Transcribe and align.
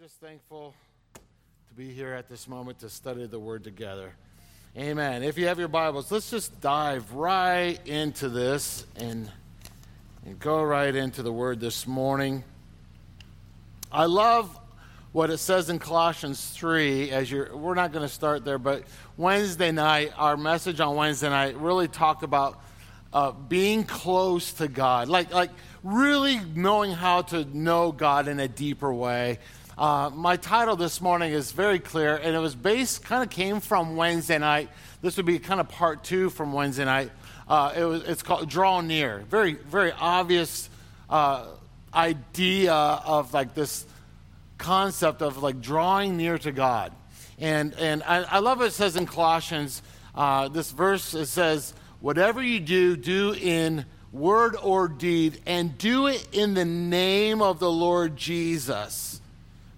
just 0.00 0.18
thankful 0.18 0.72
to 1.12 1.74
be 1.74 1.92
here 1.92 2.14
at 2.14 2.26
this 2.26 2.48
moment 2.48 2.78
to 2.78 2.88
study 2.88 3.26
the 3.26 3.38
Word 3.38 3.62
together. 3.62 4.14
Amen. 4.74 5.22
If 5.22 5.36
you 5.36 5.46
have 5.48 5.58
your 5.58 5.68
Bibles, 5.68 6.10
let's 6.10 6.30
just 6.30 6.58
dive 6.62 7.12
right 7.12 7.78
into 7.86 8.30
this 8.30 8.86
and, 8.96 9.30
and 10.24 10.38
go 10.38 10.62
right 10.62 10.94
into 10.94 11.22
the 11.22 11.30
Word 11.30 11.60
this 11.60 11.86
morning. 11.86 12.44
I 13.92 14.06
love 14.06 14.58
what 15.12 15.28
it 15.28 15.36
says 15.36 15.68
in 15.68 15.78
Colossians 15.78 16.48
3 16.48 17.10
as 17.10 17.30
you're 17.30 17.54
we're 17.54 17.74
not 17.74 17.92
going 17.92 18.06
to 18.06 18.12
start 18.12 18.42
there 18.42 18.58
but 18.58 18.84
Wednesday 19.18 19.70
night 19.70 20.12
our 20.16 20.38
message 20.38 20.80
on 20.80 20.96
Wednesday 20.96 21.28
night 21.28 21.58
really 21.58 21.88
talked 21.88 22.22
about 22.22 22.62
uh, 23.12 23.32
being 23.32 23.84
close 23.84 24.54
to 24.54 24.68
God 24.68 25.08
like 25.08 25.34
like 25.34 25.50
really 25.82 26.40
knowing 26.54 26.92
how 26.92 27.20
to 27.22 27.44
know 27.44 27.92
God 27.92 28.28
in 28.28 28.38
a 28.40 28.48
deeper 28.48 28.94
way 28.94 29.40
uh, 29.78 30.10
my 30.14 30.36
title 30.36 30.76
this 30.76 31.00
morning 31.00 31.32
is 31.32 31.52
very 31.52 31.78
clear, 31.78 32.16
and 32.16 32.34
it 32.34 32.38
was 32.38 32.54
based, 32.54 33.02
kind 33.04 33.22
of 33.22 33.30
came 33.30 33.60
from 33.60 33.96
Wednesday 33.96 34.38
night. 34.38 34.68
This 35.00 35.16
would 35.16 35.26
be 35.26 35.38
kind 35.38 35.60
of 35.60 35.68
part 35.68 36.04
two 36.04 36.30
from 36.30 36.52
Wednesday 36.52 36.84
night. 36.84 37.10
Uh, 37.48 37.72
it 37.76 37.84
was, 37.84 38.02
it's 38.04 38.22
called 38.22 38.48
Draw 38.48 38.82
Near. 38.82 39.24
Very, 39.28 39.54
very 39.54 39.92
obvious 39.92 40.68
uh, 41.08 41.46
idea 41.94 42.72
of 42.72 43.32
like 43.32 43.54
this 43.54 43.86
concept 44.58 45.22
of 45.22 45.42
like 45.42 45.60
drawing 45.60 46.16
near 46.16 46.38
to 46.38 46.52
God. 46.52 46.92
And, 47.38 47.74
and 47.74 48.02
I, 48.02 48.22
I 48.22 48.38
love 48.40 48.58
what 48.58 48.68
it 48.68 48.72
says 48.72 48.96
in 48.96 49.06
Colossians, 49.06 49.82
uh, 50.14 50.48
this 50.48 50.70
verse, 50.70 51.14
it 51.14 51.26
says, 51.26 51.72
Whatever 52.00 52.42
you 52.42 52.60
do, 52.60 52.96
do 52.96 53.34
in 53.34 53.84
word 54.12 54.56
or 54.62 54.88
deed, 54.88 55.40
and 55.46 55.76
do 55.78 56.06
it 56.06 56.26
in 56.32 56.54
the 56.54 56.64
name 56.64 57.40
of 57.40 57.58
the 57.58 57.70
Lord 57.70 58.16
Jesus 58.16 59.19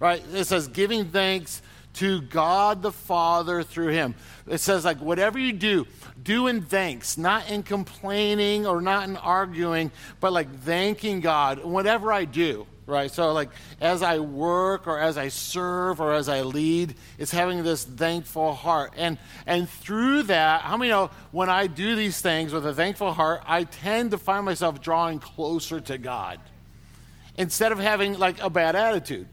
right? 0.03 0.21
It 0.33 0.43
says 0.43 0.67
giving 0.67 1.05
thanks 1.05 1.61
to 1.93 2.19
God 2.23 2.81
the 2.81 2.91
Father 2.91 3.63
through 3.63 3.89
him. 3.89 4.15
It 4.45 4.57
says, 4.57 4.83
like, 4.83 4.99
whatever 4.99 5.39
you 5.39 5.53
do, 5.53 5.87
do 6.21 6.47
in 6.47 6.61
thanks, 6.61 7.17
not 7.17 7.49
in 7.49 7.63
complaining 7.63 8.67
or 8.67 8.81
not 8.81 9.07
in 9.07 9.15
arguing, 9.15 9.91
but 10.19 10.33
like 10.33 10.53
thanking 10.59 11.21
God, 11.21 11.63
whatever 11.63 12.11
I 12.11 12.25
do, 12.25 12.67
right? 12.85 13.09
So, 13.09 13.31
like, 13.31 13.49
as 13.79 14.03
I 14.03 14.19
work 14.19 14.87
or 14.87 14.99
as 14.99 15.17
I 15.17 15.29
serve 15.29 16.01
or 16.01 16.11
as 16.11 16.27
I 16.27 16.41
lead, 16.41 16.95
it's 17.17 17.31
having 17.31 17.63
this 17.63 17.85
thankful 17.85 18.55
heart. 18.55 18.91
And, 18.97 19.17
and 19.45 19.69
through 19.69 20.23
that, 20.23 20.63
how 20.63 20.75
many 20.75 20.89
know 20.89 21.11
when 21.31 21.47
I 21.47 21.67
do 21.67 21.95
these 21.95 22.19
things 22.19 22.51
with 22.51 22.65
a 22.65 22.73
thankful 22.73 23.13
heart, 23.13 23.41
I 23.47 23.63
tend 23.63 24.11
to 24.11 24.17
find 24.17 24.43
myself 24.43 24.81
drawing 24.81 25.19
closer 25.19 25.79
to 25.79 25.97
God 25.97 26.41
instead 27.37 27.71
of 27.71 27.79
having 27.79 28.19
like 28.19 28.41
a 28.43 28.49
bad 28.49 28.75
attitude 28.75 29.27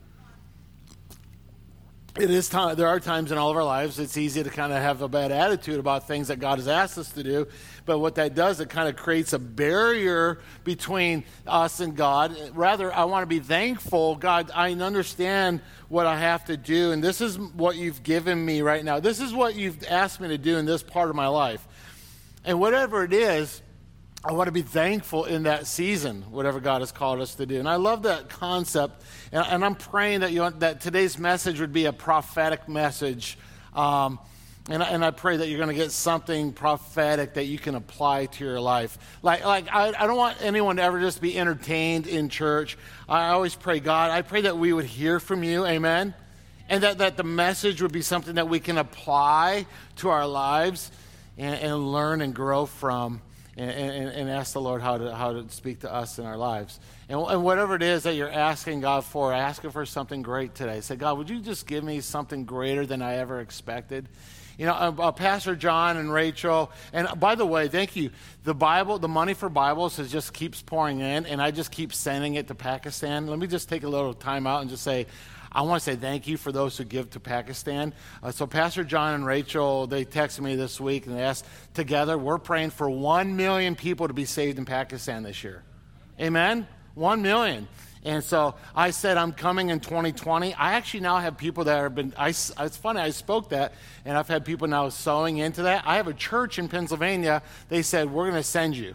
it 2.20 2.30
is 2.30 2.50
time, 2.50 2.76
there 2.76 2.86
are 2.86 3.00
times 3.00 3.32
in 3.32 3.38
all 3.38 3.50
of 3.50 3.56
our 3.56 3.64
lives 3.64 3.98
it's 3.98 4.18
easy 4.18 4.42
to 4.42 4.50
kind 4.50 4.72
of 4.72 4.82
have 4.82 5.00
a 5.00 5.08
bad 5.08 5.32
attitude 5.32 5.80
about 5.80 6.06
things 6.06 6.28
that 6.28 6.38
God 6.38 6.58
has 6.58 6.68
asked 6.68 6.98
us 6.98 7.10
to 7.12 7.22
do. 7.22 7.48
But 7.86 7.98
what 7.98 8.16
that 8.16 8.34
does, 8.34 8.60
it 8.60 8.68
kind 8.68 8.88
of 8.88 8.96
creates 8.96 9.32
a 9.32 9.38
barrier 9.38 10.40
between 10.62 11.24
us 11.46 11.80
and 11.80 11.96
God. 11.96 12.36
Rather, 12.54 12.92
I 12.92 13.04
want 13.04 13.22
to 13.22 13.26
be 13.26 13.40
thankful. 13.40 14.16
God, 14.16 14.50
I 14.54 14.72
understand 14.72 15.62
what 15.88 16.06
I 16.06 16.18
have 16.18 16.44
to 16.46 16.56
do, 16.56 16.92
and 16.92 17.02
this 17.02 17.22
is 17.22 17.38
what 17.38 17.76
you've 17.76 18.02
given 18.02 18.44
me 18.44 18.60
right 18.60 18.84
now. 18.84 19.00
This 19.00 19.20
is 19.20 19.32
what 19.32 19.54
you've 19.54 19.82
asked 19.88 20.20
me 20.20 20.28
to 20.28 20.38
do 20.38 20.58
in 20.58 20.66
this 20.66 20.82
part 20.82 21.08
of 21.08 21.16
my 21.16 21.28
life. 21.28 21.66
And 22.44 22.60
whatever 22.60 23.02
it 23.02 23.14
is, 23.14 23.62
I 24.22 24.32
want 24.32 24.48
to 24.48 24.52
be 24.52 24.60
thankful 24.60 25.24
in 25.24 25.44
that 25.44 25.66
season, 25.66 26.22
whatever 26.30 26.60
God 26.60 26.82
has 26.82 26.92
called 26.92 27.22
us 27.22 27.36
to 27.36 27.46
do. 27.46 27.58
And 27.58 27.66
I 27.66 27.76
love 27.76 28.02
that 28.02 28.28
concept. 28.28 29.02
And, 29.32 29.42
and 29.46 29.64
I'm 29.64 29.74
praying 29.74 30.20
that, 30.20 30.30
you, 30.30 30.48
that 30.58 30.82
today's 30.82 31.18
message 31.18 31.58
would 31.58 31.72
be 31.72 31.86
a 31.86 31.92
prophetic 31.92 32.68
message. 32.68 33.38
Um, 33.72 34.18
and, 34.68 34.82
and, 34.82 35.02
I 35.02 35.10
pray 35.10 35.38
that 35.38 35.48
you're 35.48 35.56
going 35.56 35.70
to 35.70 35.74
get 35.74 35.90
something 35.90 36.52
prophetic 36.52 37.34
that 37.34 37.44
you 37.44 37.58
can 37.58 37.74
apply 37.74 38.26
to 38.26 38.44
your 38.44 38.60
life. 38.60 38.98
Like, 39.22 39.42
like 39.46 39.68
I, 39.72 39.94
I 39.98 40.06
don't 40.06 40.18
want 40.18 40.36
anyone 40.42 40.76
to 40.76 40.82
ever 40.82 41.00
just 41.00 41.22
be 41.22 41.38
entertained 41.38 42.06
in 42.06 42.28
church. 42.28 42.76
I 43.08 43.28
always 43.28 43.54
pray, 43.54 43.80
God, 43.80 44.10
I 44.10 44.20
pray 44.20 44.42
that 44.42 44.58
we 44.58 44.74
would 44.74 44.84
hear 44.84 45.18
from 45.18 45.42
you. 45.42 45.64
Amen. 45.64 46.12
And 46.68 46.82
that, 46.82 46.98
that 46.98 47.16
the 47.16 47.24
message 47.24 47.80
would 47.80 47.92
be 47.92 48.02
something 48.02 48.34
that 48.34 48.50
we 48.50 48.60
can 48.60 48.76
apply 48.76 49.64
to 49.96 50.10
our 50.10 50.26
lives 50.26 50.92
and, 51.38 51.54
and 51.54 51.90
learn 51.90 52.20
and 52.20 52.34
grow 52.34 52.66
from 52.66 53.22
and, 53.56 53.70
and, 53.70 54.08
and, 54.08 54.30
ask 54.30 54.52
the 54.52 54.60
Lord 54.60 54.80
how 54.80 54.98
to, 54.98 55.14
how 55.14 55.32
to 55.32 55.48
speak 55.50 55.80
to 55.80 55.92
us 55.92 56.18
in 56.18 56.24
our 56.24 56.36
lives. 56.36 56.78
And, 57.08 57.20
and 57.20 57.42
whatever 57.42 57.74
it 57.74 57.82
is 57.82 58.04
that 58.04 58.14
you're 58.14 58.30
asking 58.30 58.80
God 58.80 59.04
for, 59.04 59.32
asking 59.32 59.70
for 59.72 59.84
something 59.84 60.22
great 60.22 60.54
today. 60.54 60.80
Say, 60.80 60.96
God, 60.96 61.18
would 61.18 61.28
you 61.28 61.40
just 61.40 61.66
give 61.66 61.82
me 61.82 62.00
something 62.00 62.44
greater 62.44 62.86
than 62.86 63.02
I 63.02 63.16
ever 63.16 63.40
expected? 63.40 64.08
You 64.56 64.66
know, 64.66 64.74
uh, 64.74 64.94
uh, 64.98 65.12
Pastor 65.12 65.56
John 65.56 65.96
and 65.96 66.12
Rachel, 66.12 66.70
and 66.92 67.08
by 67.18 67.34
the 67.34 67.46
way, 67.46 67.68
thank 67.68 67.96
you. 67.96 68.10
The 68.44 68.54
Bible, 68.54 68.98
the 68.98 69.08
money 69.08 69.32
for 69.32 69.48
Bibles 69.48 69.98
is 69.98 70.12
just 70.12 70.34
keeps 70.34 70.60
pouring 70.60 71.00
in, 71.00 71.24
and 71.24 71.40
I 71.40 71.50
just 71.50 71.70
keep 71.70 71.94
sending 71.94 72.34
it 72.34 72.48
to 72.48 72.54
Pakistan. 72.54 73.26
Let 73.26 73.38
me 73.38 73.46
just 73.46 73.70
take 73.70 73.84
a 73.84 73.88
little 73.88 74.12
time 74.12 74.46
out 74.46 74.60
and 74.60 74.68
just 74.68 74.82
say, 74.82 75.06
I 75.52 75.62
want 75.62 75.82
to 75.82 75.84
say 75.84 75.96
thank 75.96 76.28
you 76.28 76.36
for 76.36 76.52
those 76.52 76.76
who 76.76 76.84
give 76.84 77.10
to 77.10 77.20
Pakistan. 77.20 77.92
Uh, 78.22 78.30
so, 78.30 78.46
Pastor 78.46 78.84
John 78.84 79.14
and 79.14 79.26
Rachel, 79.26 79.86
they 79.86 80.04
texted 80.04 80.40
me 80.40 80.54
this 80.54 80.80
week 80.80 81.06
and 81.06 81.16
they 81.16 81.22
asked 81.22 81.44
together, 81.74 82.16
we're 82.16 82.38
praying 82.38 82.70
for 82.70 82.88
1 82.88 83.34
million 83.36 83.74
people 83.74 84.06
to 84.06 84.14
be 84.14 84.24
saved 84.24 84.58
in 84.58 84.64
Pakistan 84.64 85.24
this 85.24 85.42
year. 85.42 85.64
Amen? 86.20 86.68
1 86.94 87.22
million. 87.22 87.66
And 88.02 88.24
so 88.24 88.54
I 88.74 88.90
said, 88.90 89.16
I'm 89.18 89.32
coming 89.32 89.68
in 89.68 89.80
2020. 89.80 90.54
I 90.54 90.74
actually 90.74 91.00
now 91.00 91.18
have 91.18 91.36
people 91.36 91.64
that 91.64 91.82
have 91.82 91.94
been, 91.94 92.14
I, 92.16 92.28
it's 92.28 92.76
funny, 92.76 93.00
I 93.00 93.10
spoke 93.10 93.50
that, 93.50 93.74
and 94.04 94.16
I've 94.16 94.28
had 94.28 94.44
people 94.44 94.68
now 94.68 94.88
sowing 94.88 95.38
into 95.38 95.62
that. 95.62 95.82
I 95.86 95.96
have 95.96 96.06
a 96.06 96.14
church 96.14 96.58
in 96.58 96.68
Pennsylvania. 96.68 97.42
They 97.68 97.82
said, 97.82 98.10
We're 98.10 98.24
going 98.24 98.40
to 98.40 98.42
send 98.42 98.76
you. 98.76 98.94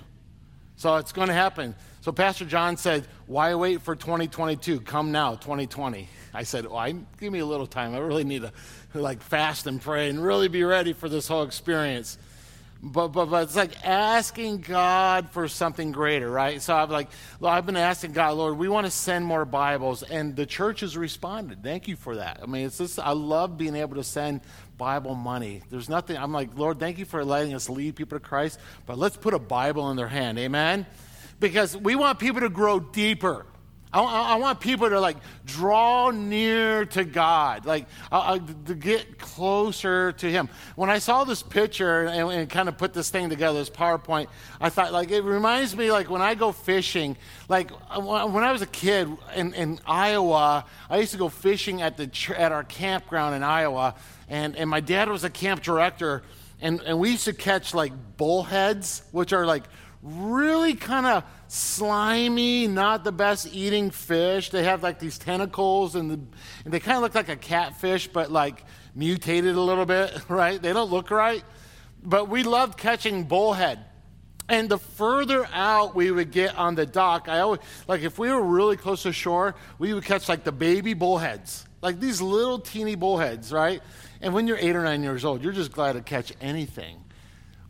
So 0.78 0.96
it's 0.98 1.12
going 1.12 1.28
to 1.28 1.34
happen. 1.34 1.76
So 2.02 2.12
Pastor 2.12 2.46
John 2.46 2.78
said, 2.78 3.08
Why 3.28 3.54
wait 3.54 3.82
for 3.82 3.96
2022? 3.96 4.82
Come 4.82 5.12
now, 5.12 5.36
2020. 5.36 6.10
I 6.36 6.44
said, 6.44 6.70
well, 6.70 6.92
give 7.20 7.32
me 7.32 7.40
a 7.40 7.46
little 7.46 7.68
time. 7.68 7.96
I 7.96 8.00
really 8.00 8.26
need 8.26 8.42
to 8.42 8.52
like 8.94 9.22
fast 9.22 9.68
and 9.68 9.82
pray 9.82 10.10
and 10.10 10.24
really 10.24 10.48
be 10.48 10.64
ready 10.64 10.94
for 10.94 11.10
this 11.10 11.28
whole 11.28 11.44
experience. 11.44 12.18
But, 12.84 13.08
but, 13.08 13.28
but 13.28 13.44
it's 13.44 13.56
like 13.56 13.84
asking 13.84 14.60
God 14.62 15.32
for 15.32 15.48
something 15.48 15.92
greater, 15.92 16.30
right? 16.30 16.62
So 16.62 16.76
I'm 16.76 16.90
like, 16.90 17.08
well, 17.40 17.52
I've 17.52 17.66
been 17.66 17.78
asking 17.78 18.12
God, 18.12 18.38
Lord, 18.38 18.58
we 18.58 18.70
want 18.70 18.86
to 18.86 18.92
send 18.92 19.26
more 19.26 19.44
Bibles, 19.44 20.04
and 20.04 20.36
the 20.36 20.46
church 20.46 20.82
has 20.82 20.96
responded. 20.96 21.64
Thank 21.64 21.88
you 21.88 21.96
for 21.96 22.18
that. 22.18 22.42
I 22.44 22.46
mean, 22.46 22.66
it's 22.66 22.78
just, 22.78 23.00
I 23.00 23.12
love 23.12 23.58
being 23.58 23.76
able 23.76 23.96
to 23.96 24.04
send 24.04 24.42
Bible 24.78 25.16
money. 25.16 25.64
There's 25.72 25.90
nothing, 25.90 26.18
I'm 26.18 26.32
like, 26.32 26.56
Lord, 26.56 26.80
thank 26.80 27.00
you 27.00 27.06
for 27.06 27.26
letting 27.26 27.56
us 27.56 27.70
lead 27.70 27.96
people 27.96 28.20
to 28.20 28.24
Christ, 28.24 28.60
but 28.86 29.00
let's 29.00 29.18
put 29.18 29.34
a 29.34 29.40
Bible 29.40 29.90
in 29.90 29.98
their 29.98 30.10
hand. 30.10 30.38
Amen? 30.38 30.86
Because 31.40 31.76
we 31.76 31.96
want 31.96 32.20
people 32.20 32.42
to 32.42 32.50
grow 32.50 32.80
deeper. 32.80 33.48
I, 33.96 34.34
I, 34.34 34.36
want 34.36 34.60
people 34.60 34.90
to 34.90 35.00
like 35.00 35.16
draw 35.46 36.12
near 36.12 36.86
to 36.88 37.06
God, 37.06 37.66
like 37.66 37.86
uh, 38.12 38.40
to 38.66 38.76
get 38.76 39.18
closer 39.18 40.12
to 40.12 40.30
Him. 40.30 40.50
When 40.76 40.90
I 40.90 41.00
saw 41.00 41.24
this 41.24 41.42
picture 41.42 42.04
and, 42.04 42.30
and, 42.30 42.50
kind 42.50 42.68
of 42.68 42.78
put 42.78 42.94
this 42.94 43.10
thing 43.10 43.30
together, 43.30 43.58
this 43.58 43.70
PowerPoint, 43.70 44.28
I 44.60 44.70
thought 44.70 44.92
like 44.92 45.12
it 45.12 45.22
reminds 45.22 45.78
me 45.78 45.94
like 45.94 46.10
when 46.10 46.22
I 46.22 46.36
go 46.36 46.52
fishing. 46.52 47.16
Like 47.48 47.72
uh, 47.90 48.02
when 48.02 48.44
I 48.44 48.52
was 48.52 48.62
a 48.62 48.68
kid 48.68 49.08
in, 49.34 49.54
in 49.54 49.80
Iowa, 49.86 50.66
I 50.90 50.98
used 50.98 51.14
to 51.14 51.18
go 51.18 51.30
fishing 51.30 51.82
at 51.82 51.96
the 51.96 52.36
at 52.38 52.52
our 52.52 52.66
campground 52.66 53.36
in 53.36 53.44
Iowa, 53.44 53.96
and 54.28 54.58
and 54.58 54.70
my 54.70 54.82
dad 54.82 55.08
was 55.08 55.24
a 55.24 55.30
camp 55.30 55.64
director, 55.64 56.24
and 56.60 56.82
and 56.82 57.00
we 57.00 57.12
used 57.12 57.26
to 57.26 57.34
catch 57.34 57.74
like 57.74 57.94
bullheads, 58.18 59.04
which 59.14 59.32
are 59.32 59.46
like 59.46 59.64
really 60.02 60.76
kind 60.76 61.06
of 61.06 61.24
slimy, 61.56 62.68
not 62.68 63.04
the 63.04 63.12
best 63.12 63.48
eating 63.54 63.90
fish. 63.90 64.50
They 64.50 64.64
have 64.64 64.84
like 64.84 65.00
these 65.00 65.18
tentacles 65.18 65.96
and, 65.96 66.12
the, 66.12 66.20
and 66.66 66.74
they 66.74 66.80
kind 66.80 66.98
of 66.98 67.04
look 67.04 67.16
like 67.16 67.30
a 67.30 67.36
catfish, 67.36 68.08
but 68.08 68.32
like 68.32 68.64
mutated 68.94 69.56
a 69.56 69.62
little 69.62 69.86
bit, 69.86 70.12
right? 70.30 70.62
They 70.62 70.74
don't 70.74 70.92
look 70.92 71.12
right. 71.12 71.44
But 72.04 72.30
we 72.30 72.44
loved 72.44 72.78
catching 72.78 73.24
bullhead. 73.24 73.80
And 74.48 74.70
the 74.70 74.78
further 74.78 75.48
out 75.54 75.96
we 75.96 76.12
would 76.12 76.32
get 76.32 76.56
on 76.56 76.76
the 76.76 76.86
dock, 76.86 77.28
I 77.28 77.40
always, 77.40 77.62
like 77.88 78.02
if 78.02 78.20
we 78.20 78.30
were 78.30 78.44
really 78.44 78.78
close 78.78 79.04
to 79.04 79.14
shore, 79.14 79.56
we 79.80 79.94
would 79.94 80.04
catch 80.04 80.30
like 80.30 80.44
the 80.44 80.52
baby 80.52 80.94
bullheads, 80.94 81.66
like 81.82 82.00
these 82.00 82.22
little 82.22 82.60
teeny 82.60 82.96
bullheads, 82.96 83.52
right? 83.52 83.82
And 84.22 84.34
when 84.36 84.46
you're 84.46 84.58
eight 84.58 84.76
or 84.76 84.84
nine 84.84 85.02
years 85.02 85.26
old, 85.26 85.42
you're 85.42 85.54
just 85.54 85.72
glad 85.72 85.94
to 85.94 86.02
catch 86.02 86.32
anything. 86.42 87.05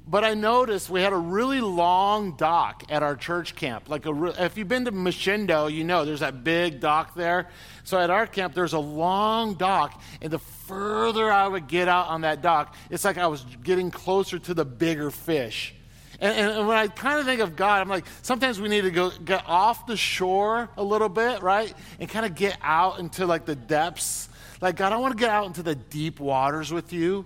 But 0.08 0.24
I 0.24 0.36
noticed 0.36 0.90
we 0.90 1.02
had 1.02 1.14
a 1.14 1.18
really 1.18 1.62
long 1.62 2.36
dock 2.36 2.84
at 2.90 3.02
our 3.02 3.16
church 3.16 3.56
camp. 3.56 3.90
Like 3.90 4.04
re- 4.06 4.34
if 4.38 4.56
you've 4.56 4.68
been 4.68 4.86
to 4.86 4.92
Machindo, 4.92 5.72
you 5.72 5.84
know 5.84 6.06
there's 6.06 6.20
that 6.20 6.44
big 6.44 6.80
dock 6.80 7.16
there. 7.16 7.50
So 7.84 8.00
at 8.00 8.12
our 8.12 8.28
camp, 8.28 8.54
there's 8.54 8.74
a 8.74 8.80
long 8.80 9.56
dock, 9.56 10.00
and 10.22 10.32
the 10.32 10.40
further 10.40 11.32
I 11.32 11.48
would 11.48 11.68
get 11.68 11.88
out 11.88 12.08
on 12.08 12.22
that 12.22 12.44
dock, 12.44 12.76
it's 12.92 13.04
like 13.04 13.18
I 13.18 13.28
was 13.28 13.44
getting 13.64 13.90
closer 13.90 14.38
to 14.38 14.54
the 14.54 14.66
bigger 14.66 15.10
fish. 15.10 15.74
And, 16.20 16.52
and, 16.52 16.68
when 16.68 16.78
I 16.78 16.88
kind 16.88 17.20
of 17.20 17.26
think 17.26 17.42
of 17.42 17.56
God, 17.56 17.82
I'm 17.82 17.90
like, 17.90 18.06
sometimes 18.22 18.62
we 18.62 18.70
need 18.70 18.82
to 18.82 18.92
go 18.92 19.10
get 19.10 19.44
off 19.48 19.86
the 19.86 19.98
shore 19.98 20.70
a 20.78 20.84
little 20.84 21.10
bit, 21.10 21.42
right? 21.42 21.74
And 22.00 22.10
kind 22.10 22.26
of 22.26 22.36
get 22.36 22.58
out 22.62 23.00
into 23.00 23.26
like 23.26 23.46
the 23.46 23.56
depths. 23.56 24.30
Like, 24.62 24.78
God, 24.78 24.94
I 24.94 24.98
want 24.98 25.18
to 25.18 25.20
get 25.20 25.30
out 25.30 25.46
into 25.46 25.62
the 25.62 25.76
deep 25.76 26.20
waters 26.20 26.72
with 26.72 26.94
you. 26.94 27.26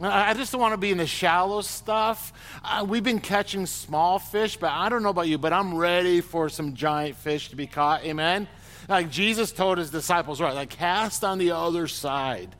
I 0.00 0.32
just 0.34 0.52
don't 0.52 0.60
want 0.60 0.74
to 0.74 0.78
be 0.78 0.92
in 0.92 0.98
the 0.98 1.08
shallow 1.08 1.60
stuff. 1.60 2.32
Uh, 2.62 2.86
we've 2.88 3.02
been 3.02 3.18
catching 3.18 3.66
small 3.66 4.20
fish, 4.20 4.56
but 4.56 4.70
I 4.70 4.88
don't 4.88 5.02
know 5.02 5.08
about 5.08 5.26
you, 5.26 5.38
but 5.38 5.52
I'm 5.52 5.76
ready 5.76 6.20
for 6.20 6.48
some 6.48 6.74
giant 6.74 7.16
fish 7.16 7.48
to 7.50 7.56
be 7.56 7.66
caught. 7.66 8.04
Amen? 8.04 8.46
Like 8.88 9.10
Jesus 9.10 9.50
told 9.50 9.76
his 9.78 9.90
disciples, 9.90 10.40
right, 10.40 10.54
like 10.54 10.70
cast 10.70 11.24
on 11.24 11.38
the 11.38 11.50
other 11.50 11.88
side. 11.88 12.54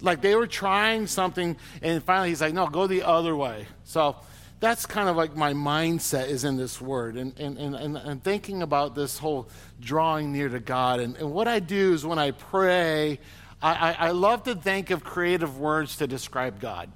Like 0.00 0.22
they 0.22 0.34
were 0.34 0.46
trying 0.46 1.06
something, 1.06 1.58
and 1.82 2.02
finally 2.02 2.30
he's 2.30 2.40
like, 2.40 2.54
no, 2.54 2.66
go 2.66 2.86
the 2.86 3.02
other 3.02 3.36
way. 3.36 3.66
So 3.84 4.16
that's 4.58 4.86
kind 4.86 5.10
of 5.10 5.16
like 5.16 5.36
my 5.36 5.52
mindset 5.52 6.28
is 6.28 6.44
in 6.44 6.56
this 6.56 6.80
word 6.80 7.16
and, 7.16 7.38
and, 7.38 7.58
and, 7.58 7.96
and, 7.96 8.24
thinking 8.24 8.62
about 8.62 8.94
this 8.94 9.18
whole 9.18 9.48
drawing 9.78 10.32
near 10.32 10.48
to 10.48 10.58
God. 10.58 11.00
And, 11.00 11.16
and 11.16 11.32
what 11.32 11.46
I 11.46 11.60
do 11.60 11.92
is 11.92 12.04
when 12.04 12.18
I 12.18 12.32
pray, 12.32 13.20
I, 13.60 13.72
I, 13.72 13.92
I 13.92 14.10
love 14.10 14.44
to 14.44 14.54
think 14.54 14.90
of 14.90 15.04
creative 15.04 15.58
words 15.58 15.96
to 15.96 16.06
describe 16.06 16.60
God. 16.60 16.90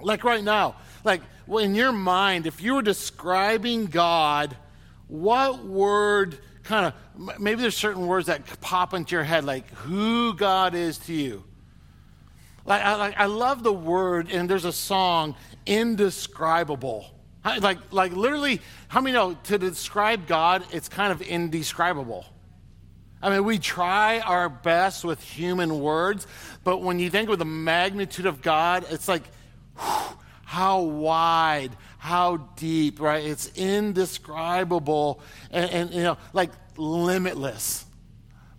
Like 0.00 0.24
right 0.24 0.42
now, 0.42 0.76
like 1.04 1.22
in 1.48 1.74
your 1.74 1.92
mind, 1.92 2.46
if 2.46 2.60
you 2.60 2.74
were 2.74 2.82
describing 2.82 3.86
God, 3.86 4.56
what 5.08 5.64
word 5.64 6.38
kind 6.64 6.86
of, 6.86 7.40
maybe 7.40 7.62
there's 7.62 7.76
certain 7.76 8.06
words 8.06 8.26
that 8.26 8.60
pop 8.60 8.92
into 8.92 9.14
your 9.14 9.24
head, 9.24 9.44
like 9.44 9.70
who 9.70 10.34
God 10.34 10.74
is 10.74 10.98
to 10.98 11.12
you. 11.12 11.44
Like 12.64 12.82
I, 12.82 12.96
like, 12.96 13.14
I 13.16 13.26
love 13.26 13.62
the 13.62 13.72
word, 13.72 14.30
and 14.30 14.50
there's 14.50 14.64
a 14.64 14.72
song, 14.72 15.36
indescribable. 15.66 17.06
Like, 17.44 17.78
like 17.92 18.12
literally, 18.12 18.60
how 18.88 19.00
many 19.00 19.14
know 19.14 19.34
to 19.44 19.56
describe 19.56 20.26
God, 20.26 20.64
it's 20.72 20.88
kind 20.88 21.12
of 21.12 21.22
indescribable? 21.22 22.26
I 23.22 23.30
mean, 23.30 23.44
we 23.44 23.58
try 23.58 24.20
our 24.20 24.48
best 24.48 25.04
with 25.04 25.22
human 25.22 25.80
words, 25.80 26.26
but 26.64 26.82
when 26.82 26.98
you 26.98 27.10
think 27.10 27.30
of 27.30 27.38
the 27.38 27.44
magnitude 27.44 28.26
of 28.26 28.42
God, 28.42 28.84
it's 28.90 29.08
like, 29.08 29.22
whew, 29.78 30.18
how 30.44 30.82
wide, 30.82 31.70
how 31.98 32.36
deep, 32.56 33.00
right? 33.00 33.24
It's 33.24 33.50
indescribable 33.56 35.20
and, 35.50 35.70
and, 35.70 35.94
you 35.94 36.02
know, 36.02 36.18
like 36.32 36.50
limitless. 36.76 37.86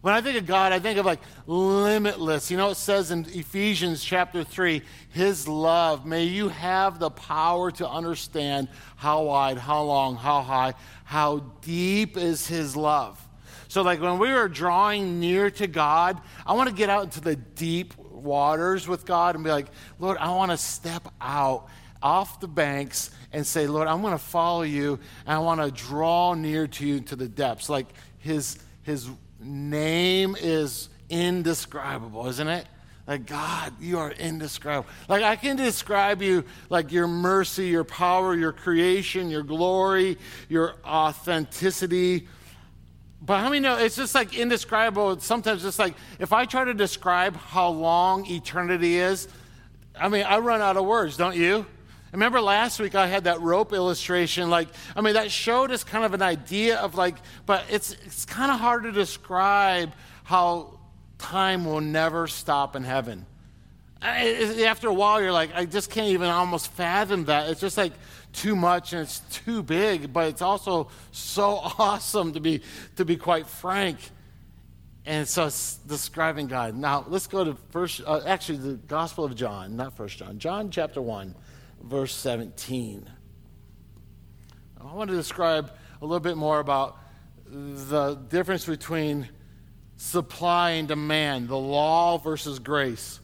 When 0.01 0.13
I 0.13 0.21
think 0.21 0.37
of 0.37 0.45
God, 0.45 0.71
I 0.71 0.79
think 0.79 0.99
of 0.99 1.05
like 1.05 1.19
limitless. 1.47 2.49
You 2.49 2.57
know, 2.57 2.69
it 2.69 2.77
says 2.77 3.11
in 3.11 3.25
Ephesians 3.29 4.03
chapter 4.03 4.43
3, 4.43 4.81
His 5.09 5.47
love, 5.47 6.05
may 6.05 6.23
you 6.23 6.49
have 6.49 6.99
the 6.99 7.09
power 7.09 7.71
to 7.71 7.89
understand 7.89 8.69
how 8.95 9.23
wide, 9.23 9.57
how 9.57 9.81
long, 9.83 10.15
how 10.15 10.41
high, 10.41 10.75
how 11.03 11.39
deep 11.61 12.15
is 12.15 12.47
His 12.47 12.75
love. 12.75 13.26
So, 13.77 13.83
like 13.83 14.01
when 14.01 14.17
we 14.17 14.31
are 14.31 14.47
drawing 14.47 15.19
near 15.19 15.51
to 15.51 15.67
God, 15.67 16.19
I 16.47 16.53
want 16.53 16.67
to 16.67 16.73
get 16.73 16.89
out 16.89 17.03
into 17.03 17.21
the 17.21 17.35
deep 17.35 17.95
waters 17.95 18.87
with 18.87 19.05
God 19.05 19.35
and 19.35 19.43
be 19.43 19.51
like, 19.51 19.67
Lord, 19.99 20.17
I 20.17 20.31
want 20.31 20.49
to 20.49 20.57
step 20.57 21.07
out 21.21 21.67
off 22.01 22.39
the 22.39 22.47
banks 22.47 23.11
and 23.31 23.45
say, 23.45 23.67
Lord, 23.67 23.87
I'm 23.87 24.01
going 24.01 24.13
to 24.13 24.17
follow 24.17 24.63
you 24.63 24.97
and 25.27 25.35
I 25.35 25.37
want 25.37 25.61
to 25.61 25.69
draw 25.69 26.33
near 26.33 26.65
to 26.65 26.87
you 26.87 27.01
to 27.01 27.15
the 27.15 27.27
depths. 27.27 27.69
Like 27.69 27.85
His, 28.17 28.57
his 28.81 29.11
name 29.39 30.35
is 30.39 30.89
indescribable, 31.11 32.27
isn't 32.29 32.47
it? 32.47 32.65
Like, 33.05 33.27
God, 33.27 33.73
you 33.79 33.99
are 33.99 34.11
indescribable. 34.11 34.89
Like, 35.07 35.21
I 35.21 35.35
can 35.35 35.55
describe 35.55 36.23
you 36.23 36.45
like 36.71 36.91
your 36.91 37.07
mercy, 37.07 37.67
your 37.67 37.83
power, 37.83 38.35
your 38.35 38.53
creation, 38.53 39.29
your 39.29 39.43
glory, 39.43 40.17
your 40.49 40.77
authenticity. 40.83 42.27
But 43.27 43.41
how 43.41 43.49
many 43.49 43.59
know 43.59 43.77
it's 43.77 43.97
just 43.97 44.15
like 44.15 44.33
indescribable? 44.33 45.19
Sometimes 45.19 45.61
just 45.61 45.77
like 45.77 45.95
if 46.17 46.31
I 46.31 46.45
try 46.45 46.63
to 46.63 46.73
describe 46.73 47.35
how 47.35 47.67
long 47.67 48.25
eternity 48.25 48.97
is, 48.97 49.27
I 49.99 50.07
mean, 50.07 50.23
I 50.23 50.39
run 50.39 50.61
out 50.61 50.77
of 50.77 50.85
words, 50.85 51.17
don't 51.17 51.35
you? 51.35 51.65
Remember 52.13 52.39
last 52.39 52.79
week 52.79 52.95
I 52.95 53.05
had 53.05 53.25
that 53.25 53.41
rope 53.41 53.73
illustration. 53.73 54.49
Like, 54.49 54.69
I 54.95 55.01
mean, 55.01 55.15
that 55.15 55.29
showed 55.29 55.71
us 55.71 55.83
kind 55.83 56.05
of 56.05 56.13
an 56.13 56.21
idea 56.21 56.77
of 56.77 56.95
like, 56.95 57.15
but 57.45 57.65
it's 57.69 57.91
it's 58.05 58.25
kind 58.25 58.49
of 58.49 58.61
hard 58.61 58.83
to 58.83 58.93
describe 58.93 59.91
how 60.23 60.79
time 61.17 61.65
will 61.65 61.81
never 61.81 62.27
stop 62.27 62.77
in 62.77 62.85
heaven. 62.85 63.25
I, 64.01 64.63
after 64.65 64.87
a 64.87 64.93
while, 64.93 65.21
you're 65.21 65.31
like, 65.31 65.51
I 65.55 65.65
just 65.65 65.89
can't 65.89 66.09
even 66.09 66.29
almost 66.29 66.71
fathom 66.73 67.25
that. 67.25 67.49
It's 67.49 67.61
just 67.61 67.77
like 67.77 67.93
too 68.33 68.55
much 68.55 68.93
and 68.93 69.01
it's 69.01 69.19
too 69.31 69.63
big, 69.63 70.13
but 70.13 70.27
it's 70.27 70.41
also 70.41 70.89
so 71.11 71.43
awesome 71.79 72.33
to 72.33 72.39
be 72.39 72.61
to 72.95 73.05
be 73.05 73.17
quite 73.17 73.47
frank. 73.47 73.97
And 75.05 75.27
so 75.27 75.45
it's 75.45 75.75
describing 75.77 76.47
God. 76.47 76.75
Now 76.75 77.05
let's 77.07 77.27
go 77.27 77.43
to 77.43 77.57
first, 77.69 78.01
uh, 78.05 78.21
actually, 78.25 78.57
the 78.57 78.73
Gospel 78.73 79.23
of 79.23 79.35
John, 79.35 79.77
not 79.77 79.95
First 79.95 80.17
John, 80.17 80.37
John 80.37 80.69
chapter 80.69 81.01
one 81.01 81.33
verse 81.81 82.13
17. 82.13 83.09
I 84.79 84.93
want 84.93 85.09
to 85.09 85.15
describe 85.15 85.71
a 86.01 86.05
little 86.05 86.19
bit 86.19 86.37
more 86.37 86.59
about 86.59 86.97
the 87.45 88.15
difference 88.15 88.65
between 88.65 89.29
supply 89.95 90.71
and 90.71 90.87
demand, 90.87 91.47
the 91.47 91.57
law 91.57 92.17
versus 92.17 92.59
grace. 92.59 93.19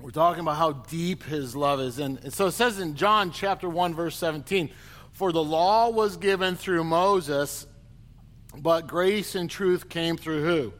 We're 0.00 0.10
talking 0.10 0.40
about 0.40 0.56
how 0.56 0.72
deep 0.72 1.24
his 1.24 1.56
love 1.56 1.80
is. 1.80 1.98
And, 1.98 2.18
and 2.22 2.32
so 2.32 2.46
it 2.46 2.52
says 2.52 2.78
in 2.78 2.96
John 2.96 3.32
chapter 3.32 3.68
1, 3.68 3.94
verse 3.94 4.16
17 4.16 4.70
For 5.12 5.32
the 5.32 5.42
law 5.42 5.88
was 5.88 6.16
given 6.16 6.56
through 6.56 6.84
Moses, 6.84 7.66
but 8.56 8.86
grace 8.86 9.34
and 9.34 9.48
truth 9.48 9.88
came 9.88 10.16
through 10.16 10.44
who? 10.44 10.72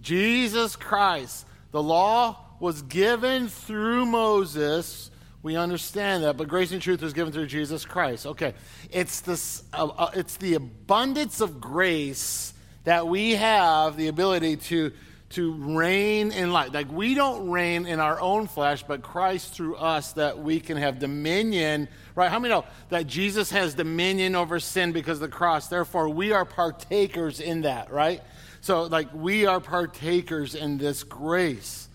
Jesus 0.00 0.76
Christ. 0.76 1.46
The 1.72 1.82
law 1.82 2.36
was 2.60 2.82
given 2.82 3.48
through 3.48 4.06
Moses. 4.06 5.10
We 5.42 5.56
understand 5.56 6.24
that, 6.24 6.36
but 6.36 6.48
grace 6.48 6.72
and 6.72 6.82
truth 6.82 7.02
was 7.02 7.12
given 7.12 7.32
through 7.32 7.46
Jesus 7.46 7.84
Christ. 7.84 8.26
Okay, 8.26 8.54
it's 8.90 9.20
this, 9.20 9.62
uh, 9.72 9.86
uh, 9.86 10.10
it's 10.14 10.36
the 10.36 10.54
abundance 10.54 11.40
of 11.40 11.60
grace 11.60 12.52
that 12.84 13.06
we 13.08 13.32
have 13.32 13.96
the 13.96 14.08
ability 14.08 14.56
to 14.56 14.92
to 15.30 15.52
reign 15.52 16.30
in 16.30 16.52
life. 16.52 16.72
Like 16.72 16.90
we 16.90 17.14
don't 17.14 17.50
reign 17.50 17.86
in 17.86 18.00
our 18.00 18.20
own 18.20 18.46
flesh, 18.46 18.84
but 18.84 19.02
Christ 19.02 19.52
through 19.52 19.76
us 19.76 20.12
that 20.12 20.38
we 20.38 20.60
can 20.60 20.76
have 20.76 20.98
dominion. 20.98 21.88
Right? 22.14 22.30
How 22.30 22.38
many 22.38 22.54
know 22.54 22.64
that 22.90 23.06
Jesus 23.06 23.50
has 23.50 23.74
dominion 23.74 24.36
over 24.36 24.60
sin 24.60 24.92
because 24.92 25.20
of 25.20 25.28
the 25.30 25.36
cross? 25.36 25.68
Therefore, 25.68 26.08
we 26.08 26.32
are 26.32 26.44
partakers 26.44 27.40
in 27.40 27.62
that. 27.62 27.90
Right? 27.90 28.22
So, 28.60 28.84
like 28.84 29.12
we 29.12 29.46
are 29.46 29.60
partakers 29.60 30.54
in 30.54 30.78
this 30.78 31.02
grace. 31.02 31.88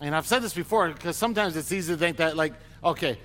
And 0.00 0.14
I've 0.14 0.26
said 0.26 0.42
this 0.42 0.54
before 0.54 0.90
because 0.90 1.16
sometimes 1.16 1.56
it's 1.56 1.72
easy 1.72 1.92
to 1.94 1.98
think 1.98 2.18
that, 2.18 2.36
like, 2.36 2.52
okay, 2.84 3.18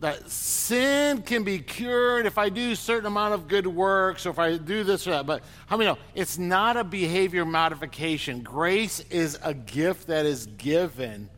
that 0.00 0.30
sin 0.30 1.20
can 1.20 1.44
be 1.44 1.58
cured 1.58 2.24
if 2.24 2.38
I 2.38 2.48
do 2.48 2.72
a 2.72 2.76
certain 2.76 3.06
amount 3.06 3.34
of 3.34 3.48
good 3.48 3.66
works 3.66 4.24
or 4.24 4.30
if 4.30 4.38
I 4.38 4.56
do 4.56 4.82
this 4.82 5.06
or 5.06 5.10
that. 5.10 5.26
But 5.26 5.42
how 5.66 5.76
many 5.76 5.90
know 5.90 5.98
it's 6.14 6.38
not 6.38 6.78
a 6.78 6.84
behavior 6.84 7.44
modification? 7.44 8.42
Grace 8.42 9.00
is 9.10 9.38
a 9.44 9.52
gift 9.52 10.06
that 10.06 10.24
is 10.24 10.46
given, 10.46 11.28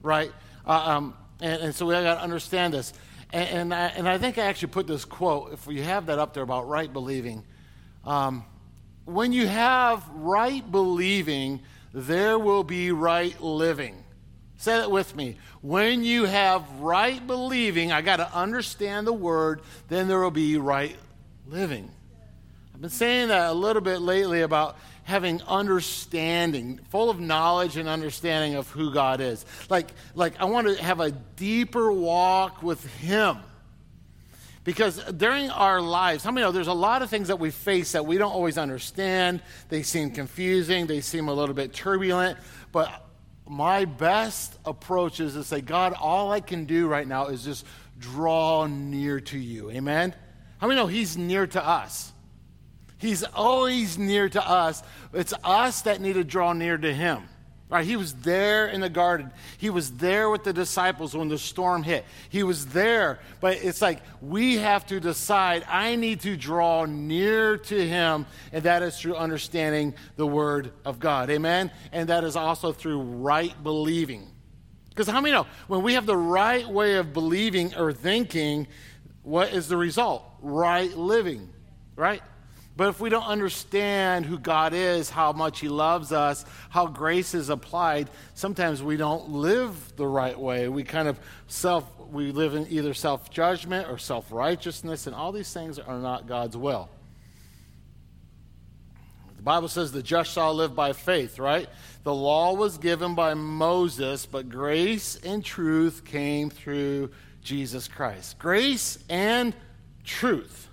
right? 0.00 0.30
Uh, 0.64 0.70
um, 0.70 1.14
and, 1.40 1.62
and, 1.62 1.74
so 1.74 1.86
we 1.86 1.94
got 1.94 2.14
to 2.14 2.22
understand 2.22 2.72
this. 2.72 2.92
And, 3.32 3.48
and 3.48 3.74
I, 3.74 3.86
and, 3.88 4.08
I, 4.08 4.16
think 4.18 4.38
I 4.38 4.42
actually 4.42 4.68
put 4.68 4.86
this 4.86 5.04
quote, 5.04 5.52
if 5.52 5.66
you 5.66 5.82
have 5.82 6.06
that 6.06 6.20
up 6.20 6.34
there 6.34 6.44
about 6.44 6.68
right 6.68 6.92
believing. 6.92 7.44
Um, 8.04 8.44
when 9.06 9.32
you 9.32 9.48
have 9.48 10.08
right 10.10 10.70
believing, 10.70 11.62
there 11.92 12.38
will 12.38 12.62
be 12.62 12.92
right 12.92 13.38
living. 13.42 14.03
Say 14.64 14.78
that 14.78 14.90
with 14.90 15.14
me. 15.14 15.36
When 15.60 16.04
you 16.04 16.24
have 16.24 16.66
right 16.80 17.24
believing, 17.26 17.92
I 17.92 18.00
got 18.00 18.16
to 18.16 18.34
understand 18.34 19.06
the 19.06 19.12
word, 19.12 19.60
then 19.88 20.08
there 20.08 20.18
will 20.20 20.30
be 20.30 20.56
right 20.56 20.96
living. 21.46 21.90
I've 22.72 22.80
been 22.80 22.88
saying 22.88 23.28
that 23.28 23.50
a 23.50 23.52
little 23.52 23.82
bit 23.82 23.98
lately 23.98 24.40
about 24.40 24.78
having 25.02 25.42
understanding, 25.42 26.80
full 26.88 27.10
of 27.10 27.20
knowledge 27.20 27.76
and 27.76 27.90
understanding 27.90 28.54
of 28.54 28.70
who 28.70 28.90
God 28.90 29.20
is. 29.20 29.44
Like, 29.68 29.90
like 30.14 30.40
I 30.40 30.46
want 30.46 30.66
to 30.66 30.82
have 30.82 30.98
a 30.98 31.10
deeper 31.10 31.92
walk 31.92 32.62
with 32.62 32.86
Him. 32.86 33.36
Because 34.64 34.96
during 35.12 35.50
our 35.50 35.82
lives, 35.82 36.24
how 36.24 36.30
many 36.30 36.46
know 36.46 36.52
there's 36.52 36.68
a 36.68 36.72
lot 36.72 37.02
of 37.02 37.10
things 37.10 37.28
that 37.28 37.38
we 37.38 37.50
face 37.50 37.92
that 37.92 38.06
we 38.06 38.16
don't 38.16 38.32
always 38.32 38.56
understand? 38.56 39.42
They 39.68 39.82
seem 39.82 40.10
confusing, 40.12 40.86
they 40.86 41.02
seem 41.02 41.28
a 41.28 41.34
little 41.34 41.54
bit 41.54 41.74
turbulent, 41.74 42.38
but 42.72 43.03
my 43.46 43.84
best 43.84 44.56
approach 44.64 45.20
is 45.20 45.34
to 45.34 45.44
say, 45.44 45.60
God, 45.60 45.94
all 46.00 46.32
I 46.32 46.40
can 46.40 46.64
do 46.64 46.86
right 46.86 47.06
now 47.06 47.26
is 47.26 47.44
just 47.44 47.66
draw 47.98 48.66
near 48.66 49.20
to 49.20 49.38
you. 49.38 49.70
Amen? 49.70 50.14
How 50.58 50.66
many 50.66 50.80
know 50.80 50.86
He's 50.86 51.16
near 51.16 51.46
to 51.48 51.64
us? 51.64 52.12
He's 52.98 53.22
always 53.22 53.98
near 53.98 54.28
to 54.30 54.48
us. 54.48 54.82
It's 55.12 55.34
us 55.44 55.82
that 55.82 56.00
need 56.00 56.14
to 56.14 56.24
draw 56.24 56.52
near 56.54 56.78
to 56.78 56.92
Him. 56.92 57.28
Right? 57.74 57.84
He 57.84 57.96
was 57.96 58.14
there 58.14 58.68
in 58.68 58.80
the 58.80 58.88
garden. 58.88 59.32
He 59.58 59.68
was 59.68 59.90
there 59.94 60.30
with 60.30 60.44
the 60.44 60.52
disciples 60.52 61.16
when 61.16 61.26
the 61.26 61.36
storm 61.36 61.82
hit. 61.82 62.04
He 62.28 62.44
was 62.44 62.66
there. 62.66 63.18
But 63.40 63.64
it's 63.64 63.82
like 63.82 64.00
we 64.22 64.58
have 64.58 64.86
to 64.86 65.00
decide 65.00 65.64
I 65.68 65.96
need 65.96 66.20
to 66.20 66.36
draw 66.36 66.84
near 66.84 67.56
to 67.56 67.84
him, 67.84 68.26
and 68.52 68.62
that 68.62 68.84
is 68.84 69.00
through 69.00 69.16
understanding 69.16 69.92
the 70.14 70.24
word 70.24 70.70
of 70.84 71.00
God. 71.00 71.30
Amen? 71.30 71.72
And 71.90 72.10
that 72.10 72.22
is 72.22 72.36
also 72.36 72.70
through 72.70 73.00
right 73.00 73.60
believing. 73.64 74.30
Because 74.90 75.08
how 75.08 75.20
many 75.20 75.32
know 75.32 75.48
when 75.66 75.82
we 75.82 75.94
have 75.94 76.06
the 76.06 76.16
right 76.16 76.68
way 76.68 76.94
of 76.94 77.12
believing 77.12 77.74
or 77.74 77.92
thinking, 77.92 78.68
what 79.24 79.52
is 79.52 79.66
the 79.66 79.76
result? 79.76 80.22
Right 80.40 80.96
living, 80.96 81.52
right? 81.96 82.22
But 82.76 82.88
if 82.88 83.00
we 83.00 83.08
don't 83.08 83.26
understand 83.26 84.26
who 84.26 84.36
God 84.36 84.74
is, 84.74 85.08
how 85.08 85.32
much 85.32 85.60
He 85.60 85.68
loves 85.68 86.10
us, 86.10 86.44
how 86.70 86.86
grace 86.86 87.32
is 87.32 87.48
applied, 87.48 88.10
sometimes 88.34 88.82
we 88.82 88.96
don't 88.96 89.30
live 89.30 89.94
the 89.96 90.06
right 90.06 90.38
way. 90.38 90.68
We 90.68 90.82
kind 90.82 91.06
of 91.06 91.18
self, 91.46 91.84
we 92.10 92.32
live 92.32 92.54
in 92.54 92.66
either 92.68 92.92
self 92.92 93.30
judgment 93.30 93.88
or 93.88 93.98
self 93.98 94.32
righteousness, 94.32 95.06
and 95.06 95.14
all 95.14 95.30
these 95.30 95.52
things 95.52 95.78
are 95.78 95.98
not 95.98 96.26
God's 96.26 96.56
will. 96.56 96.88
The 99.36 99.42
Bible 99.42 99.68
says 99.68 99.92
the 99.92 100.02
just 100.02 100.32
shall 100.32 100.52
live 100.52 100.74
by 100.74 100.94
faith, 100.94 101.38
right? 101.38 101.68
The 102.02 102.14
law 102.14 102.54
was 102.54 102.78
given 102.78 103.14
by 103.14 103.34
Moses, 103.34 104.26
but 104.26 104.48
grace 104.48 105.16
and 105.16 105.44
truth 105.44 106.04
came 106.04 106.50
through 106.50 107.10
Jesus 107.40 107.86
Christ. 107.86 108.38
Grace 108.38 108.98
and 109.08 109.54
truth. 110.02 110.68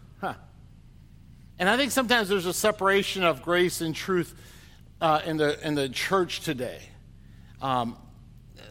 And 1.62 1.70
I 1.70 1.78
think 1.78 1.92
sometimes 1.92 2.28
there's 2.28 2.48
a 2.48 2.56
separation 2.56 3.24
of 3.24 3.44
grace 3.44 3.82
and 3.82 3.94
truth 3.94 4.34
uh, 5.00 5.22
in, 5.28 5.38
the, 5.38 5.64
in 5.66 5.76
the 5.76 5.90
church 5.90 6.40
today. 6.40 6.82
Um, 7.62 7.98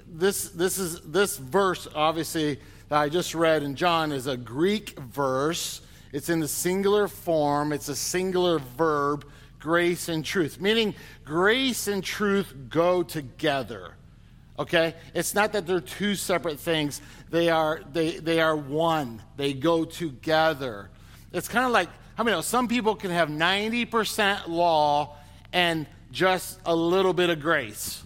this, 0.09 0.49
this, 0.49 0.77
is, 0.77 1.01
this 1.03 1.37
verse, 1.37 1.87
obviously, 1.95 2.59
that 2.89 2.99
I 2.99 3.09
just 3.09 3.33
read 3.33 3.63
in 3.63 3.77
John 3.77 4.11
is 4.11 4.27
a 4.27 4.37
Greek 4.37 4.99
verse. 4.99 5.83
It's 6.13 6.31
in 6.31 6.41
the 6.41 6.49
singular 6.49 7.07
form, 7.07 7.73
it's 7.73 7.89
a 7.89 7.95
singular 7.95 8.59
verb, 8.59 9.25
grace 9.61 10.09
and 10.09 10.25
truth, 10.25 10.61
meaning 10.61 10.97
grace 11.25 11.87
and 11.87 12.03
truth 12.03 12.53
go 12.69 13.05
together. 13.05 13.95
Okay? 14.59 14.97
It's 15.15 15.33
not 15.33 15.53
that 15.53 15.65
they're 15.65 15.81
two 15.81 16.17
separate 16.17 16.59
things, 16.59 17.01
they 17.31 17.51
are, 17.51 17.83
they, 17.93 18.17
they 18.17 18.41
are 18.41 18.57
one, 18.57 19.23
they 19.37 19.55
go 19.55 19.85
together. 19.85 20.91
It's 21.33 21.47
kind 21.47 21.65
of 21.65 21.71
like 21.71 21.89
many 22.25 22.37
know 22.37 22.43
some 22.43 22.69
people 22.69 22.95
can 22.97 23.11
have 23.11 23.29
90% 23.29 24.49
law 24.49 25.17
and 25.53 25.87
just 26.11 26.59
a 26.67 26.75
little 26.75 27.13
bit 27.13 27.31
of 27.31 27.41
grace? 27.41 28.03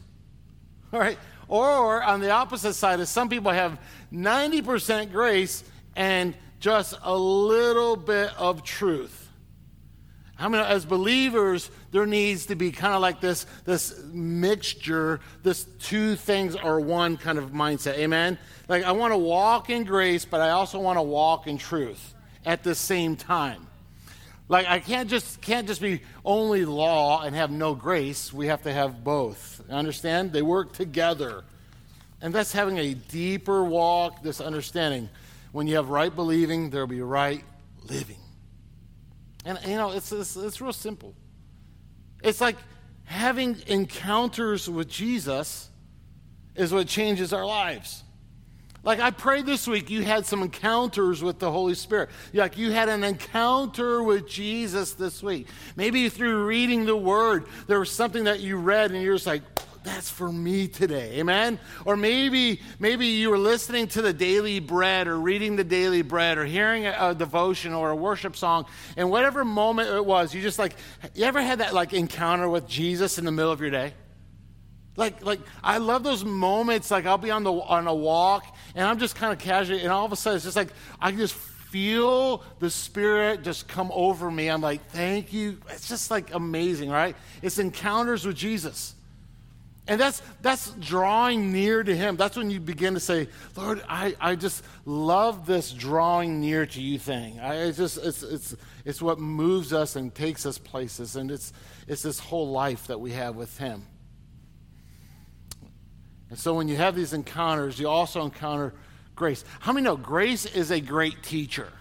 All 0.92 1.00
right? 1.00 1.18
Or 1.48 2.02
on 2.02 2.20
the 2.20 2.30
opposite 2.30 2.74
side 2.74 3.00
is 3.00 3.08
some 3.08 3.28
people 3.28 3.50
have 3.50 3.78
90% 4.12 5.12
grace 5.12 5.64
and 5.96 6.34
just 6.60 6.94
a 7.02 7.16
little 7.16 7.96
bit 7.96 8.30
of 8.38 8.62
truth. 8.62 9.28
How 10.36 10.48
many, 10.48 10.64
as 10.64 10.84
believers, 10.84 11.70
there 11.92 12.06
needs 12.06 12.46
to 12.46 12.56
be 12.56 12.72
kind 12.72 12.94
of 12.94 13.00
like 13.00 13.20
this, 13.20 13.46
this 13.64 14.02
mixture, 14.12 15.20
this 15.42 15.64
two 15.80 16.16
things 16.16 16.56
are 16.56 16.80
one 16.80 17.16
kind 17.16 17.38
of 17.38 17.50
mindset. 17.50 17.98
Amen? 17.98 18.36
Like, 18.66 18.82
I 18.84 18.92
want 18.92 19.12
to 19.12 19.18
walk 19.18 19.70
in 19.70 19.84
grace, 19.84 20.24
but 20.24 20.40
I 20.40 20.50
also 20.50 20.80
want 20.80 20.98
to 20.98 21.02
walk 21.02 21.46
in 21.46 21.56
truth 21.56 22.14
at 22.44 22.64
the 22.64 22.74
same 22.74 23.14
time. 23.14 23.68
Like 24.48 24.66
I 24.66 24.78
can't 24.78 25.08
just 25.08 25.40
can't 25.40 25.66
just 25.66 25.80
be 25.80 26.02
only 26.24 26.64
law 26.64 27.22
and 27.22 27.34
have 27.34 27.50
no 27.50 27.74
grace. 27.74 28.32
We 28.32 28.48
have 28.48 28.62
to 28.62 28.72
have 28.72 29.02
both. 29.02 29.62
Understand? 29.70 30.32
They 30.32 30.42
work 30.42 30.72
together. 30.72 31.44
And 32.20 32.34
that's 32.34 32.52
having 32.52 32.78
a 32.78 32.94
deeper 32.94 33.64
walk, 33.64 34.22
this 34.22 34.40
understanding. 34.40 35.08
When 35.52 35.66
you 35.66 35.76
have 35.76 35.88
right 35.88 36.14
believing, 36.14 36.70
there'll 36.70 36.86
be 36.86 37.00
right 37.00 37.44
living. 37.84 38.18
And 39.44 39.58
you 39.66 39.76
know, 39.76 39.90
it's, 39.90 40.10
it's, 40.10 40.36
it's 40.36 40.60
real 40.60 40.72
simple. 40.72 41.14
It's 42.22 42.40
like 42.40 42.56
having 43.04 43.56
encounters 43.66 44.68
with 44.68 44.88
Jesus 44.88 45.68
is 46.54 46.72
what 46.72 46.86
changes 46.86 47.32
our 47.32 47.44
lives. 47.44 48.03
Like 48.84 49.00
I 49.00 49.10
prayed 49.10 49.46
this 49.46 49.66
week, 49.66 49.88
you 49.88 50.02
had 50.02 50.26
some 50.26 50.42
encounters 50.42 51.22
with 51.22 51.38
the 51.38 51.50
Holy 51.50 51.74
Spirit. 51.74 52.10
Like 52.34 52.58
you 52.58 52.70
had 52.70 52.90
an 52.90 53.02
encounter 53.02 54.02
with 54.02 54.28
Jesus 54.28 54.92
this 54.92 55.22
week. 55.22 55.48
Maybe 55.74 56.08
through 56.10 56.44
reading 56.44 56.84
the 56.84 56.96
Word, 56.96 57.46
there 57.66 57.78
was 57.80 57.90
something 57.90 58.24
that 58.24 58.40
you 58.40 58.56
read 58.56 58.90
and 58.90 59.02
you're 59.02 59.14
just 59.14 59.26
like, 59.26 59.42
that's 59.84 60.08
for 60.08 60.32
me 60.32 60.66
today 60.66 61.18
amen 61.18 61.58
or 61.84 61.94
maybe 61.94 62.58
maybe 62.78 63.06
you 63.06 63.28
were 63.28 63.36
listening 63.36 63.86
to 63.86 64.00
the 64.00 64.14
daily 64.14 64.58
bread 64.58 65.06
or 65.06 65.18
reading 65.20 65.56
the 65.56 65.64
daily 65.64 66.00
bread 66.00 66.38
or 66.38 66.46
hearing 66.46 66.86
a, 66.86 66.96
a, 66.98 67.14
devotion 67.14 67.74
or 67.74 67.90
a 67.90 67.94
worship 67.94 68.34
song 68.34 68.64
and 68.96 69.10
whatever 69.10 69.44
moment 69.44 69.90
it 69.90 70.04
was 70.04 70.34
you 70.34 70.40
just 70.40 70.58
like 70.58 70.74
you 71.14 71.26
ever 71.26 71.42
had 71.42 71.58
that 71.60 71.74
like 71.74 71.92
encounter 71.92 72.48
with 72.48 72.66
jesus 72.66 73.18
in 73.18 73.26
the 73.26 73.30
middle 73.30 73.52
of 73.52 73.60
your 73.60 73.68
day 73.68 73.92
like, 74.96 75.24
like 75.24 75.40
I 75.62 75.78
love 75.78 76.02
those 76.02 76.24
moments. 76.24 76.90
Like 76.90 77.06
I'll 77.06 77.18
be 77.18 77.30
on 77.30 77.44
the 77.44 77.52
on 77.52 77.86
a 77.86 77.94
walk 77.94 78.44
and 78.74 78.86
I'm 78.86 78.98
just 78.98 79.16
kind 79.16 79.32
of 79.32 79.38
casual, 79.38 79.78
and 79.78 79.88
all 79.88 80.04
of 80.04 80.12
a 80.12 80.16
sudden 80.16 80.36
it's 80.36 80.44
just 80.44 80.56
like 80.56 80.72
I 81.00 81.10
can 81.10 81.18
just 81.18 81.34
feel 81.34 82.44
the 82.60 82.70
Spirit 82.70 83.42
just 83.42 83.66
come 83.66 83.90
over 83.92 84.30
me. 84.30 84.48
I'm 84.48 84.60
like, 84.60 84.84
thank 84.90 85.32
you. 85.32 85.58
It's 85.70 85.88
just 85.88 86.08
like 86.08 86.32
amazing, 86.32 86.88
right? 86.90 87.16
It's 87.42 87.58
encounters 87.58 88.24
with 88.24 88.36
Jesus. 88.36 88.94
And 89.86 90.00
that's 90.00 90.22
that's 90.40 90.70
drawing 90.74 91.52
near 91.52 91.82
to 91.82 91.94
him. 91.94 92.16
That's 92.16 92.36
when 92.36 92.50
you 92.50 92.60
begin 92.60 92.94
to 92.94 93.00
say, 93.00 93.28
Lord, 93.56 93.82
I, 93.88 94.14
I 94.18 94.34
just 94.34 94.64
love 94.86 95.46
this 95.46 95.72
drawing 95.72 96.40
near 96.40 96.64
to 96.64 96.80
you 96.80 96.98
thing. 96.98 97.38
I 97.40 97.56
it's 97.56 97.76
just 97.76 97.98
it's 97.98 98.22
it's 98.22 98.56
it's 98.84 99.02
what 99.02 99.18
moves 99.18 99.72
us 99.72 99.96
and 99.96 100.14
takes 100.14 100.46
us 100.46 100.56
places. 100.56 101.16
And 101.16 101.30
it's 101.30 101.52
it's 101.86 102.02
this 102.02 102.18
whole 102.18 102.50
life 102.50 102.86
that 102.86 103.00
we 103.00 103.10
have 103.10 103.36
with 103.36 103.58
him. 103.58 103.84
And 106.34 106.40
so 106.40 106.52
when 106.54 106.66
you 106.66 106.74
have 106.74 106.96
these 106.96 107.12
encounters, 107.12 107.78
you 107.78 107.88
also 107.88 108.24
encounter 108.24 108.74
grace. 109.14 109.44
How 109.60 109.72
many 109.72 109.84
know 109.84 109.96
grace 109.96 110.46
is 110.46 110.72
a 110.72 110.80
great 110.80 111.22
teacher? 111.22 111.72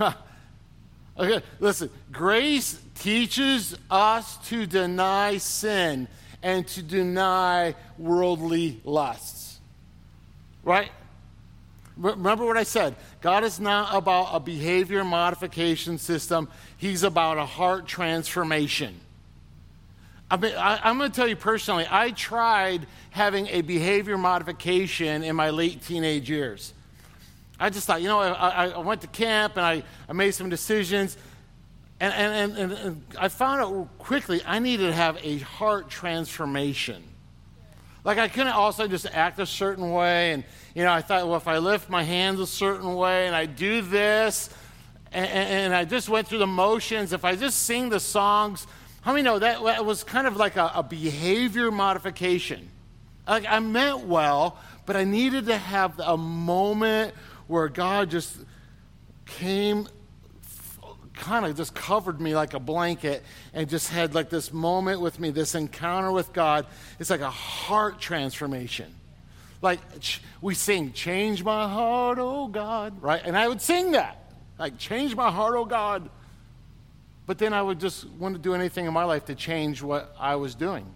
okay, 0.00 1.42
listen. 1.60 1.90
Grace 2.10 2.80
teaches 2.94 3.76
us 3.90 4.38
to 4.48 4.64
deny 4.64 5.36
sin 5.36 6.08
and 6.42 6.66
to 6.68 6.82
deny 6.82 7.74
worldly 7.98 8.80
lusts. 8.84 9.60
Right? 10.64 10.90
Remember 11.98 12.46
what 12.46 12.56
I 12.56 12.62
said. 12.62 12.96
God 13.20 13.44
is 13.44 13.60
not 13.60 13.94
about 13.94 14.30
a 14.32 14.40
behavior 14.40 15.04
modification 15.04 15.98
system, 15.98 16.48
He's 16.78 17.02
about 17.02 17.36
a 17.36 17.44
heart 17.44 17.86
transformation. 17.86 18.98
I 20.30 20.36
mean, 20.36 20.54
I, 20.56 20.90
am 20.90 20.98
going 20.98 21.10
to 21.10 21.14
tell 21.14 21.28
you 21.28 21.36
personally, 21.36 21.86
I 21.88 22.10
tried 22.10 22.86
having 23.10 23.46
a 23.48 23.60
behavior 23.60 24.18
modification 24.18 25.22
in 25.22 25.36
my 25.36 25.50
late 25.50 25.82
teenage 25.82 26.28
years. 26.28 26.74
I 27.60 27.70
just 27.70 27.86
thought, 27.86 28.02
you 28.02 28.08
know, 28.08 28.18
I, 28.20 28.68
I 28.68 28.78
went 28.78 29.00
to 29.02 29.06
camp 29.06 29.56
and 29.56 29.64
I, 29.64 29.82
I 30.08 30.12
made 30.12 30.32
some 30.32 30.48
decisions, 30.50 31.16
and, 32.00 32.12
and, 32.12 32.58
and, 32.58 32.72
and 32.72 33.02
I 33.18 33.28
found 33.28 33.62
out 33.62 33.98
quickly 33.98 34.42
I 34.44 34.58
needed 34.58 34.88
to 34.88 34.92
have 34.92 35.18
a 35.22 35.38
heart 35.38 35.88
transformation. 35.88 37.02
Like, 38.04 38.18
I 38.18 38.28
couldn't 38.28 38.52
also 38.52 38.86
just 38.86 39.06
act 39.06 39.38
a 39.38 39.46
certain 39.46 39.90
way, 39.92 40.32
and, 40.32 40.44
you 40.74 40.84
know, 40.84 40.92
I 40.92 41.02
thought, 41.02 41.26
well, 41.26 41.36
if 41.36 41.48
I 41.48 41.58
lift 41.58 41.88
my 41.88 42.02
hands 42.02 42.40
a 42.40 42.46
certain 42.46 42.94
way 42.94 43.26
and 43.26 43.34
I 43.34 43.46
do 43.46 43.80
this, 43.80 44.50
and, 45.12 45.26
and 45.26 45.74
I 45.74 45.84
just 45.84 46.08
went 46.08 46.28
through 46.28 46.38
the 46.38 46.46
motions, 46.46 47.12
if 47.12 47.24
I 47.24 47.36
just 47.36 47.62
sing 47.62 47.88
the 47.88 48.00
songs, 48.00 48.66
how 49.06 49.12
many 49.12 49.22
know 49.22 49.38
that, 49.38 49.84
was 49.84 50.02
kind 50.02 50.26
of 50.26 50.36
like 50.36 50.56
a, 50.56 50.68
a 50.74 50.82
behavior 50.82 51.70
modification? 51.70 52.68
Like 53.24 53.46
I 53.48 53.60
meant 53.60 54.00
well, 54.00 54.58
but 54.84 54.96
I 54.96 55.04
needed 55.04 55.46
to 55.46 55.56
have 55.56 56.00
a 56.00 56.16
moment 56.16 57.14
where 57.46 57.68
God 57.68 58.10
just 58.10 58.36
came, 59.24 59.86
kind 61.14 61.46
of 61.46 61.56
just 61.56 61.72
covered 61.72 62.20
me 62.20 62.34
like 62.34 62.54
a 62.54 62.58
blanket 62.58 63.22
and 63.54 63.68
just 63.68 63.90
had 63.90 64.12
like 64.12 64.28
this 64.28 64.52
moment 64.52 65.00
with 65.00 65.20
me, 65.20 65.30
this 65.30 65.54
encounter 65.54 66.10
with 66.10 66.32
God. 66.32 66.66
It's 66.98 67.08
like 67.08 67.20
a 67.20 67.30
heart 67.30 68.00
transformation. 68.00 68.92
Like 69.62 69.78
we 70.40 70.56
sing, 70.56 70.92
Change 70.92 71.44
my 71.44 71.68
heart, 71.68 72.18
oh 72.20 72.48
God, 72.48 73.00
right? 73.00 73.22
And 73.24 73.38
I 73.38 73.46
would 73.46 73.60
sing 73.60 73.92
that. 73.92 74.32
Like, 74.58 74.78
change 74.78 75.14
my 75.14 75.30
heart, 75.30 75.54
oh 75.56 75.64
God. 75.64 76.10
But 77.26 77.38
then 77.38 77.52
I 77.52 77.60
would 77.60 77.80
just 77.80 78.08
want 78.10 78.36
to 78.36 78.40
do 78.40 78.54
anything 78.54 78.86
in 78.86 78.92
my 78.92 79.04
life 79.04 79.24
to 79.26 79.34
change 79.34 79.82
what 79.82 80.14
I 80.18 80.36
was 80.36 80.54
doing. 80.54 80.86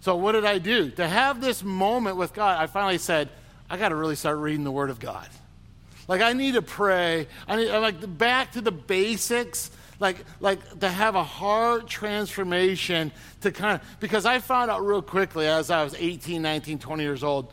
So 0.00 0.16
what 0.16 0.32
did 0.32 0.44
I 0.44 0.58
do? 0.58 0.90
To 0.92 1.06
have 1.06 1.40
this 1.40 1.62
moment 1.62 2.16
with 2.16 2.32
God, 2.32 2.58
I 2.58 2.66
finally 2.66 2.98
said, 2.98 3.28
I 3.68 3.76
got 3.76 3.90
to 3.90 3.96
really 3.96 4.16
start 4.16 4.38
reading 4.38 4.64
the 4.64 4.70
Word 4.70 4.90
of 4.90 5.00
God. 5.00 5.28
Like 6.08 6.22
I 6.22 6.32
need 6.32 6.54
to 6.54 6.62
pray. 6.62 7.26
I 7.46 7.56
need 7.56 7.70
like 7.70 8.18
back 8.18 8.52
to 8.52 8.60
the 8.60 8.72
basics. 8.72 9.70
like, 10.00 10.16
like 10.40 10.80
to 10.80 10.88
have 10.88 11.14
a 11.14 11.22
heart 11.22 11.86
transformation 11.86 13.12
to 13.42 13.52
kind 13.52 13.80
of, 13.80 14.00
because 14.00 14.24
I 14.24 14.38
found 14.38 14.70
out 14.70 14.84
real 14.84 15.02
quickly 15.02 15.46
as 15.46 15.70
I 15.70 15.84
was 15.84 15.94
18, 15.94 16.42
19, 16.42 16.78
20 16.78 17.02
years 17.02 17.22
old, 17.22 17.52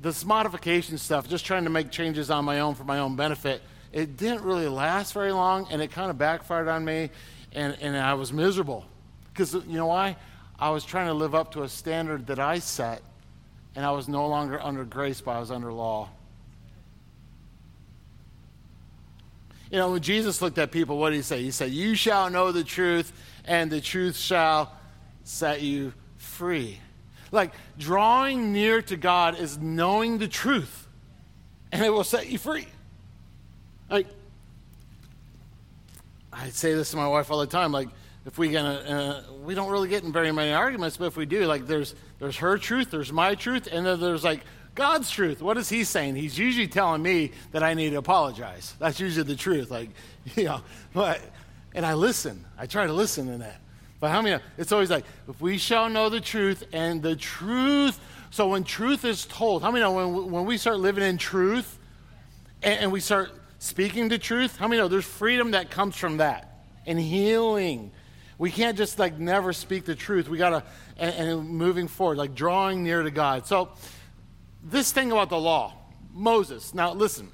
this 0.00 0.24
modification 0.24 0.96
stuff, 0.96 1.28
just 1.28 1.44
trying 1.44 1.64
to 1.64 1.70
make 1.70 1.90
changes 1.90 2.30
on 2.30 2.44
my 2.44 2.60
own 2.60 2.74
for 2.74 2.84
my 2.84 3.00
own 3.00 3.16
benefit, 3.16 3.60
it 3.96 4.18
didn't 4.18 4.42
really 4.42 4.68
last 4.68 5.14
very 5.14 5.32
long 5.32 5.66
and 5.70 5.80
it 5.80 5.90
kind 5.90 6.10
of 6.10 6.18
backfired 6.18 6.68
on 6.68 6.84
me 6.84 7.08
and, 7.52 7.74
and 7.80 7.96
I 7.96 8.12
was 8.12 8.30
miserable. 8.30 8.84
Because 9.32 9.54
you 9.54 9.78
know 9.78 9.86
why? 9.86 10.16
I 10.58 10.68
was 10.68 10.84
trying 10.84 11.06
to 11.06 11.14
live 11.14 11.34
up 11.34 11.52
to 11.52 11.62
a 11.62 11.68
standard 11.68 12.26
that 12.26 12.38
I 12.38 12.58
set 12.58 13.00
and 13.74 13.86
I 13.86 13.92
was 13.92 14.06
no 14.06 14.28
longer 14.28 14.62
under 14.62 14.84
grace, 14.84 15.22
but 15.22 15.30
I 15.30 15.40
was 15.40 15.50
under 15.50 15.72
law. 15.72 16.10
You 19.70 19.78
know, 19.78 19.92
when 19.92 20.02
Jesus 20.02 20.42
looked 20.42 20.58
at 20.58 20.70
people, 20.70 20.98
what 20.98 21.10
did 21.10 21.16
he 21.16 21.22
say? 21.22 21.42
He 21.42 21.50
said, 21.50 21.70
You 21.70 21.94
shall 21.94 22.28
know 22.28 22.52
the 22.52 22.64
truth, 22.64 23.14
and 23.46 23.70
the 23.70 23.80
truth 23.80 24.16
shall 24.16 24.76
set 25.24 25.62
you 25.62 25.94
free. 26.18 26.80
Like, 27.32 27.52
drawing 27.78 28.52
near 28.52 28.82
to 28.82 28.96
God 28.98 29.40
is 29.40 29.56
knowing 29.56 30.18
the 30.18 30.28
truth, 30.28 30.86
and 31.72 31.82
it 31.82 31.90
will 31.90 32.04
set 32.04 32.28
you 32.28 32.36
free. 32.36 32.68
Like, 33.90 34.06
I 36.32 36.48
say 36.50 36.74
this 36.74 36.90
to 36.90 36.96
my 36.96 37.08
wife 37.08 37.30
all 37.30 37.38
the 37.38 37.46
time. 37.46 37.72
Like, 37.72 37.88
if 38.24 38.38
we 38.38 38.50
gonna, 38.50 38.74
uh, 38.74 39.32
we 39.44 39.54
don't 39.54 39.70
really 39.70 39.88
get 39.88 40.02
in 40.02 40.12
very 40.12 40.32
many 40.32 40.52
arguments, 40.52 40.96
but 40.96 41.06
if 41.06 41.16
we 41.16 41.26
do, 41.26 41.46
like, 41.46 41.66
there's 41.66 41.94
there's 42.18 42.36
her 42.38 42.58
truth, 42.58 42.90
there's 42.90 43.12
my 43.12 43.34
truth, 43.34 43.68
and 43.70 43.86
then 43.86 44.00
there's 44.00 44.24
like 44.24 44.40
God's 44.76 45.10
truth. 45.10 45.42
What 45.42 45.56
is 45.56 45.68
he 45.68 45.84
saying? 45.84 46.16
He's 46.16 46.38
usually 46.38 46.68
telling 46.68 47.02
me 47.02 47.32
that 47.52 47.62
I 47.62 47.74
need 47.74 47.90
to 47.90 47.96
apologize. 47.96 48.74
That's 48.78 49.00
usually 49.00 49.26
the 49.26 49.34
truth. 49.34 49.70
Like, 49.70 49.90
you 50.36 50.44
know, 50.44 50.60
but, 50.92 51.20
and 51.74 51.84
I 51.84 51.94
listen. 51.94 52.44
I 52.56 52.66
try 52.66 52.86
to 52.86 52.92
listen 52.92 53.26
to 53.26 53.38
that. 53.38 53.60
But 53.98 54.10
how 54.10 54.20
many, 54.20 54.40
it's 54.58 54.72
always 54.72 54.90
like, 54.90 55.06
if 55.28 55.40
we 55.40 55.56
shall 55.56 55.88
know 55.88 56.10
the 56.10 56.20
truth 56.20 56.62
and 56.72 57.02
the 57.02 57.16
truth. 57.16 57.98
So 58.30 58.48
when 58.48 58.64
truth 58.64 59.06
is 59.06 59.24
told, 59.24 59.62
how 59.62 59.70
many 59.70 59.82
know 59.82 59.92
when, 59.92 60.30
when 60.30 60.44
we 60.44 60.58
start 60.58 60.78
living 60.78 61.02
in 61.02 61.16
truth 61.16 61.78
and, 62.62 62.80
and 62.80 62.92
we 62.92 63.00
start 63.00 63.30
speaking 63.66 64.08
the 64.08 64.18
truth, 64.18 64.56
how 64.56 64.68
many 64.68 64.80
know 64.80 64.88
there's 64.88 65.04
freedom 65.04 65.50
that 65.50 65.70
comes 65.70 65.96
from 65.96 66.18
that 66.18 66.64
and 66.86 66.98
healing. 66.98 67.90
We 68.38 68.50
can't 68.50 68.76
just 68.76 68.98
like 68.98 69.18
never 69.18 69.52
speak 69.52 69.84
the 69.84 69.94
truth. 69.94 70.28
We 70.28 70.38
got 70.38 70.50
to, 70.50 70.62
and, 70.98 71.14
and 71.14 71.48
moving 71.48 71.88
forward, 71.88 72.18
like 72.18 72.34
drawing 72.34 72.84
near 72.84 73.02
to 73.02 73.10
God. 73.10 73.46
So, 73.46 73.70
this 74.62 74.92
thing 74.92 75.12
about 75.12 75.30
the 75.30 75.38
law, 75.38 75.74
Moses. 76.12 76.74
Now, 76.74 76.92
listen, 76.92 77.30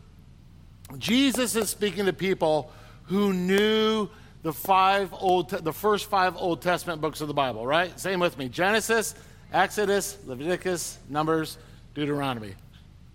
Jesus 0.98 1.56
is 1.56 1.70
speaking 1.70 2.06
to 2.06 2.12
people 2.12 2.72
who 3.04 3.32
knew 3.32 4.08
the 4.42 4.52
five 4.52 5.12
old, 5.12 5.50
the 5.50 5.72
first 5.72 6.06
five 6.10 6.36
Old 6.36 6.62
Testament 6.62 7.00
books 7.00 7.20
of 7.20 7.28
the 7.28 7.34
Bible, 7.34 7.66
right? 7.66 7.98
Same 7.98 8.20
with 8.20 8.38
me: 8.38 8.48
Genesis, 8.48 9.14
Exodus, 9.52 10.18
Leviticus, 10.26 10.98
Numbers, 11.08 11.58
Deuteronomy. 11.94 12.54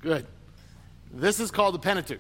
Good. 0.02 0.26
This 1.12 1.40
is 1.40 1.52
called 1.52 1.74
the 1.74 1.80
Pentateuch, 1.80 2.20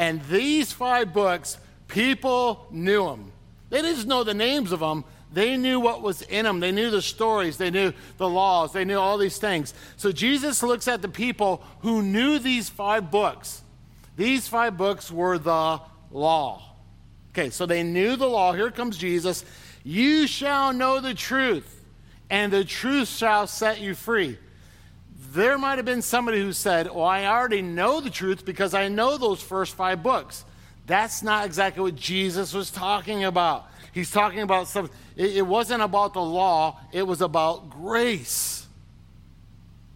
and 0.00 0.22
these 0.30 0.72
five 0.72 1.12
books, 1.12 1.58
people 1.86 2.66
knew 2.70 3.04
them. 3.04 3.32
They 3.68 3.82
didn't 3.82 3.96
just 3.96 4.08
know 4.08 4.24
the 4.24 4.32
names 4.32 4.72
of 4.72 4.80
them; 4.80 5.04
they 5.30 5.58
knew 5.58 5.78
what 5.78 6.00
was 6.00 6.22
in 6.22 6.46
them. 6.46 6.58
They 6.58 6.72
knew 6.72 6.90
the 6.90 7.02
stories. 7.02 7.58
They 7.58 7.70
knew 7.70 7.92
the 8.16 8.26
laws. 8.26 8.72
They 8.72 8.86
knew 8.86 8.98
all 8.98 9.18
these 9.18 9.36
things. 9.36 9.74
So 9.98 10.10
Jesus 10.10 10.62
looks 10.62 10.88
at 10.88 11.02
the 11.02 11.10
people 11.10 11.62
who 11.80 12.00
knew 12.00 12.38
these 12.38 12.70
five 12.70 13.10
books. 13.10 13.62
These 14.16 14.48
five 14.48 14.78
books 14.78 15.12
were 15.12 15.36
the 15.36 15.82
law. 16.10 16.62
Okay, 17.32 17.50
so 17.50 17.66
they 17.66 17.82
knew 17.82 18.16
the 18.16 18.26
law. 18.26 18.54
Here 18.54 18.70
comes 18.70 18.96
Jesus. 18.96 19.44
You 19.84 20.26
shall 20.26 20.72
know 20.72 21.00
the 21.00 21.12
truth, 21.12 21.84
and 22.30 22.50
the 22.50 22.64
truth 22.64 23.08
shall 23.08 23.46
set 23.46 23.82
you 23.82 23.94
free. 23.94 24.38
There 25.32 25.58
might 25.58 25.78
have 25.78 25.84
been 25.84 26.02
somebody 26.02 26.40
who 26.40 26.52
said, 26.52 26.88
Well, 26.88 27.04
I 27.04 27.26
already 27.26 27.62
know 27.62 28.00
the 28.00 28.10
truth 28.10 28.44
because 28.44 28.74
I 28.74 28.88
know 28.88 29.16
those 29.16 29.40
first 29.40 29.76
five 29.76 30.02
books. 30.02 30.44
That's 30.86 31.22
not 31.22 31.46
exactly 31.46 31.82
what 31.82 31.94
Jesus 31.94 32.52
was 32.52 32.72
talking 32.72 33.22
about. 33.22 33.66
He's 33.92 34.10
talking 34.10 34.40
about 34.40 34.66
something. 34.66 34.94
It, 35.14 35.36
it 35.36 35.46
wasn't 35.46 35.82
about 35.82 36.14
the 36.14 36.22
law, 36.22 36.80
it 36.90 37.06
was 37.06 37.20
about 37.20 37.70
grace. 37.70 38.66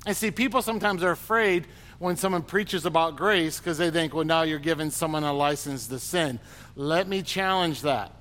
And 0.06 0.16
see, 0.16 0.30
people 0.30 0.62
sometimes 0.62 1.02
are 1.02 1.10
afraid 1.10 1.66
when 1.98 2.16
someone 2.16 2.42
preaches 2.42 2.86
about 2.86 3.16
grace 3.16 3.58
because 3.58 3.78
they 3.78 3.90
think, 3.90 4.14
well, 4.14 4.24
now 4.24 4.42
you're 4.42 4.60
giving 4.60 4.90
someone 4.90 5.24
a 5.24 5.32
license 5.32 5.88
to 5.88 5.98
sin. 5.98 6.38
Let 6.76 7.08
me 7.08 7.22
challenge 7.22 7.82
that. 7.82 8.12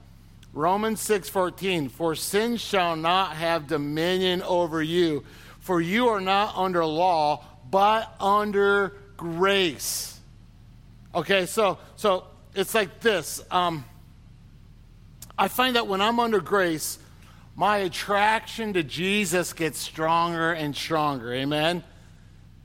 Romans 0.51 0.99
6:14 1.01 1.91
For 1.91 2.15
sin 2.15 2.57
shall 2.57 2.95
not 2.95 3.35
have 3.35 3.67
dominion 3.67 4.41
over 4.41 4.81
you 4.81 5.23
for 5.63 5.81
you 5.81 6.09
are 6.09 6.21
not 6.21 6.55
under 6.55 6.85
law 6.85 7.43
but 7.71 8.13
under 8.19 8.95
grace. 9.17 10.19
Okay, 11.15 11.47
so 11.47 11.79
so 11.95 12.27
it's 12.53 12.75
like 12.75 12.99
this. 12.99 13.41
Um, 13.49 13.85
I 15.37 15.47
find 15.47 15.75
that 15.75 15.87
when 15.87 15.99
I'm 15.99 16.19
under 16.19 16.39
grace, 16.39 16.99
my 17.55 17.77
attraction 17.77 18.73
to 18.73 18.83
Jesus 18.83 19.53
gets 19.53 19.79
stronger 19.79 20.51
and 20.51 20.75
stronger. 20.75 21.33
Amen? 21.33 21.83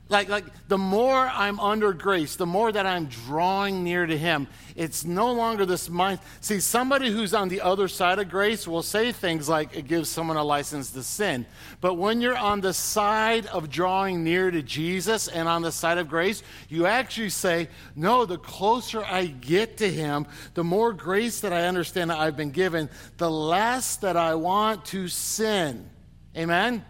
Like, 0.09 0.27
like 0.27 0.45
the 0.67 0.77
more 0.77 1.15
I'm 1.15 1.59
under 1.59 1.93
grace, 1.93 2.35
the 2.35 2.47
more 2.47 2.71
that 2.71 2.87
I'm 2.87 3.05
drawing 3.05 3.83
near 3.83 4.07
to 4.07 4.17
Him, 4.17 4.47
it's 4.75 5.05
no 5.05 5.31
longer 5.31 5.67
this 5.67 5.87
mind. 5.87 6.19
See, 6.41 6.59
somebody 6.59 7.11
who's 7.11 7.35
on 7.35 7.47
the 7.47 7.61
other 7.61 7.87
side 7.87 8.17
of 8.17 8.27
grace 8.27 8.67
will 8.67 8.81
say 8.81 9.11
things 9.11 9.47
like 9.47 9.75
it 9.75 9.87
gives 9.87 10.09
someone 10.09 10.35
a 10.35 10.43
license 10.43 10.89
to 10.91 11.03
sin. 11.03 11.45
But 11.79 11.93
when 11.93 12.21
you're 12.21 12.37
on 12.37 12.59
the 12.61 12.73
side 12.73 13.45
of 13.47 13.69
drawing 13.69 14.23
near 14.23 14.49
to 14.49 14.63
Jesus 14.63 15.27
and 15.27 15.47
on 15.47 15.61
the 15.61 15.71
side 15.71 15.99
of 15.99 16.09
grace, 16.09 16.41
you 16.69 16.87
actually 16.87 17.29
say, 17.29 17.67
No, 17.95 18.25
the 18.25 18.39
closer 18.39 19.05
I 19.05 19.27
get 19.27 19.77
to 19.77 19.91
Him, 19.91 20.25
the 20.55 20.63
more 20.63 20.91
grace 20.91 21.41
that 21.41 21.53
I 21.53 21.67
understand 21.67 22.09
that 22.09 22.17
I've 22.17 22.37
been 22.37 22.51
given, 22.51 22.89
the 23.17 23.29
less 23.29 23.97
that 23.97 24.17
I 24.17 24.33
want 24.33 24.85
to 24.85 25.07
sin. 25.07 25.87
Amen? 26.35 26.83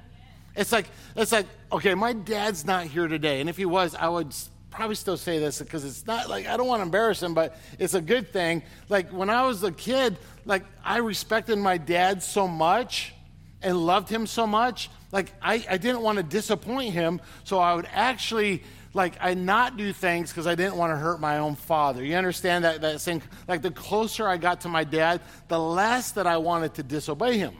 It's 0.55 0.71
like, 0.71 0.87
it's 1.15 1.33
like, 1.33 1.47
okay, 1.71 1.95
my 1.95 2.13
dad's 2.13 2.65
not 2.65 2.85
here 2.85 3.07
today. 3.07 3.41
And 3.41 3.49
if 3.49 3.57
he 3.57 3.65
was, 3.65 3.95
I 3.95 4.07
would 4.07 4.33
probably 4.71 4.95
still 4.95 5.17
say 5.17 5.39
this 5.39 5.59
because 5.59 5.83
it's 5.83 6.05
not 6.05 6.29
like 6.29 6.47
I 6.47 6.57
don't 6.57 6.67
want 6.67 6.79
to 6.79 6.83
embarrass 6.83 7.21
him, 7.21 7.33
but 7.33 7.57
it's 7.77 7.93
a 7.93 8.01
good 8.01 8.31
thing. 8.31 8.63
Like 8.87 9.09
when 9.09 9.29
I 9.29 9.45
was 9.45 9.63
a 9.63 9.71
kid, 9.71 10.17
like 10.45 10.63
I 10.83 10.97
respected 10.97 11.57
my 11.57 11.77
dad 11.77 12.23
so 12.23 12.47
much 12.47 13.13
and 13.61 13.77
loved 13.77 14.09
him 14.09 14.25
so 14.27 14.47
much. 14.47 14.89
Like 15.11 15.33
I, 15.41 15.65
I 15.69 15.77
didn't 15.77 16.01
want 16.01 16.17
to 16.17 16.23
disappoint 16.23 16.93
him, 16.93 17.19
so 17.43 17.59
I 17.59 17.73
would 17.73 17.87
actually 17.91 18.63
like 18.93 19.15
I 19.21 19.33
not 19.33 19.77
do 19.77 19.93
things 19.93 20.29
because 20.31 20.47
I 20.47 20.55
didn't 20.55 20.75
want 20.75 20.91
to 20.91 20.97
hurt 20.97 21.19
my 21.19 21.37
own 21.39 21.55
father. 21.55 22.03
You 22.03 22.15
understand 22.15 22.63
that 22.63 22.81
that 22.81 23.01
thing? 23.01 23.21
Like 23.47 23.61
the 23.61 23.71
closer 23.71 24.27
I 24.27 24.37
got 24.37 24.61
to 24.61 24.69
my 24.69 24.83
dad, 24.83 25.21
the 25.47 25.59
less 25.59 26.11
that 26.11 26.27
I 26.27 26.37
wanted 26.37 26.75
to 26.75 26.83
disobey 26.83 27.37
him. 27.37 27.55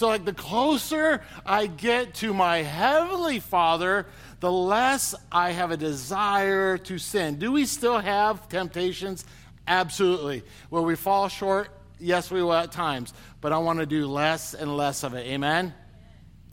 So, 0.00 0.08
like, 0.08 0.24
the 0.24 0.32
closer 0.32 1.20
I 1.44 1.66
get 1.66 2.14
to 2.14 2.32
my 2.32 2.62
Heavenly 2.62 3.38
Father, 3.38 4.06
the 4.40 4.50
less 4.50 5.14
I 5.30 5.50
have 5.50 5.72
a 5.72 5.76
desire 5.76 6.78
to 6.78 6.96
sin. 6.96 7.38
Do 7.38 7.52
we 7.52 7.66
still 7.66 7.98
have 7.98 8.48
temptations? 8.48 9.26
Absolutely. 9.66 10.42
Will 10.70 10.86
we 10.86 10.96
fall 10.96 11.28
short? 11.28 11.68
Yes, 11.98 12.30
we 12.30 12.42
will 12.42 12.54
at 12.54 12.72
times. 12.72 13.12
But 13.42 13.52
I 13.52 13.58
want 13.58 13.80
to 13.80 13.84
do 13.84 14.06
less 14.06 14.54
and 14.54 14.74
less 14.74 15.02
of 15.02 15.12
it. 15.12 15.26
Amen? 15.26 15.74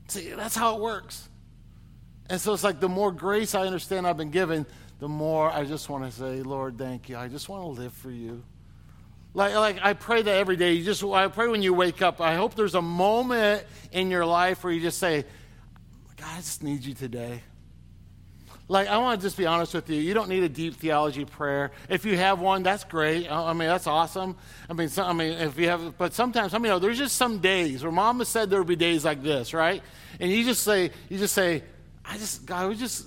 See, 0.09 0.31
that's 0.31 0.57
how 0.57 0.75
it 0.75 0.81
works. 0.81 1.29
And 2.29 2.41
so 2.41 2.51
it's 2.51 2.65
like 2.65 2.81
the 2.81 2.89
more 2.89 3.13
grace 3.13 3.55
I 3.55 3.61
understand 3.65 4.05
I've 4.05 4.17
been 4.17 4.29
given, 4.29 4.65
the 4.99 5.07
more 5.07 5.49
I 5.49 5.63
just 5.63 5.87
want 5.87 6.03
to 6.03 6.11
say, 6.11 6.41
Lord, 6.43 6.77
thank 6.77 7.07
you. 7.07 7.15
I 7.15 7.29
just 7.29 7.47
want 7.47 7.63
to 7.63 7.81
live 7.81 7.93
for 7.93 8.11
you. 8.11 8.43
Like, 9.33 9.53
like 9.55 9.79
I 9.81 9.93
pray 9.93 10.21
that 10.21 10.35
every 10.35 10.55
day. 10.55 10.73
You 10.73 10.83
just 10.83 11.03
I 11.03 11.27
pray 11.27 11.47
when 11.47 11.61
you 11.61 11.73
wake 11.73 12.01
up. 12.01 12.21
I 12.21 12.35
hope 12.35 12.55
there's 12.55 12.75
a 12.75 12.81
moment 12.81 13.63
in 13.91 14.09
your 14.09 14.25
life 14.25 14.63
where 14.63 14.73
you 14.73 14.81
just 14.81 14.97
say, 14.97 15.25
God, 16.17 16.29
I 16.33 16.37
just 16.37 16.63
need 16.63 16.83
you 16.83 16.93
today. 16.93 17.41
Like, 18.69 18.89
I 18.89 18.97
want 18.97 19.21
to 19.21 19.25
just 19.25 19.37
be 19.37 19.45
honest 19.45 19.73
with 19.73 19.89
you. 19.89 20.01
You 20.01 20.13
don't 20.13 20.27
need 20.27 20.43
a 20.43 20.49
deep 20.49 20.75
theology 20.75 21.23
prayer. 21.23 21.71
If 21.87 22.03
you 22.03 22.17
have 22.17 22.39
one, 22.39 22.63
that's 22.63 22.83
great. 22.83 23.31
I 23.31 23.53
mean, 23.53 23.69
that's 23.69 23.87
awesome. 23.87 24.35
I 24.69 24.73
mean, 24.73 24.89
I 24.97 25.13
mean, 25.13 25.31
if 25.33 25.57
you 25.57 25.69
have, 25.69 25.97
but 25.97 26.13
sometimes, 26.13 26.53
I 26.53 26.57
mean, 26.57 26.65
you 26.65 26.69
know, 26.71 26.79
there's 26.79 26.97
just 26.97 27.15
some 27.15 27.37
days 27.37 27.81
where 27.81 27.93
Mama 27.93 28.25
said 28.25 28.49
there 28.49 28.59
would 28.59 28.67
be 28.67 28.75
days 28.75 29.05
like 29.05 29.23
this, 29.23 29.53
right? 29.53 29.81
And 30.19 30.29
you 30.29 30.43
just 30.43 30.63
say, 30.63 30.91
you 31.07 31.17
just 31.17 31.33
say, 31.33 31.63
I 32.03 32.17
just, 32.17 32.45
God, 32.45 32.67
would 32.67 32.77
just 32.77 33.05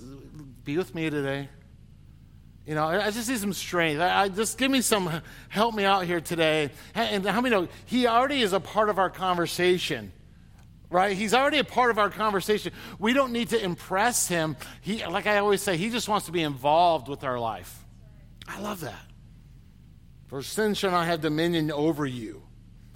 be 0.63 0.77
with 0.77 0.95
me 0.95 1.11
today. 1.11 1.47
You 2.65 2.75
know, 2.75 2.85
I 2.85 3.09
just 3.09 3.27
need 3.27 3.39
some 3.39 3.53
strength. 3.53 3.99
I, 4.01 4.23
I, 4.23 4.29
just 4.29 4.57
give 4.57 4.69
me 4.69 4.81
some, 4.81 5.21
help 5.49 5.73
me 5.73 5.83
out 5.83 6.05
here 6.05 6.21
today. 6.21 6.69
And 6.93 7.25
how 7.25 7.41
many 7.41 7.55
know 7.55 7.67
he 7.85 8.05
already 8.05 8.41
is 8.41 8.53
a 8.53 8.59
part 8.59 8.89
of 8.89 8.99
our 8.99 9.09
conversation, 9.09 10.11
right? 10.89 11.17
He's 11.17 11.33
already 11.33 11.57
a 11.57 11.63
part 11.63 11.89
of 11.89 11.97
our 11.97 12.11
conversation. 12.11 12.71
We 12.99 13.13
don't 13.13 13.31
need 13.31 13.49
to 13.49 13.63
impress 13.63 14.27
him. 14.27 14.57
He, 14.81 15.03
like 15.05 15.25
I 15.25 15.39
always 15.39 15.61
say, 15.61 15.75
he 15.75 15.89
just 15.89 16.07
wants 16.07 16.27
to 16.27 16.31
be 16.31 16.43
involved 16.43 17.07
with 17.07 17.23
our 17.23 17.39
life. 17.39 17.83
I 18.47 18.59
love 18.59 18.81
that. 18.81 19.05
For 20.27 20.43
sin 20.43 20.75
shall 20.75 20.91
not 20.91 21.07
have 21.07 21.21
dominion 21.21 21.71
over 21.71 22.05
you. 22.05 22.43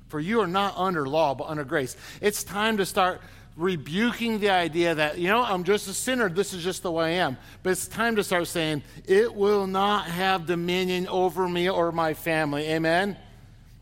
For 0.08 0.20
you 0.20 0.42
are 0.42 0.48
not 0.48 0.76
under 0.78 1.08
law, 1.08 1.34
but 1.34 1.48
under 1.48 1.64
grace. 1.64 1.98
It's 2.22 2.44
time 2.44 2.78
to 2.78 2.86
start 2.86 3.20
rebuking 3.56 4.40
the 4.40 4.50
idea 4.50 4.96
that, 4.96 5.18
you 5.18 5.30
know, 5.30 5.42
I'm 5.42 5.64
just 5.64 5.88
a 5.88 5.94
sinner. 5.94 6.30
This 6.30 6.54
is 6.54 6.64
just 6.64 6.84
the 6.84 6.92
way 6.92 7.16
I 7.18 7.24
am. 7.26 7.38
But 7.64 7.72
it's 7.72 7.88
time 7.88 8.18
to 8.18 8.24
start 8.24 8.48
saying, 8.48 8.84
it 9.06 9.34
will 9.34 9.66
not 9.66 10.08
have 10.08 10.46
dominion 10.46 11.08
over 11.08 11.48
me 11.48 11.70
or 11.70 11.92
my 11.92 12.14
family. 12.14 12.68
Amen? 12.68 13.16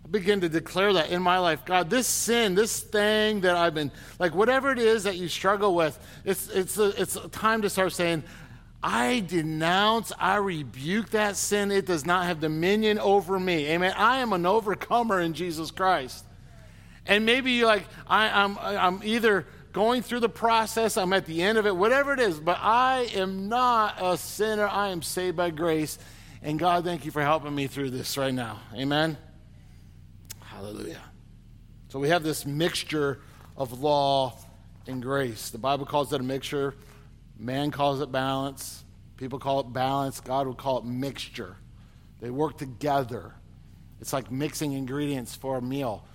I 0.05 0.07
begin 0.09 0.41
to 0.41 0.49
declare 0.49 0.93
that 0.93 1.09
in 1.09 1.23
my 1.23 1.39
life. 1.39 1.65
God, 1.65 1.89
this 1.89 2.05
sin, 2.05 2.53
this 2.53 2.81
thing 2.81 3.41
that 3.41 3.55
I've 3.55 3.73
been, 3.73 3.91
like 4.19 4.35
whatever 4.35 4.71
it 4.71 4.77
is 4.77 5.05
that 5.05 5.17
you 5.17 5.27
struggle 5.27 5.73
with, 5.73 5.97
it's, 6.23 6.49
it's, 6.49 6.77
a, 6.77 7.01
it's 7.01 7.15
a 7.15 7.27
time 7.29 7.63
to 7.63 7.69
start 7.69 7.93
saying, 7.93 8.23
I 8.83 9.21
denounce, 9.21 10.11
I 10.19 10.35
rebuke 10.35 11.11
that 11.11 11.37
sin. 11.37 11.71
It 11.71 11.85
does 11.85 12.05
not 12.05 12.25
have 12.25 12.41
dominion 12.41 12.99
over 12.99 13.39
me. 13.39 13.67
Amen. 13.67 13.93
I 13.97 14.17
am 14.17 14.33
an 14.33 14.45
overcomer 14.45 15.21
in 15.21 15.33
Jesus 15.33 15.71
Christ. 15.71 16.25
And 17.05 17.25
maybe 17.25 17.53
you're 17.53 17.67
like, 17.67 17.87
I, 18.05 18.43
I'm, 18.43 18.57
I'm 18.59 19.01
either 19.03 19.45
going 19.73 20.03
through 20.03 20.21
the 20.21 20.29
process, 20.29 20.95
I'm 20.97 21.11
at 21.13 21.25
the 21.25 21.41
end 21.41 21.57
of 21.57 21.65
it, 21.65 21.75
whatever 21.75 22.13
it 22.13 22.19
is, 22.19 22.39
but 22.39 22.59
I 22.61 23.09
am 23.15 23.49
not 23.49 23.97
a 23.99 24.17
sinner. 24.17 24.67
I 24.67 24.89
am 24.89 25.01
saved 25.01 25.35
by 25.35 25.49
grace. 25.49 25.97
And 26.43 26.59
God, 26.59 26.83
thank 26.83 27.05
you 27.05 27.11
for 27.11 27.21
helping 27.21 27.53
me 27.53 27.67
through 27.67 27.89
this 27.89 28.17
right 28.17 28.33
now. 28.33 28.61
Amen. 28.75 29.17
Hallelujah. 30.41 31.01
So 31.89 31.99
we 31.99 32.09
have 32.09 32.23
this 32.23 32.45
mixture 32.45 33.19
of 33.57 33.81
law 33.81 34.37
and 34.87 35.01
grace. 35.01 35.49
The 35.49 35.57
Bible 35.57 35.85
calls 35.85 36.13
it 36.13 36.21
a 36.21 36.23
mixture, 36.23 36.75
man 37.37 37.71
calls 37.71 37.99
it 38.01 38.11
balance, 38.11 38.83
people 39.17 39.39
call 39.39 39.61
it 39.61 39.73
balance, 39.73 40.19
God 40.19 40.47
would 40.47 40.57
call 40.57 40.79
it 40.79 40.85
mixture. 40.85 41.57
They 42.21 42.29
work 42.29 42.57
together. 42.57 43.33
It's 43.99 44.13
like 44.13 44.31
mixing 44.31 44.73
ingredients 44.73 45.35
for 45.35 45.57
a 45.57 45.61
meal. 45.61 46.05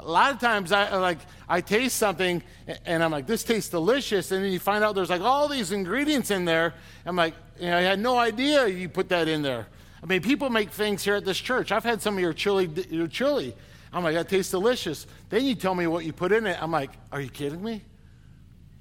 A 0.00 0.08
lot 0.08 0.32
of 0.32 0.40
times 0.40 0.72
I 0.72 0.96
like 0.96 1.18
I 1.48 1.60
taste 1.60 1.96
something 1.96 2.42
and 2.84 3.02
I'm 3.02 3.10
like, 3.10 3.26
this 3.26 3.44
tastes 3.44 3.70
delicious, 3.70 4.32
and 4.32 4.44
then 4.44 4.52
you 4.52 4.58
find 4.58 4.82
out 4.82 4.94
there's 4.94 5.10
like 5.10 5.22
all 5.22 5.48
these 5.48 5.72
ingredients 5.72 6.30
in 6.30 6.44
there. 6.44 6.74
I'm 7.04 7.16
like, 7.16 7.34
you 7.58 7.66
know, 7.66 7.76
I 7.76 7.82
had 7.82 7.98
no 7.98 8.18
idea 8.18 8.66
you 8.66 8.88
put 8.88 9.08
that 9.10 9.28
in 9.28 9.42
there. 9.42 9.66
I 10.02 10.06
mean, 10.06 10.22
people 10.22 10.50
make 10.50 10.70
things 10.70 11.02
here 11.02 11.14
at 11.14 11.24
this 11.24 11.38
church. 11.38 11.72
I've 11.72 11.84
had 11.84 12.02
some 12.02 12.14
of 12.14 12.20
your 12.20 12.32
chili, 12.32 12.70
your 12.90 13.08
chili. 13.08 13.54
I'm 13.92 14.04
like, 14.04 14.14
that 14.14 14.28
tastes 14.28 14.50
delicious. 14.50 15.06
Then 15.30 15.44
you 15.44 15.54
tell 15.54 15.74
me 15.74 15.86
what 15.86 16.04
you 16.04 16.12
put 16.12 16.32
in 16.32 16.46
it. 16.46 16.62
I'm 16.62 16.70
like, 16.70 16.90
are 17.10 17.20
you 17.20 17.30
kidding 17.30 17.62
me? 17.62 17.82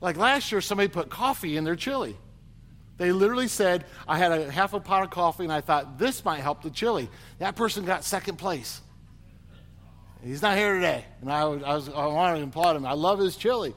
Like 0.02 0.18
last 0.18 0.52
year, 0.52 0.62
somebody 0.62 0.90
put 0.90 1.10
coffee 1.10 1.58
in 1.58 1.64
their 1.64 1.76
chili. 1.76 2.18
They 2.98 3.12
literally 3.12 3.48
said, 3.48 3.86
I 4.08 4.18
had 4.18 4.32
a 4.32 4.52
half 4.52 4.74
a 4.74 4.80
pot 4.80 5.04
of 5.04 5.10
coffee 5.10 5.44
and 5.44 5.54
I 5.54 5.62
thought 5.62 5.98
this 5.98 6.24
might 6.24 6.40
help 6.40 6.62
the 6.62 6.70
chili. 6.70 7.10
That 7.40 7.56
person 7.56 7.86
got 7.86 8.04
second 8.04 8.38
place. 8.38 8.82
He's 10.26 10.42
not 10.42 10.58
here 10.58 10.74
today. 10.74 11.06
And 11.22 11.32
I, 11.32 11.46
was, 11.46 11.64
I, 11.64 11.76
was, 11.76 11.90
I 11.90 12.06
wanted 12.08 12.40
to 12.40 12.46
applaud 12.46 12.76
him. 12.76 12.86
I 12.86 12.94
love 12.94 13.20
his 13.20 13.38
chili. 13.38 13.76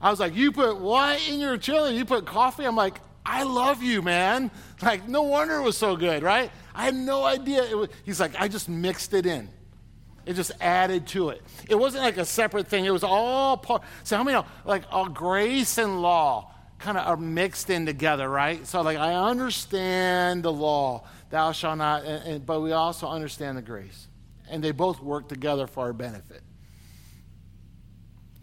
I 0.00 0.10
was 0.10 0.20
like, 0.20 0.36
You 0.36 0.52
put 0.52 0.78
what 0.78 1.28
in 1.28 1.40
your 1.40 1.56
chili? 1.58 1.96
You 1.96 2.04
put 2.04 2.24
coffee? 2.24 2.64
I'm 2.64 2.76
like, 2.76 3.00
I 3.26 3.42
love 3.42 3.82
you, 3.82 4.02
man. 4.02 4.50
Like, 4.80 5.08
no 5.08 5.22
wonder 5.22 5.56
it 5.56 5.62
was 5.62 5.76
so 5.76 5.96
good, 5.96 6.22
right? 6.22 6.52
I 6.72 6.84
had 6.84 6.94
no 6.94 7.24
idea. 7.24 7.76
Was, 7.76 7.88
he's 8.04 8.20
like, 8.20 8.40
I 8.40 8.46
just 8.46 8.68
mixed 8.68 9.12
it 9.12 9.26
in. 9.26 9.48
It 10.24 10.34
just 10.34 10.52
added 10.60 11.08
to 11.08 11.30
it. 11.30 11.42
It 11.68 11.74
wasn't 11.74 12.04
like 12.04 12.16
a 12.16 12.24
separate 12.24 12.68
thing. 12.68 12.84
It 12.84 12.92
was 12.92 13.02
all 13.02 13.56
part. 13.56 13.82
So 14.04 14.16
how 14.16 14.22
many 14.22 14.36
know, 14.36 14.46
like, 14.64 14.84
all 14.92 15.08
grace 15.08 15.78
and 15.78 16.00
law 16.00 16.52
kind 16.78 16.96
of 16.96 17.08
are 17.08 17.16
mixed 17.16 17.70
in 17.70 17.86
together, 17.86 18.28
right? 18.28 18.64
So, 18.68 18.82
like, 18.82 18.98
I 18.98 19.14
understand 19.14 20.44
the 20.44 20.52
law, 20.52 21.02
thou 21.30 21.50
shalt 21.50 21.78
not, 21.78 22.04
and, 22.04 22.28
and, 22.28 22.46
but 22.46 22.60
we 22.60 22.70
also 22.70 23.08
understand 23.08 23.58
the 23.58 23.62
grace. 23.62 24.07
And 24.50 24.62
they 24.62 24.72
both 24.72 25.00
work 25.00 25.28
together 25.28 25.66
for 25.66 25.84
our 25.84 25.92
benefit. 25.92 26.42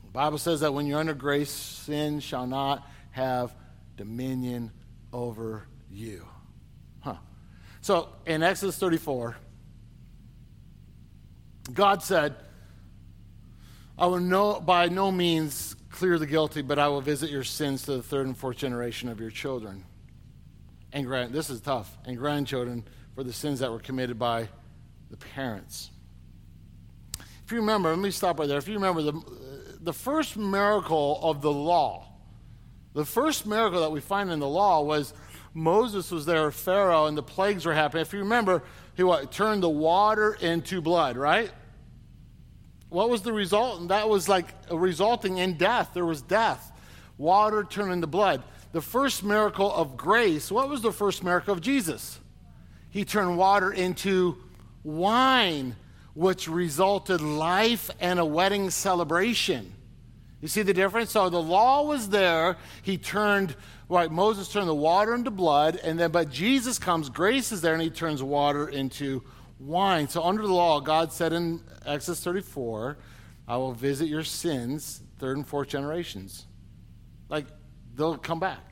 The 0.04 0.12
Bible 0.12 0.38
says 0.38 0.62
that 0.62 0.74
when 0.74 0.86
you're 0.86 1.00
under 1.00 1.13
grace, 1.13 1.50
sin 1.50 2.20
shall 2.20 2.48
not 2.48 2.88
have 3.12 3.56
dominion 3.98 4.72
over 5.12 5.68
you. 5.89 6.26
Huh. 7.02 7.15
So, 7.82 8.10
in 8.26 8.44
Exodus 8.44 8.78
34, 8.78 9.36
God 11.74 12.04
said, 12.04 12.36
I 13.98 14.08
will 14.08 14.20
no, 14.20 14.60
by 14.60 14.89
no 14.89 15.12
means 15.12 15.76
clear 15.89 16.20
the 16.20 16.28
guilty, 16.28 16.62
but 16.62 16.78
I 16.78 16.89
will 16.89 17.02
visit 17.02 17.30
your 17.30 17.44
sins 17.44 17.84
to 17.84 17.94
the 17.94 18.04
third 18.04 18.28
and 18.28 18.38
fourth 18.38 18.58
generation 18.58 19.08
of 19.08 19.20
your 19.20 19.32
children. 19.32 19.86
And 20.91 21.06
grand, 21.06 21.34
this 21.34 21.50
is 21.50 21.62
tough, 21.62 21.98
and 22.06 22.18
grandchildren 22.18 22.84
for 23.15 23.24
the 23.24 23.34
sins 23.34 23.60
that 23.60 23.72
were 23.72 23.80
committed 23.80 24.20
by 24.20 24.50
the 25.10 25.18
parents. 25.18 25.91
If 27.46 27.52
you 27.52 27.60
remember, 27.60 27.90
let 27.90 28.00
me 28.00 28.12
stop 28.12 28.40
right 28.40 28.48
there. 28.48 28.58
If 28.58 28.68
you 28.68 28.74
remember, 28.74 29.04
the, 29.04 29.22
the 29.82 29.94
first 29.94 30.36
miracle 30.36 31.20
of 31.22 31.42
the 31.42 31.52
law, 31.52 32.08
the 32.94 33.06
first 33.06 33.46
miracle 33.46 33.82
that 33.82 33.92
we 33.92 34.02
find 34.02 34.32
in 34.32 34.40
the 34.40 34.48
law 34.48 34.82
was 34.82 35.14
Moses 35.54 36.10
was 36.12 36.26
there, 36.26 36.50
Pharaoh, 36.50 37.06
and 37.06 37.18
the 37.18 37.24
plagues 37.24 37.66
were 37.66 37.74
happening. 37.74 38.02
If 38.02 38.14
you 38.14 38.20
remember, 38.20 38.64
he 38.96 39.04
what, 39.04 39.32
turned 39.32 39.62
the 39.62 39.70
water 39.70 40.36
into 40.42 40.82
blood, 40.82 41.18
right? 41.18 41.52
What 42.90 43.10
was 43.10 43.22
the 43.22 43.34
result? 43.34 43.80
And 43.80 43.90
that 43.90 44.10
was 44.10 44.28
like 44.28 44.48
resulting 44.72 45.38
in 45.38 45.56
death. 45.56 45.92
There 45.94 46.06
was 46.06 46.22
death. 46.22 46.72
Water 47.18 47.64
turned 47.64 47.94
into 47.94 48.08
blood. 48.08 48.44
The 48.72 48.82
first 48.82 49.24
miracle 49.24 49.72
of 49.72 49.96
grace, 49.96 50.52
what 50.52 50.68
was 50.68 50.82
the 50.82 50.92
first 50.92 51.24
miracle 51.24 51.54
of 51.54 51.62
Jesus? 51.62 52.20
He 52.90 53.06
turned 53.06 53.38
water 53.38 53.72
into 53.72 54.38
wine, 54.84 55.76
which 56.15 56.47
resulted 56.47 57.21
life 57.21 57.91
and 57.99 58.19
a 58.19 58.25
wedding 58.25 58.71
celebration. 58.71 59.71
You 60.41 60.47
see 60.47 60.63
the 60.63 60.73
difference? 60.73 61.12
So 61.12 61.30
the 61.30 61.41
law 61.41 61.84
was 61.84 62.10
there. 62.10 62.58
He 62.82 62.97
turned 62.97 63.56
right, 63.89 64.12
Moses 64.12 64.49
turned 64.49 64.67
the 64.67 64.75
water 64.75 65.13
into 65.13 65.32
blood, 65.32 65.80
and 65.84 65.99
then 65.99 66.12
but 66.12 66.32
Jesus 66.32 66.80
comes, 66.80 67.10
grace 67.10 67.51
is 67.51 67.62
there, 67.62 67.73
and 67.73 67.82
he 67.82 67.89
turns 67.89 68.23
water 68.23 68.67
into 68.67 69.23
wine. 69.60 70.08
So 70.08 70.23
under 70.23 70.41
the 70.41 70.54
law, 70.54 70.80
God 70.80 71.12
said 71.12 71.34
in 71.34 71.62
Exodus 71.86 72.23
34, 72.23 72.97
I 73.47 73.58
will 73.58 73.73
visit 73.73 74.08
your 74.08 74.23
sins, 74.23 75.01
third 75.19 75.38
and 75.38 75.47
fourth 75.47 75.69
generations. 75.69 76.47
Like 77.30 77.45
they'll 77.95 78.17
come 78.17 78.39
back. 78.39 78.71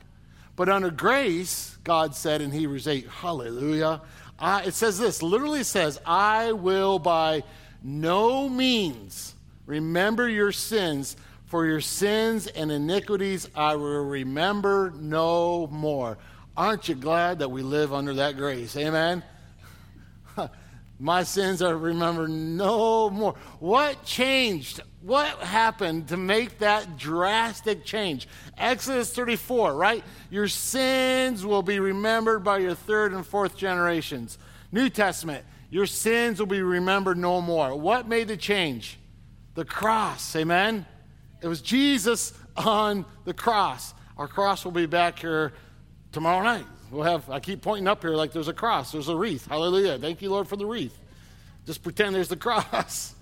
But 0.56 0.68
under 0.68 0.90
grace, 0.90 1.76
God 1.82 2.14
said 2.14 2.40
in 2.40 2.52
Hebrews 2.52 2.86
8, 2.86 3.08
hallelujah. 3.08 4.02
I, 4.38 4.64
it 4.64 4.74
says 4.74 4.98
this, 4.98 5.22
literally 5.22 5.62
says, 5.62 6.00
I 6.04 6.52
will 6.52 6.98
by 6.98 7.44
no 7.82 8.48
means 8.48 9.34
remember 9.66 10.28
your 10.28 10.52
sins 10.52 11.16
for 11.46 11.66
your 11.66 11.80
sins 11.80 12.46
and 12.48 12.72
iniquities 12.72 13.48
I 13.54 13.76
will 13.76 14.04
remember 14.04 14.92
no 14.96 15.68
more. 15.68 16.18
Aren't 16.56 16.88
you 16.88 16.94
glad 16.94 17.38
that 17.40 17.50
we 17.50 17.62
live 17.62 17.92
under 17.92 18.14
that 18.14 18.36
grace? 18.36 18.76
Amen? 18.76 19.22
My 20.98 21.24
sins 21.24 21.60
are 21.60 21.76
remembered 21.76 22.30
no 22.30 23.10
more. 23.10 23.34
What 23.58 24.04
changed? 24.04 24.80
What 25.02 25.28
happened 25.40 26.08
to 26.08 26.16
make 26.16 26.60
that 26.60 26.96
drastic 26.96 27.84
change? 27.84 28.28
Exodus 28.56 29.12
34, 29.14 29.74
right? 29.74 30.04
Your 30.30 30.48
sins 30.48 31.44
will 31.44 31.62
be 31.62 31.80
remembered 31.80 32.44
by 32.44 32.58
your 32.58 32.74
third 32.74 33.12
and 33.12 33.26
fourth 33.26 33.56
generations. 33.56 34.38
New 34.70 34.88
Testament, 34.88 35.44
your 35.68 35.86
sins 35.86 36.38
will 36.38 36.46
be 36.46 36.62
remembered 36.62 37.18
no 37.18 37.40
more. 37.40 37.74
What 37.74 38.08
made 38.08 38.28
the 38.28 38.36
change? 38.36 38.98
The 39.54 39.64
cross, 39.64 40.34
amen? 40.36 40.86
It 41.42 41.48
was 41.48 41.60
Jesus 41.60 42.32
on 42.56 43.04
the 43.24 43.34
cross. 43.34 43.94
Our 44.16 44.28
cross 44.28 44.64
will 44.64 44.72
be 44.72 44.86
back 44.86 45.18
here 45.18 45.52
tomorrow 46.14 46.42
night. 46.42 46.64
We'll 46.90 47.02
have, 47.02 47.28
I 47.28 47.40
keep 47.40 47.60
pointing 47.60 47.88
up 47.88 48.02
here 48.02 48.14
like 48.14 48.32
there's 48.32 48.48
a 48.48 48.54
cross, 48.54 48.92
there's 48.92 49.08
a 49.08 49.16
wreath. 49.16 49.46
Hallelujah. 49.46 49.98
Thank 49.98 50.22
you, 50.22 50.30
Lord, 50.30 50.48
for 50.48 50.56
the 50.56 50.64
wreath. 50.64 50.96
Just 51.66 51.82
pretend 51.82 52.14
there's 52.14 52.28
the 52.28 52.36
cross. 52.38 53.14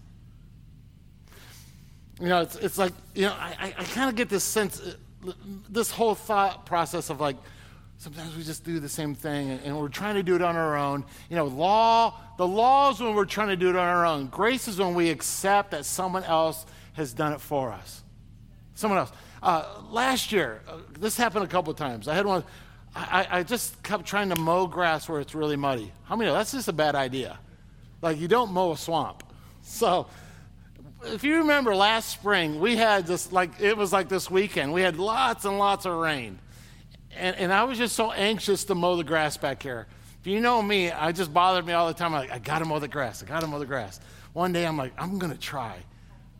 You 2.20 2.28
know, 2.28 2.42
it's, 2.42 2.56
it's 2.56 2.78
like, 2.78 2.92
you 3.14 3.22
know, 3.22 3.32
I, 3.32 3.74
I 3.76 3.84
kind 3.84 4.08
of 4.08 4.14
get 4.14 4.28
this 4.28 4.44
sense, 4.44 4.80
uh, 4.80 5.32
this 5.68 5.90
whole 5.90 6.14
thought 6.14 6.66
process 6.66 7.10
of 7.10 7.20
like, 7.20 7.36
sometimes 7.96 8.36
we 8.36 8.42
just 8.42 8.64
do 8.64 8.78
the 8.78 8.88
same 8.88 9.14
thing 9.14 9.50
and, 9.50 9.60
and, 9.64 9.78
we're 9.78 9.88
trying 9.88 10.16
to 10.16 10.22
do 10.22 10.34
it 10.34 10.42
on 10.42 10.56
our 10.56 10.76
own. 10.76 11.04
You 11.30 11.36
know, 11.36 11.46
law, 11.46 12.14
the 12.36 12.46
law 12.46 12.90
is 12.90 13.00
when 13.00 13.14
we're 13.14 13.24
trying 13.24 13.48
to 13.48 13.56
do 13.56 13.70
it 13.70 13.76
on 13.76 13.86
our 13.86 14.04
own. 14.04 14.26
Grace 14.26 14.68
is 14.68 14.78
when 14.78 14.94
we 14.94 15.08
accept 15.10 15.70
that 15.70 15.84
someone 15.84 16.24
else 16.24 16.66
has 16.94 17.12
done 17.12 17.32
it 17.32 17.40
for 17.40 17.72
us. 17.72 18.02
Someone 18.74 18.98
else. 18.98 19.12
Uh, 19.42 19.64
last 19.90 20.32
year, 20.32 20.60
uh, 20.68 20.78
this 20.98 21.16
happened 21.16 21.44
a 21.44 21.48
couple 21.48 21.70
of 21.70 21.76
times. 21.76 22.08
I 22.08 22.14
had 22.14 22.26
one, 22.26 22.44
I, 22.94 23.26
I, 23.30 23.42
just 23.42 23.82
kept 23.82 24.04
trying 24.04 24.28
to 24.28 24.36
mow 24.36 24.66
grass 24.66 25.08
where 25.08 25.20
it's 25.20 25.34
really 25.34 25.56
muddy. 25.56 25.90
How 26.04 26.14
many 26.14 26.30
that's 26.30 26.52
just 26.52 26.68
a 26.68 26.74
bad 26.74 26.94
idea? 26.94 27.38
Like, 28.02 28.20
you 28.20 28.28
don't 28.28 28.52
mow 28.52 28.72
a 28.72 28.76
swamp. 28.76 29.22
So, 29.62 30.08
if 31.04 31.24
you 31.24 31.38
remember 31.38 31.74
last 31.74 32.10
spring, 32.10 32.60
we 32.60 32.76
had 32.76 33.06
this, 33.06 33.32
like, 33.32 33.60
it 33.60 33.76
was 33.76 33.92
like 33.92 34.08
this 34.08 34.30
weekend. 34.30 34.72
We 34.72 34.82
had 34.82 34.98
lots 34.98 35.44
and 35.44 35.58
lots 35.58 35.86
of 35.86 35.94
rain. 35.94 36.38
And, 37.16 37.36
and 37.36 37.52
I 37.52 37.64
was 37.64 37.78
just 37.78 37.96
so 37.96 38.12
anxious 38.12 38.64
to 38.64 38.74
mow 38.74 38.96
the 38.96 39.04
grass 39.04 39.36
back 39.36 39.62
here 39.62 39.86
If 40.20 40.26
you 40.26 40.40
know 40.40 40.62
me, 40.62 40.90
I 40.90 41.12
just 41.12 41.32
bothered 41.32 41.66
me 41.66 41.72
all 41.72 41.88
the 41.88 41.94
time. 41.94 42.14
I'm 42.14 42.20
like, 42.20 42.32
I 42.32 42.38
got 42.38 42.60
to 42.60 42.64
mow 42.64 42.78
the 42.78 42.88
grass. 42.88 43.22
I 43.22 43.26
got 43.26 43.40
to 43.40 43.46
mow 43.46 43.58
the 43.58 43.66
grass. 43.66 44.00
One 44.32 44.52
day 44.52 44.66
I'm 44.66 44.76
like, 44.76 44.92
I'm 44.98 45.18
to 45.18 45.38
try. 45.38 45.76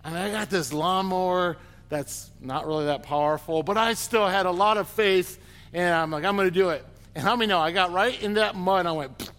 And 0.05 0.17
I 0.17 0.31
got 0.31 0.51
this 0.51 0.73
lawnmower 0.73 1.57
that's 1.89 2.31
not 2.41 2.67
really 2.67 2.87
that 2.87 3.03
powerful, 3.03 3.63
but 3.63 3.77
I 3.77 3.95
still 3.95 4.27
had 4.27 4.47
a 4.47 4.51
lot 4.51 4.79
of 4.79 4.89
faith. 4.89 5.39
And 5.73 5.95
I'm 5.95 6.11
like, 6.11 6.25
I'm 6.25 6.37
going 6.37 6.49
to 6.49 6.55
do 6.55 6.71
it. 6.71 6.85
And 7.15 7.25
how 7.25 7.37
many 7.37 7.49
know? 7.49 7.61
I 7.61 7.73
got 7.73 7.93
right 7.93 8.21
in 8.23 8.35
that 8.35 8.55
mud. 8.55 8.87
I 8.87 8.93
went, 8.93 9.31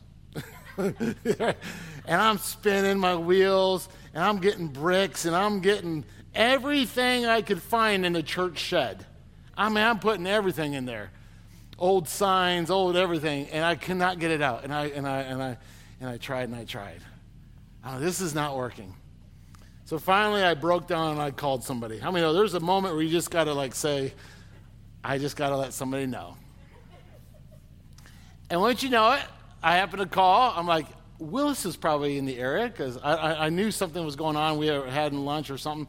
and 0.78 1.56
I'm 2.08 2.38
spinning 2.38 3.00
my 3.00 3.16
wheels, 3.16 3.90
and 4.14 4.24
I'm 4.24 4.38
getting 4.38 4.68
bricks, 4.68 5.26
and 5.26 5.36
I'm 5.36 5.60
getting 5.60 6.06
everything 6.36 7.26
I 7.26 7.42
could 7.42 7.62
find 7.62 8.06
in 8.06 8.14
the 8.14 8.24
church 8.24 8.58
shed. 8.58 9.06
I 9.56 9.70
mean, 9.70 9.84
I'm 9.84 10.00
putting 10.00 10.28
everything 10.28 10.74
in 10.74 10.86
there 10.86 11.12
old 11.84 12.08
signs, 12.08 12.70
old 12.70 12.96
everything, 12.96 13.48
and 13.50 13.66
I 13.66 13.76
could 13.76 13.98
not 13.98 14.20
get 14.20 14.32
it 14.32 14.42
out. 14.42 14.64
And 14.64 14.74
I, 14.74 14.86
and 14.86 15.08
I, 15.08 15.20
and 15.22 15.44
I, 15.44 15.58
and 16.00 16.10
I 16.10 16.18
tried 16.18 16.44
and 16.44 16.56
I 16.56 16.66
tried. 16.66 17.02
Oh, 17.86 18.00
this 18.00 18.22
is 18.22 18.34
not 18.34 18.56
working. 18.56 18.94
So 19.86 20.00
finally, 20.00 20.42
I 20.44 20.54
broke 20.54 20.88
down 20.88 21.12
and 21.12 21.22
I 21.22 21.32
called 21.32 21.64
somebody. 21.64 22.00
How 22.00 22.10
many 22.10 22.24
know 22.24 22.34
there's 22.34 22.54
a 22.54 22.60
moment 22.60 22.96
where 22.96 23.04
you 23.04 23.10
just 23.10 23.30
got 23.30 23.46
to 23.46 23.54
like 23.54 23.76
say, 23.76 24.14
I 25.04 25.18
just 25.18 25.36
got 25.36 25.50
to 25.50 25.58
let 25.58 25.74
somebody 25.74 26.06
know. 26.06 26.38
And 28.50 28.62
once 28.62 28.84
you 28.84 28.90
know 28.90 29.12
it, 29.14 29.24
I 29.62 29.76
happen 29.76 30.00
to 30.00 30.06
call. 30.06 30.54
I'm 30.56 30.68
like, 30.68 30.86
Willis 31.20 31.66
is 31.66 31.76
probably 31.76 32.18
in 32.18 32.26
the 32.26 32.38
area 32.38 32.68
because 32.68 32.98
I, 32.98 33.14
I, 33.14 33.46
I, 33.46 33.50
knew 33.50 33.72
something 33.72 34.04
was 34.04 34.16
going 34.16 34.36
on. 34.36 34.58
We 34.58 34.70
were 34.70 34.88
having 34.88 35.20
lunch 35.26 35.50
or 35.50 35.58
something. 35.58 35.88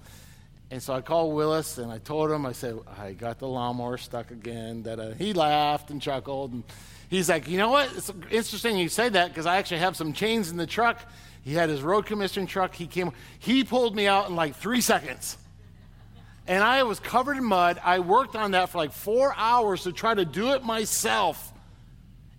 And 0.70 0.82
so 0.82 0.94
I 0.94 1.00
called 1.00 1.34
Willis 1.34 1.78
and 1.78 1.90
I 1.90 1.98
told 1.98 2.30
him, 2.30 2.46
I 2.46 2.52
said, 2.52 2.78
I 2.98 3.12
got 3.12 3.38
the 3.38 3.48
lawnmower 3.48 3.98
stuck 3.98 4.30
again. 4.30 4.82
That 4.84 5.16
He 5.18 5.32
laughed 5.32 5.90
and 5.90 6.00
chuckled. 6.00 6.52
And 6.52 6.64
he's 7.08 7.28
like, 7.28 7.48
you 7.48 7.58
know 7.58 7.70
what? 7.70 7.92
It's 7.96 8.10
interesting 8.30 8.76
you 8.76 8.88
say 8.88 9.08
that 9.08 9.28
because 9.28 9.46
I 9.46 9.56
actually 9.56 9.78
have 9.78 9.96
some 9.96 10.12
chains 10.12 10.50
in 10.50 10.56
the 10.56 10.66
truck. 10.66 11.00
He 11.42 11.52
had 11.54 11.68
his 11.68 11.82
road 11.82 12.06
commissioning 12.06 12.46
truck. 12.46 12.74
He 12.74 12.86
came, 12.86 13.12
he 13.38 13.64
pulled 13.64 13.94
me 13.94 14.06
out 14.06 14.28
in 14.28 14.36
like 14.36 14.56
three 14.56 14.80
seconds. 14.80 15.36
And 16.46 16.62
I 16.62 16.82
was 16.82 17.00
covered 17.00 17.36
in 17.36 17.44
mud. 17.44 17.80
I 17.82 18.00
worked 18.00 18.36
on 18.36 18.50
that 18.50 18.68
for 18.68 18.78
like 18.78 18.92
four 18.92 19.34
hours 19.36 19.84
to 19.84 19.92
try 19.92 20.14
to 20.14 20.24
do 20.24 20.52
it 20.52 20.62
myself. 20.62 21.52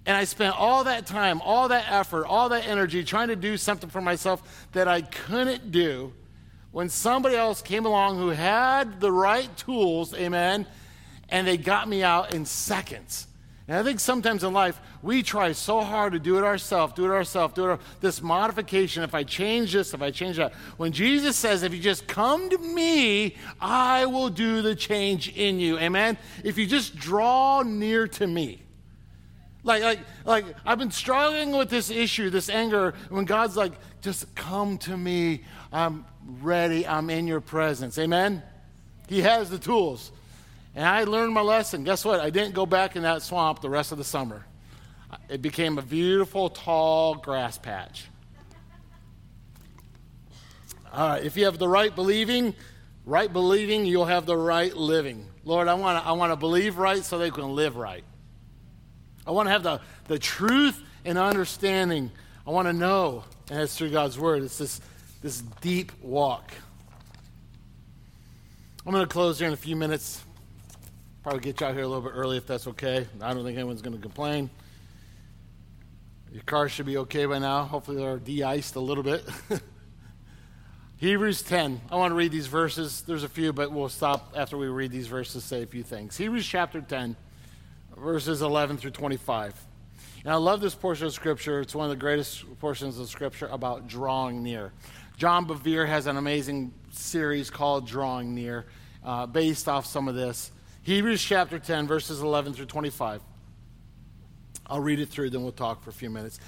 And 0.06 0.16
I 0.16 0.26
spent 0.26 0.56
all 0.60 0.84
that 0.84 1.08
time, 1.08 1.42
all 1.42 1.70
that 1.70 1.92
effort, 1.92 2.26
all 2.26 2.50
that 2.50 2.68
energy 2.68 3.04
trying 3.04 3.30
to 3.30 3.36
do 3.36 3.58
something 3.58 3.90
for 3.90 4.02
myself 4.02 4.68
that 4.74 4.88
I 4.88 5.02
couldn't 5.02 5.72
do 5.72 6.14
when 6.72 6.90
somebody 6.90 7.36
else 7.36 7.62
came 7.62 7.86
along 7.86 8.18
who 8.18 8.30
had 8.30 9.00
the 9.00 9.12
right 9.12 9.56
tools, 9.58 10.14
amen, 10.14 10.68
and 11.30 11.48
they 11.48 11.58
got 11.58 11.88
me 11.88 12.04
out 12.04 12.34
in 12.34 12.46
seconds. 12.46 13.28
And 13.68 13.78
I 13.78 13.84
think 13.84 14.00
sometimes 14.00 14.44
in 14.44 14.54
life, 14.54 14.80
we 15.02 15.24
try 15.24 15.52
so 15.52 15.82
hard 15.82 16.14
to 16.14 16.20
do 16.20 16.38
it 16.38 16.44
ourselves, 16.44 16.94
do 16.94 17.06
it 17.06 17.12
ourselves, 17.12 17.56
do 17.56 17.64
it 17.64 17.70
our, 17.70 17.80
this 18.00 18.22
modification. 18.22 19.02
If 19.02 19.16
I 19.16 19.24
change 19.24 19.74
this, 19.74 19.94
if 19.94 20.04
I 20.04 20.12
change 20.12 20.38
that. 20.38 20.54
When 20.78 20.92
Jesus 20.92 21.36
says, 21.36 21.64
if 21.64 21.74
you 21.74 21.80
just 21.80 22.08
come 22.08 22.50
to 22.52 22.58
me, 22.60 23.36
I 23.60 24.06
will 24.06 24.30
do 24.30 24.62
the 24.62 24.76
change 24.76 25.30
in 25.36 25.60
you. 25.60 25.80
Amen? 25.80 26.18
If 26.44 26.60
you 26.60 26.68
just 26.68 26.96
draw 26.96 27.64
near 27.64 28.08
to 28.10 28.28
me. 28.28 28.62
Like, 29.64 29.82
like, 29.82 30.00
like 30.26 30.46
I've 30.64 30.78
been 30.78 30.92
struggling 30.92 31.58
with 31.58 31.72
this 31.72 31.90
issue, 31.90 32.30
this 32.30 32.50
anger, 32.50 32.94
when 33.10 33.26
God's 33.26 33.58
like, 33.58 33.74
just 34.02 34.36
come 34.36 34.78
to 34.80 34.96
me. 34.96 35.44
I'm 35.74 36.06
ready. 36.24 36.86
I'm 36.86 37.10
in 37.10 37.26
your 37.26 37.42
presence. 37.42 37.98
Amen? 37.98 38.44
He 39.08 39.22
has 39.22 39.50
the 39.50 39.58
tools. 39.58 40.12
And 40.76 40.86
I 40.86 41.06
learned 41.06 41.34
my 41.34 41.42
lesson. 41.42 41.86
Guess 41.86 42.04
what? 42.04 42.20
I 42.20 42.30
didn't 42.30 42.54
go 42.54 42.66
back 42.66 42.96
in 42.96 43.04
that 43.04 43.22
swamp 43.22 43.62
the 43.62 43.70
rest 43.70 43.94
of 43.94 43.98
the 43.98 44.04
summer. 44.04 44.46
It 45.30 45.42
became 45.42 45.78
a 45.78 45.82
beautiful, 45.82 46.50
tall 46.50 47.16
grass 47.16 47.58
patch. 47.58 48.06
All 50.94 51.10
right, 51.10 51.24
if 51.24 51.38
you 51.38 51.46
have 51.46 51.58
the 51.58 51.68
right 51.68 51.94
believing, 51.96 52.54
right 53.06 53.32
believing, 53.32 53.86
you'll 53.86 54.06
have 54.06 54.26
the 54.26 54.38
right 54.38 54.76
living. 54.76 55.26
Lord, 55.46 55.68
I 55.68 55.74
want 55.76 56.04
to 56.04 56.08
I 56.08 56.12
wanna 56.14 56.36
believe 56.36 56.78
right 56.78 57.04
so 57.04 57.18
they 57.18 57.32
can 57.32 57.56
live 57.56 57.78
right. 57.78 58.04
I 59.28 59.32
want 59.32 59.48
to 59.48 59.52
have 59.52 59.64
the, 59.64 59.82
the 60.08 60.20
truth 60.20 60.82
and 61.04 61.18
understanding. 61.18 62.12
I 62.46 62.52
want 62.52 62.68
to 62.68 62.74
know, 62.74 63.24
and 63.50 63.60
it's 63.60 63.78
through 63.78 63.90
God's 63.90 64.20
word. 64.20 64.44
It's 64.44 64.58
this 64.58 64.82
this 65.22 65.42
deep 65.62 65.92
walk. 66.02 66.52
I'm 68.86 68.92
going 68.92 69.04
to 69.04 69.12
close 69.12 69.40
here 69.40 69.48
in 69.48 69.54
a 69.54 69.58
few 69.58 69.76
minutes. 69.76 70.25
Probably 71.26 71.42
get 71.42 71.60
you 71.60 71.66
out 71.66 71.74
here 71.74 71.82
a 71.82 71.88
little 71.88 72.04
bit 72.04 72.12
early 72.14 72.38
if 72.38 72.46
that's 72.46 72.68
okay. 72.68 73.08
I 73.20 73.34
don't 73.34 73.44
think 73.44 73.58
anyone's 73.58 73.82
going 73.82 73.96
to 73.96 74.00
complain. 74.00 74.48
Your 76.32 76.44
car 76.44 76.70
should 76.70 76.86
be 76.86 76.98
okay 76.98 77.26
by 77.26 77.40
now. 77.40 77.64
Hopefully, 77.64 77.98
they're 77.98 78.20
de 78.20 78.44
iced 78.44 78.76
a 78.76 78.80
little 78.80 79.02
bit. 79.04 79.28
Hebrews 80.98 81.42
10. 81.42 81.82
I 81.90 81.96
want 81.96 82.12
to 82.12 82.16
read 82.16 82.32
these 82.32 82.46
verses. 82.46 83.02
There's 83.02 83.24
a 83.24 83.28
few, 83.28 83.54
but 83.54 83.72
we'll 83.72 83.90
stop 83.90 84.34
after 84.36 84.56
we 84.56 84.68
read 84.68 84.92
these 84.92 85.08
verses, 85.08 85.44
say 85.44 85.64
a 85.64 85.66
few 85.66 85.82
things. 85.82 86.16
Hebrews 86.16 86.46
chapter 86.46 86.80
10, 86.80 87.16
verses 87.98 88.44
11 88.44 88.78
through 88.78 88.92
25. 88.92 89.60
And 90.26 90.32
I 90.32 90.36
love 90.36 90.62
this 90.62 90.76
portion 90.76 91.08
of 91.08 91.14
Scripture. 91.14 91.60
It's 91.60 91.74
one 91.74 91.86
of 91.86 91.90
the 91.90 92.00
greatest 92.00 92.60
portions 92.60 93.00
of 93.00 93.10
Scripture 93.10 93.48
about 93.48 93.88
drawing 93.88 94.44
near. 94.44 94.74
John 95.18 95.48
Bevere 95.48 95.88
has 95.88 96.06
an 96.06 96.18
amazing 96.18 96.72
series 96.92 97.50
called 97.50 97.88
Drawing 97.88 98.36
Near, 98.36 98.68
uh, 99.04 99.26
based 99.26 99.68
off 99.68 99.88
some 99.88 100.08
of 100.08 100.14
this. 100.14 100.52
Hebrews 100.86 101.24
chapter 101.24 101.58
10, 101.58 101.88
verses 101.88 102.22
11 102.22 102.54
through 102.54 102.68
25. 102.68 103.20
I'll 104.68 104.80
read 104.80 105.00
it 105.00 105.10
through, 105.10 105.32
then 105.32 105.42
we'll 105.42 105.52
talk 105.52 105.84
for 105.84 105.90
a 105.90 105.94
few 105.94 106.12
minutes. 106.12 106.40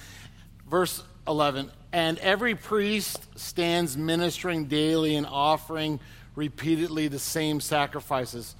Verse 0.69 1.01
11 1.27 1.71
And 1.91 2.19
every 2.19 2.53
priest 2.53 3.25
stands 3.35 3.97
ministering 3.97 4.65
daily 4.65 5.15
and 5.15 5.25
offering 5.25 5.99
repeatedly 6.35 7.07
the 7.07 7.17
same 7.17 7.59
sacrifices, 7.59 8.53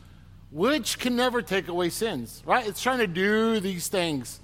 which 0.50 0.98
can 0.98 1.16
never 1.16 1.44
take 1.44 1.68
away 1.68 1.90
sins, 1.90 2.42
right? 2.44 2.66
It's 2.66 2.82
trying 2.82 2.98
to 2.98 3.08
do 3.08 3.60
these 3.60 3.88
things. 3.88 4.40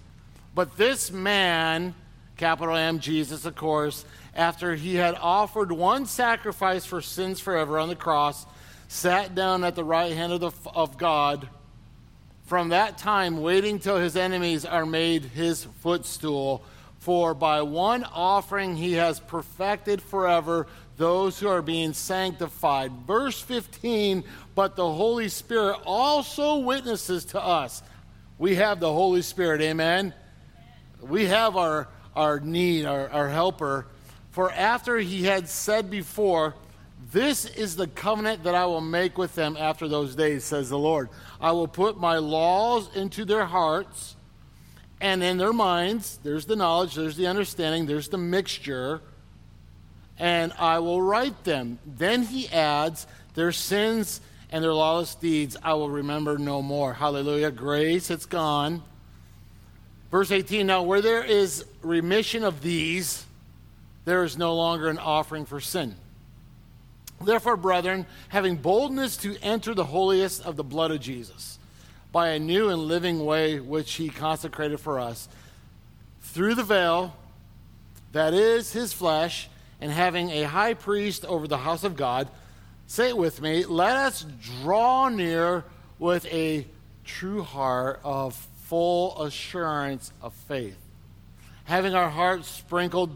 But 0.53 0.77
this 0.77 1.11
man, 1.11 1.95
capital 2.37 2.75
M, 2.75 2.99
Jesus, 2.99 3.43
of 3.45 3.55
course, 3.55 4.05
after 4.35 4.75
he 4.75 4.97
had 4.97 5.15
offered 5.19 5.71
one 5.71 6.05
sacrifice 6.05 6.85
for 6.85 7.01
sins 7.01 7.39
forever 7.39 7.79
on 7.79 7.89
the 7.89 7.95
cross, 7.95 8.45
sat 8.93 9.33
down 9.33 9.63
at 9.63 9.73
the 9.75 9.83
right 9.83 10.13
hand 10.13 10.31
of, 10.31 10.39
the, 10.39 10.51
of 10.69 10.99
God. 10.99 11.49
From 12.45 12.69
that 12.69 12.99
time, 12.99 13.41
waiting 13.41 13.79
till 13.79 13.97
his 13.97 14.15
enemies 14.15 14.65
are 14.65 14.85
made 14.85 15.23
his 15.23 15.63
footstool. 15.81 16.63
For 16.99 17.33
by 17.33 17.63
one 17.63 18.03
offering 18.03 18.75
he 18.75 18.93
has 18.93 19.19
perfected 19.19 19.99
forever 19.99 20.67
those 20.95 21.39
who 21.39 21.47
are 21.47 21.63
being 21.63 21.93
sanctified. 21.93 22.91
Verse 23.07 23.41
15, 23.41 24.23
but 24.53 24.75
the 24.75 24.89
Holy 24.89 25.27
Spirit 25.27 25.79
also 25.85 26.57
witnesses 26.57 27.25
to 27.25 27.41
us. 27.41 27.81
We 28.37 28.55
have 28.55 28.79
the 28.79 28.93
Holy 28.93 29.23
Spirit, 29.23 29.61
amen? 29.61 30.13
We 31.01 31.25
have 31.25 31.57
our, 31.57 31.87
our 32.15 32.39
need, 32.39 32.85
our, 32.85 33.09
our 33.09 33.29
helper. 33.29 33.87
For 34.29 34.51
after 34.51 34.97
he 34.99 35.23
had 35.23 35.49
said 35.49 35.89
before, 35.89 36.53
This 37.13 37.45
is 37.45 37.75
the 37.75 37.85
covenant 37.85 38.43
that 38.43 38.55
I 38.55 38.65
will 38.65 38.81
make 38.81 39.19
with 39.19 39.35
them 39.35 39.55
after 39.55 39.87
those 39.87 40.15
days, 40.15 40.43
says 40.43 40.69
the 40.69 40.79
Lord. 40.79 41.09
I 41.39 41.51
will 41.51 41.67
put 41.67 41.99
my 41.99 42.17
laws 42.17 42.89
into 42.95 43.23
their 43.23 43.45
hearts 43.45 44.15
and 44.99 45.21
in 45.21 45.37
their 45.37 45.53
minds. 45.53 46.19
There's 46.23 46.47
the 46.47 46.55
knowledge, 46.55 46.95
there's 46.95 47.15
the 47.15 47.27
understanding, 47.27 47.85
there's 47.85 48.09
the 48.09 48.17
mixture. 48.17 48.99
And 50.17 50.53
I 50.57 50.79
will 50.79 51.03
write 51.03 51.43
them. 51.43 51.77
Then 51.85 52.23
he 52.23 52.49
adds, 52.49 53.05
Their 53.35 53.51
sins 53.51 54.19
and 54.49 54.63
their 54.63 54.73
lawless 54.73 55.13
deeds 55.13 55.55
I 55.61 55.75
will 55.75 55.91
remember 55.91 56.39
no 56.39 56.63
more. 56.63 56.95
Hallelujah. 56.95 57.51
Grace, 57.51 58.09
it's 58.09 58.25
gone. 58.25 58.81
Verse 60.09 60.31
18 60.31 60.65
Now, 60.65 60.81
where 60.81 61.01
there 61.01 61.23
is 61.23 61.63
remission 61.83 62.43
of 62.43 62.61
these, 62.63 63.23
there 64.03 64.23
is 64.23 64.35
no 64.35 64.55
longer 64.55 64.89
an 64.89 64.97
offering 64.97 65.45
for 65.45 65.59
sin. 65.59 65.93
Therefore, 67.25 67.57
brethren, 67.57 68.05
having 68.29 68.55
boldness 68.55 69.17
to 69.17 69.37
enter 69.41 69.73
the 69.73 69.85
holiest 69.85 70.45
of 70.45 70.55
the 70.55 70.63
blood 70.63 70.91
of 70.91 70.99
Jesus, 70.99 71.59
by 72.11 72.29
a 72.29 72.39
new 72.39 72.69
and 72.69 72.83
living 72.83 73.25
way 73.25 73.59
which 73.59 73.93
he 73.93 74.09
consecrated 74.09 74.79
for 74.79 74.99
us, 74.99 75.27
through 76.21 76.55
the 76.55 76.63
veil, 76.63 77.15
that 78.11 78.33
is 78.33 78.71
his 78.73 78.93
flesh, 78.93 79.49
and 79.81 79.91
having 79.91 80.29
a 80.29 80.43
high 80.43 80.73
priest 80.73 81.25
over 81.25 81.47
the 81.47 81.57
house 81.57 81.83
of 81.83 81.95
God, 81.95 82.29
say 82.87 83.09
it 83.09 83.17
with 83.17 83.41
me, 83.41 83.65
let 83.65 83.95
us 83.95 84.25
draw 84.61 85.09
near 85.09 85.65
with 85.99 86.25
a 86.27 86.67
true 87.03 87.41
heart 87.41 87.99
of 88.03 88.35
full 88.63 89.21
assurance 89.21 90.11
of 90.21 90.33
faith, 90.33 90.77
having 91.65 91.95
our 91.95 92.09
hearts 92.09 92.47
sprinkled 92.47 93.15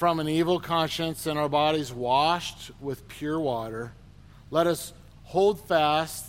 from 0.00 0.18
an 0.18 0.30
evil 0.30 0.58
conscience 0.58 1.26
and 1.26 1.38
our 1.38 1.50
bodies 1.50 1.92
washed 1.92 2.70
with 2.80 3.06
pure 3.06 3.38
water, 3.38 3.92
let 4.50 4.66
us 4.66 4.94
hold 5.24 5.60
fast 5.68 6.24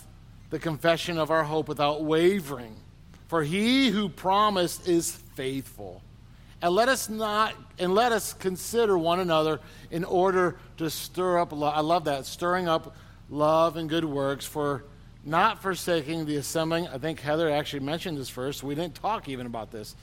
the 0.50 0.58
confession 0.58 1.16
of 1.16 1.30
our 1.30 1.42
hope 1.42 1.68
without 1.68 2.04
wavering. 2.04 2.76
For 3.28 3.42
he 3.42 3.88
who 3.88 4.10
promised 4.10 4.86
is 4.86 5.10
faithful. 5.10 6.02
And 6.60 6.74
let 6.74 6.90
us 6.90 7.08
not, 7.08 7.54
and 7.78 7.94
let 7.94 8.12
us 8.12 8.34
consider 8.34 8.98
one 8.98 9.20
another 9.20 9.58
in 9.90 10.04
order 10.04 10.58
to 10.76 10.90
stir 10.90 11.38
up 11.38 11.52
love. 11.52 11.72
I 11.74 11.80
love 11.80 12.04
that, 12.04 12.26
stirring 12.26 12.68
up 12.68 12.94
love 13.30 13.78
and 13.78 13.88
good 13.88 14.04
works 14.04 14.44
for 14.44 14.84
not 15.24 15.62
forsaking 15.62 16.26
the 16.26 16.36
assembling. 16.36 16.88
I 16.88 16.98
think 16.98 17.20
Heather 17.20 17.50
actually 17.50 17.80
mentioned 17.80 18.18
this 18.18 18.28
first. 18.28 18.62
We 18.62 18.74
didn't 18.74 18.96
talk 18.96 19.30
even 19.30 19.46
about 19.46 19.70
this. 19.70 19.96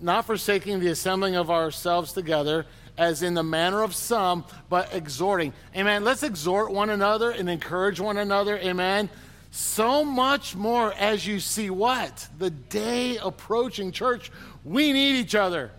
Not 0.00 0.26
forsaking 0.26 0.80
the 0.80 0.88
assembling 0.88 1.36
of 1.36 1.50
ourselves 1.50 2.12
together, 2.12 2.66
as 2.96 3.22
in 3.22 3.34
the 3.34 3.42
manner 3.42 3.82
of 3.82 3.94
some, 3.94 4.44
but 4.68 4.92
exhorting. 4.94 5.52
Amen. 5.76 6.04
Let's 6.04 6.22
exhort 6.22 6.70
one 6.70 6.90
another 6.90 7.30
and 7.30 7.48
encourage 7.48 8.00
one 8.00 8.18
another. 8.18 8.58
Amen. 8.58 9.08
So 9.50 10.04
much 10.04 10.54
more 10.54 10.92
as 10.94 11.26
you 11.26 11.40
see 11.40 11.70
what? 11.70 12.28
The 12.38 12.50
day 12.50 13.16
approaching, 13.16 13.92
church. 13.92 14.30
We 14.64 14.92
need 14.92 15.16
each 15.16 15.34
other. 15.34 15.70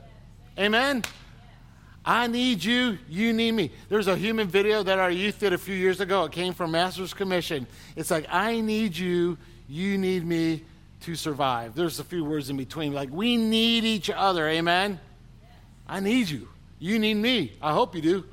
Amen? 0.57 1.03
I 2.03 2.27
need 2.27 2.63
you, 2.63 2.97
you 3.07 3.33
need 3.33 3.51
me. 3.51 3.71
There's 3.87 4.07
a 4.07 4.15
human 4.15 4.47
video 4.47 4.81
that 4.81 4.97
our 4.97 5.11
youth 5.11 5.39
did 5.39 5.53
a 5.53 5.57
few 5.57 5.75
years 5.75 5.99
ago. 5.99 6.25
It 6.25 6.31
came 6.31 6.53
from 6.53 6.71
Master's 6.71 7.13
Commission. 7.13 7.67
It's 7.95 8.09
like, 8.09 8.25
I 8.29 8.61
need 8.61 8.97
you, 8.97 9.37
you 9.67 9.97
need 9.97 10.25
me 10.25 10.63
to 11.01 11.15
survive. 11.15 11.75
There's 11.75 11.99
a 11.99 12.03
few 12.03 12.23
words 12.25 12.49
in 12.49 12.57
between, 12.57 12.93
like, 12.93 13.09
we 13.11 13.37
need 13.37 13.83
each 13.83 14.09
other. 14.09 14.47
Amen? 14.47 14.99
I 15.87 15.99
need 15.99 16.29
you. 16.29 16.47
You 16.77 16.99
need 16.99 17.15
me. 17.15 17.53
I 17.61 17.73
hope 17.73 17.95
you 17.95 18.01
do. 18.01 18.25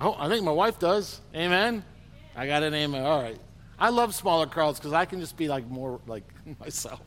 Oh, 0.00 0.16
I 0.18 0.28
think 0.28 0.44
my 0.44 0.52
wife 0.52 0.78
does. 0.78 1.20
Amen? 1.34 1.84
I 2.36 2.46
got 2.46 2.62
an 2.62 2.74
amen. 2.74 3.04
All 3.04 3.22
right. 3.22 3.38
I 3.78 3.90
love 3.90 4.14
smaller 4.14 4.46
crowds 4.46 4.78
because 4.78 4.92
I 4.92 5.04
can 5.04 5.20
just 5.20 5.36
be 5.36 5.48
like 5.48 5.68
more 5.68 6.00
like 6.06 6.24
myself. 6.60 7.00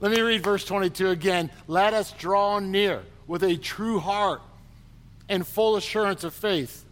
Let 0.00 0.12
me 0.12 0.20
read 0.20 0.42
verse 0.42 0.64
22 0.64 1.10
again. 1.10 1.50
Let 1.66 1.92
us 1.92 2.12
draw 2.12 2.58
near 2.58 3.02
with 3.26 3.42
a 3.42 3.56
true 3.56 3.98
heart 3.98 4.40
and 5.28 5.46
full 5.46 5.76
assurance 5.76 6.24
of 6.24 6.32
faith. 6.32 6.84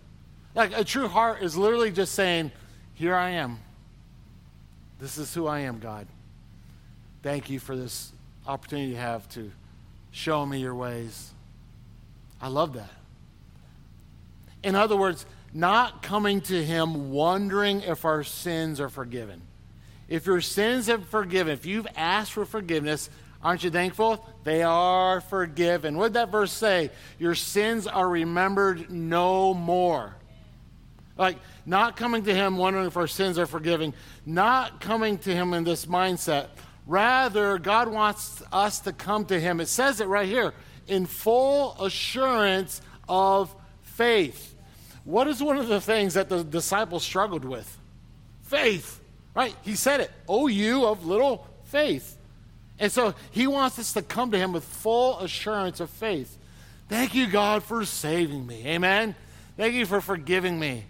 Like 0.55 0.77
a 0.77 0.85
true 0.85 1.09
heart 1.09 1.43
is 1.43 1.57
literally 1.57 1.91
just 1.91 2.15
saying, 2.15 2.51
Here 2.95 3.15
I 3.15 3.31
am. 3.31 3.59
This 4.99 5.19
is 5.19 5.33
who 5.35 5.47
I 5.47 5.61
am, 5.61 5.79
God. 5.79 6.07
Thank 7.27 7.51
you 7.51 7.59
for 7.59 7.75
this 7.75 8.13
opportunity 8.47 8.91
you 8.91 8.97
have 8.99 9.29
to 9.31 9.51
show 10.13 10.47
me 10.47 10.61
your 10.61 10.77
ways. 10.77 11.33
I 12.41 12.47
love 12.47 12.75
that. 12.75 12.93
In 14.63 14.77
other 14.77 14.97
words, 14.97 15.27
not 15.53 16.05
coming 16.05 16.41
to 16.43 16.65
Him 16.65 17.11
wondering 17.11 17.81
if 17.81 18.05
our 18.05 18.23
sins 18.23 18.81
are 18.81 18.89
forgiven. 18.89 19.43
If 20.09 20.25
your 20.27 20.41
sins 20.41 20.87
have 20.87 21.09
forgiven, 21.09 21.53
if 21.53 21.67
you've 21.67 21.89
asked 21.97 22.31
for 22.33 22.45
forgiveness, 22.45 23.11
aren't 23.43 23.65
you 23.65 23.71
thankful? 23.71 24.25
They 24.45 24.63
are 24.63 25.21
forgiven. 25.21 25.97
What 25.97 26.05
did 26.05 26.15
that 26.15 26.31
verse 26.31 26.53
say? 26.53 26.93
Your 27.19 27.35
sins 27.35 27.89
are 27.89 28.09
remembered 28.09 28.89
no 28.89 29.53
more. 29.53 30.15
Like, 31.19 31.39
not 31.65 31.97
coming 31.97 32.23
to 32.23 32.33
Him 32.33 32.57
wondering 32.57 32.87
if 32.87 32.97
our 32.97 33.09
sins 33.09 33.37
are 33.37 33.47
forgiven, 33.47 33.95
not 34.25 34.81
coming 34.81 35.19
to 35.19 35.35
Him 35.35 35.55
in 35.55 35.65
this 35.65 35.87
mindset. 35.87 36.51
Rather, 36.87 37.59
God 37.59 37.89
wants 37.89 38.43
us 38.53 38.81
to 38.81 38.93
come 38.93 39.25
to 39.27 39.41
Him. 39.41 39.61
It 39.61 39.67
says 39.67 40.01
it 40.01 40.07
right 40.07 40.29
here 40.29 40.55
in 40.87 41.07
full 41.07 41.77
assurance 41.83 42.81
of 43.09 43.55
faith. 43.83 44.55
What 45.05 45.27
is 45.29 45.43
one 45.43 45.57
of 45.57 45.69
the 45.69 45.81
things 45.81 46.15
that 46.15 46.29
the 46.29 46.45
disciples 46.45 47.05
struggled 47.05 47.45
with? 47.45 47.79
Faith. 48.43 49.01
Right? 49.35 49.55
He 49.63 49.75
said 49.75 50.01
it. 50.01 50.11
Oh, 50.29 50.47
you 50.47 50.87
of 50.87 51.05
little 51.07 51.47
faith. 51.65 52.17
And 52.79 52.93
so 52.93 53.15
he 53.31 53.47
wants 53.47 53.79
us 53.79 53.93
to 53.95 54.03
come 54.03 54.31
to 54.31 54.39
him 54.39 54.53
with 54.53 54.65
full 54.65 55.19
assurance 55.19 55.81
of 55.81 55.91
faith. 55.91 56.37
Thank 56.89 57.15
you, 57.15 57.27
God, 57.27 57.65
for 57.65 57.85
saving 57.85 58.47
me. 58.47 58.63
Amen. 58.67 59.15
Thank 59.57 59.75
you 59.75 59.87
for 59.87 60.01
forgiving 60.01 60.59
me. 60.59 60.85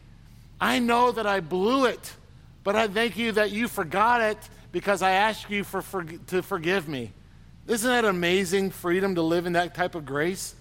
I 0.60 0.78
know 0.78 1.12
that 1.12 1.26
I 1.26 1.40
blew 1.40 1.86
it, 1.86 2.14
but 2.64 2.76
I 2.76 2.88
thank 2.88 3.16
you 3.16 3.32
that 3.32 3.50
you 3.50 3.68
forgot 3.68 4.20
it 4.20 4.38
because 4.72 5.02
I 5.02 5.12
ask 5.12 5.48
you 5.50 5.64
for, 5.64 5.82
for, 5.82 6.04
to 6.04 6.42
forgive 6.42 6.88
me. 6.88 7.12
Isn't 7.66 7.88
that 7.88 8.04
amazing 8.04 8.70
freedom 8.70 9.14
to 9.16 9.22
live 9.22 9.46
in 9.46 9.54
that 9.54 9.74
type 9.74 9.94
of 9.94 10.06
grace? 10.06 10.54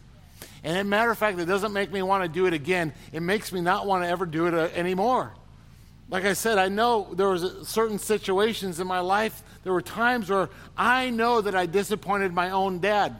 And 0.64 0.76
as 0.76 0.82
a 0.82 0.84
matter 0.84 1.12
of 1.12 1.18
fact, 1.18 1.38
it 1.40 1.46
doesn't 1.46 1.74
make 1.74 1.92
me 1.92 2.02
want 2.02 2.24
to 2.24 2.30
do 2.30 2.48
it 2.48 2.54
again. 2.54 2.94
It 3.12 3.22
makes 3.22 3.52
me 3.52 3.62
not 3.62 3.86
want 3.86 4.04
to 4.04 4.10
ever 4.10 4.26
do 4.26 4.48
it 4.48 4.54
uh, 4.54 4.70
anymore. 4.74 5.34
Like 6.10 6.26
I 6.26 6.34
said, 6.34 6.58
I 6.58 6.68
know 6.68 7.14
there 7.14 7.30
was 7.30 7.68
certain 7.68 8.00
situations 8.00 8.80
in 8.80 8.88
my 8.88 9.00
life. 9.00 9.44
There 9.64 9.74
were 9.74 9.82
times 9.82 10.30
where 10.30 10.50
I 10.78 11.10
know 11.10 11.42
that 11.42 11.56
I 11.56 11.66
disappointed 11.66 12.34
my 12.34 12.52
own 12.52 12.80
dad. 12.80 13.16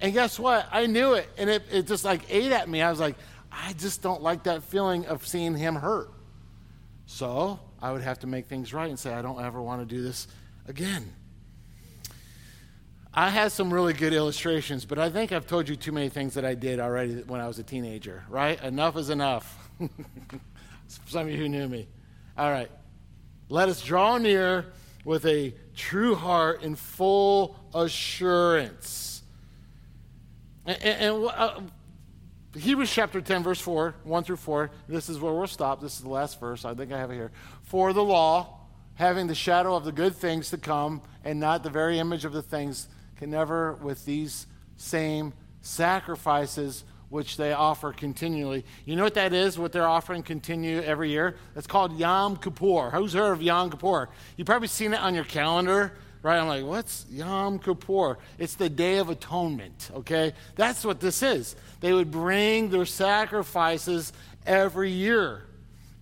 And 0.00 0.12
guess 0.12 0.38
what? 0.38 0.68
I 0.72 0.86
knew 0.86 1.14
it, 1.14 1.28
and 1.38 1.48
it, 1.48 1.62
it 1.70 1.86
just 1.86 2.04
like 2.04 2.22
ate 2.28 2.50
at 2.50 2.68
me. 2.68 2.82
I 2.82 2.90
was 2.90 2.98
like, 2.98 3.16
I 3.50 3.72
just 3.74 4.02
don't 4.02 4.22
like 4.22 4.44
that 4.44 4.64
feeling 4.64 5.06
of 5.06 5.26
seeing 5.26 5.56
him 5.56 5.76
hurt. 5.76 6.10
So 7.12 7.60
I 7.82 7.92
would 7.92 8.00
have 8.00 8.20
to 8.20 8.26
make 8.26 8.46
things 8.46 8.72
right 8.72 8.88
and 8.88 8.98
say, 8.98 9.12
I 9.12 9.20
don't 9.20 9.38
ever 9.44 9.60
want 9.60 9.86
to 9.86 9.94
do 9.94 10.02
this 10.02 10.28
again. 10.66 11.12
I 13.12 13.28
had 13.28 13.52
some 13.52 13.72
really 13.72 13.92
good 13.92 14.14
illustrations, 14.14 14.86
but 14.86 14.98
I 14.98 15.10
think 15.10 15.30
I've 15.30 15.46
told 15.46 15.68
you 15.68 15.76
too 15.76 15.92
many 15.92 16.08
things 16.08 16.32
that 16.34 16.46
I 16.46 16.54
did 16.54 16.80
already 16.80 17.16
when 17.16 17.38
I 17.38 17.46
was 17.46 17.58
a 17.58 17.62
teenager, 17.62 18.24
right? 18.30 18.58
Enough 18.64 18.96
is 18.96 19.10
enough. 19.10 19.68
Some 21.06 21.26
of 21.26 21.30
you 21.30 21.36
who 21.36 21.50
knew 21.50 21.68
me. 21.68 21.86
All 22.38 22.50
right. 22.50 22.70
Let 23.50 23.68
us 23.68 23.82
draw 23.82 24.16
near 24.16 24.72
with 25.04 25.26
a 25.26 25.54
true 25.76 26.14
heart 26.14 26.62
and 26.62 26.78
full 26.78 27.58
assurance. 27.74 29.22
And, 30.64 30.82
and 30.82 31.24
uh, 31.26 31.60
Hebrews 32.54 32.92
chapter 32.92 33.20
10, 33.20 33.42
verse 33.42 33.60
4, 33.60 33.94
1 34.04 34.24
through 34.24 34.36
4, 34.36 34.70
this 34.86 35.08
is 35.08 35.18
where 35.18 35.32
we'll 35.32 35.46
stop. 35.46 35.80
This 35.80 35.94
is 35.94 36.02
the 36.02 36.10
last 36.10 36.38
verse. 36.38 36.64
I 36.64 36.74
think 36.74 36.92
I 36.92 36.98
have 36.98 37.10
it 37.10 37.14
here. 37.14 37.32
For 37.62 37.92
the 37.92 38.04
law, 38.04 38.60
having 38.94 39.26
the 39.26 39.34
shadow 39.34 39.74
of 39.74 39.84
the 39.84 39.92
good 39.92 40.14
things 40.14 40.50
to 40.50 40.58
come, 40.58 41.00
and 41.24 41.40
not 41.40 41.62
the 41.62 41.70
very 41.70 41.98
image 41.98 42.24
of 42.24 42.32
the 42.32 42.42
things, 42.42 42.88
can 43.16 43.30
never, 43.30 43.74
with 43.74 44.04
these 44.04 44.46
same 44.76 45.32
sacrifices, 45.62 46.84
which 47.08 47.36
they 47.36 47.52
offer 47.52 47.92
continually. 47.92 48.64
You 48.84 48.96
know 48.96 49.04
what 49.04 49.14
that 49.14 49.32
is, 49.32 49.58
what 49.58 49.72
they're 49.72 49.86
offering 49.86 50.22
continue 50.22 50.80
every 50.80 51.10
year? 51.10 51.36
It's 51.54 51.66
called 51.66 51.98
Yom 51.98 52.36
Kippur. 52.36 52.90
Who's 52.90 53.12
heard 53.12 53.32
of 53.32 53.42
Yom 53.42 53.70
Kippur? 53.70 54.08
You've 54.36 54.46
probably 54.46 54.68
seen 54.68 54.92
it 54.92 55.00
on 55.00 55.14
your 55.14 55.24
calendar, 55.24 55.92
right? 56.22 56.38
I'm 56.38 56.48
like, 56.48 56.64
what's 56.64 57.06
Yom 57.10 57.58
Kippur? 57.58 58.18
It's 58.38 58.54
the 58.54 58.70
Day 58.70 58.96
of 58.98 59.10
Atonement, 59.10 59.90
okay? 59.94 60.32
That's 60.56 60.84
what 60.84 61.00
this 61.00 61.22
is. 61.22 61.54
They 61.82 61.92
would 61.92 62.10
bring 62.10 62.70
their 62.70 62.86
sacrifices 62.86 64.14
every 64.46 64.90
year 64.90 65.44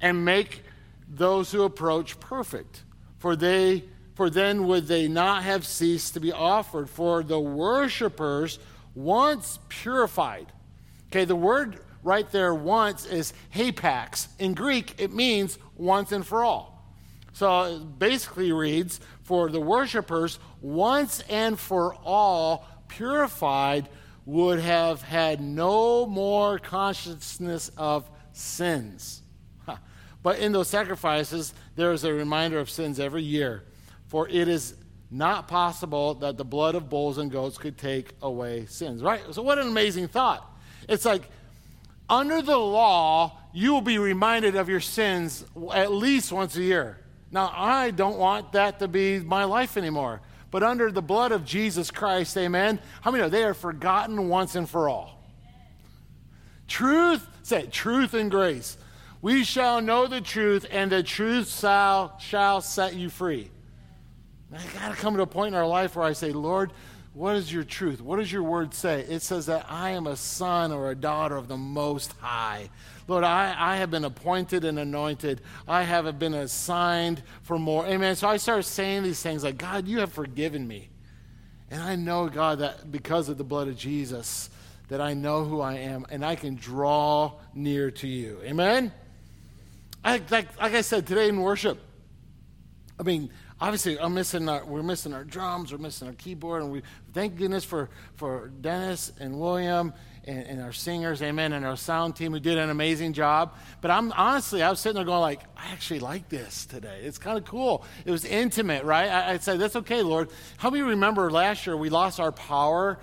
and 0.00 0.24
make 0.24 0.62
those 1.08 1.50
who 1.50 1.64
approach 1.64 2.20
perfect. 2.20 2.84
For 3.18 3.34
they 3.34 3.84
for 4.14 4.30
then 4.30 4.66
would 4.68 4.86
they 4.86 5.08
not 5.08 5.42
have 5.42 5.66
ceased 5.66 6.14
to 6.14 6.20
be 6.20 6.30
offered 6.30 6.88
for 6.88 7.22
the 7.22 7.40
worshipers 7.40 8.58
once 8.94 9.58
purified 9.68 10.52
Okay, 11.10 11.24
the 11.24 11.34
word 11.34 11.80
right 12.04 12.30
there 12.30 12.54
once 12.54 13.04
is 13.04 13.32
hapax. 13.52 14.28
In 14.38 14.54
Greek, 14.54 14.94
it 14.98 15.12
means 15.12 15.58
once 15.76 16.12
and 16.12 16.24
for 16.24 16.44
all. 16.44 16.86
So 17.32 17.62
it 17.64 17.98
basically 17.98 18.52
reads, 18.52 19.00
for 19.24 19.50
the 19.50 19.60
worshipers, 19.60 20.38
once 20.60 21.20
and 21.28 21.58
for 21.58 21.96
all 22.04 22.64
purified, 22.86 23.88
would 24.30 24.60
have 24.60 25.02
had 25.02 25.40
no 25.40 26.06
more 26.06 26.58
consciousness 26.58 27.70
of 27.76 28.08
sins. 28.32 29.22
But 30.22 30.38
in 30.38 30.52
those 30.52 30.68
sacrifices, 30.68 31.54
there 31.76 31.92
is 31.92 32.04
a 32.04 32.12
reminder 32.12 32.58
of 32.58 32.68
sins 32.68 33.00
every 33.00 33.22
year. 33.22 33.64
For 34.08 34.28
it 34.28 34.48
is 34.48 34.74
not 35.10 35.48
possible 35.48 36.14
that 36.14 36.36
the 36.36 36.44
blood 36.44 36.74
of 36.74 36.88
bulls 36.90 37.18
and 37.18 37.30
goats 37.30 37.58
could 37.58 37.78
take 37.78 38.12
away 38.20 38.66
sins. 38.66 39.02
Right? 39.02 39.22
So, 39.32 39.42
what 39.42 39.58
an 39.58 39.66
amazing 39.66 40.08
thought. 40.08 40.46
It's 40.88 41.04
like 41.04 41.22
under 42.08 42.42
the 42.42 42.58
law, 42.58 43.38
you 43.52 43.72
will 43.72 43.80
be 43.80 43.98
reminded 43.98 44.56
of 44.56 44.68
your 44.68 44.80
sins 44.80 45.44
at 45.72 45.90
least 45.90 46.32
once 46.32 46.54
a 46.56 46.62
year. 46.62 46.98
Now, 47.32 47.52
I 47.54 47.90
don't 47.90 48.18
want 48.18 48.52
that 48.52 48.80
to 48.80 48.88
be 48.88 49.20
my 49.20 49.44
life 49.44 49.76
anymore. 49.76 50.20
But 50.50 50.62
under 50.62 50.90
the 50.90 51.02
blood 51.02 51.32
of 51.32 51.44
Jesus 51.44 51.90
Christ, 51.90 52.36
amen, 52.36 52.80
how 53.02 53.10
many 53.10 53.22
know 53.22 53.28
they 53.28 53.44
are 53.44 53.54
forgotten 53.54 54.28
once 54.28 54.54
and 54.56 54.68
for 54.68 54.88
all? 54.88 55.24
Truth, 56.66 57.26
say 57.42 57.66
truth 57.66 58.14
and 58.14 58.30
grace. 58.30 58.76
We 59.22 59.44
shall 59.44 59.80
know 59.80 60.06
the 60.06 60.20
truth, 60.20 60.66
and 60.70 60.90
the 60.90 61.02
truth 61.02 61.54
shall, 61.60 62.18
shall 62.18 62.60
set 62.60 62.94
you 62.94 63.10
free. 63.10 63.50
I 64.52 64.58
got 64.78 64.90
to 64.90 64.96
come 64.96 65.16
to 65.16 65.22
a 65.22 65.26
point 65.26 65.54
in 65.54 65.54
our 65.54 65.66
life 65.66 65.94
where 65.94 66.04
I 66.04 66.12
say, 66.12 66.32
Lord, 66.32 66.72
what 67.12 67.36
is 67.36 67.52
your 67.52 67.64
truth? 67.64 68.00
What 68.00 68.16
does 68.16 68.32
your 68.32 68.42
word 68.42 68.72
say? 68.72 69.00
It 69.00 69.22
says 69.22 69.46
that 69.46 69.66
I 69.68 69.90
am 69.90 70.06
a 70.06 70.16
son 70.16 70.72
or 70.72 70.90
a 70.90 70.94
daughter 70.94 71.36
of 71.36 71.48
the 71.48 71.56
Most 71.56 72.14
High. 72.20 72.70
Lord, 73.10 73.24
I, 73.24 73.56
I 73.58 73.76
have 73.78 73.90
been 73.90 74.04
appointed 74.04 74.64
and 74.64 74.78
anointed. 74.78 75.40
I 75.66 75.82
have 75.82 76.16
been 76.20 76.32
assigned 76.32 77.24
for 77.42 77.58
more. 77.58 77.84
Amen. 77.84 78.14
So 78.14 78.28
I 78.28 78.36
started 78.36 78.62
saying 78.62 79.02
these 79.02 79.20
things 79.20 79.42
like, 79.42 79.58
God, 79.58 79.88
you 79.88 79.98
have 79.98 80.12
forgiven 80.12 80.68
me. 80.68 80.90
And 81.72 81.82
I 81.82 81.96
know, 81.96 82.28
God, 82.28 82.60
that 82.60 82.92
because 82.92 83.28
of 83.28 83.36
the 83.36 83.42
blood 83.42 83.66
of 83.66 83.76
Jesus, 83.76 84.48
that 84.90 85.00
I 85.00 85.14
know 85.14 85.42
who 85.42 85.60
I 85.60 85.78
am 85.78 86.06
and 86.08 86.24
I 86.24 86.36
can 86.36 86.54
draw 86.54 87.32
near 87.52 87.90
to 87.90 88.06
you. 88.06 88.38
Amen? 88.44 88.92
I, 90.04 90.22
like, 90.30 90.56
like 90.60 90.74
I 90.74 90.82
said 90.82 91.04
today 91.04 91.28
in 91.28 91.40
worship, 91.40 91.80
I 92.96 93.02
mean, 93.02 93.30
obviously 93.60 93.98
I'm 93.98 94.14
missing 94.14 94.48
our, 94.48 94.64
we're 94.64 94.84
missing 94.84 95.12
our 95.14 95.24
drums, 95.24 95.72
we're 95.72 95.78
missing 95.78 96.06
our 96.06 96.14
keyboard, 96.14 96.62
and 96.62 96.70
we 96.70 96.82
thank 97.12 97.34
goodness 97.34 97.64
for, 97.64 97.90
for 98.14 98.52
Dennis 98.60 99.10
and 99.18 99.40
William 99.40 99.94
and, 100.24 100.46
and, 100.46 100.62
our 100.62 100.72
singers, 100.72 101.22
amen, 101.22 101.52
and 101.52 101.64
our 101.64 101.76
sound 101.76 102.16
team 102.16 102.32
who 102.32 102.40
did 102.40 102.58
an 102.58 102.70
amazing 102.70 103.12
job. 103.12 103.54
But 103.80 103.90
I'm 103.90 104.12
honestly, 104.12 104.62
I 104.62 104.70
was 104.70 104.80
sitting 104.80 104.96
there 104.96 105.04
going 105.04 105.20
like, 105.20 105.40
I 105.56 105.72
actually 105.72 106.00
like 106.00 106.28
this 106.28 106.66
today. 106.66 107.00
It's 107.02 107.18
kind 107.18 107.38
of 107.38 107.44
cool. 107.44 107.84
It 108.04 108.10
was 108.10 108.24
intimate, 108.24 108.84
right? 108.84 109.08
I, 109.08 109.32
I'd 109.32 109.40
that's 109.40 109.76
okay, 109.76 110.02
Lord. 110.02 110.30
How 110.58 110.70
many 110.70 110.82
remember 110.82 111.30
last 111.30 111.66
year 111.66 111.76
we 111.76 111.90
lost 111.90 112.20
our 112.20 112.32
power 112.32 112.98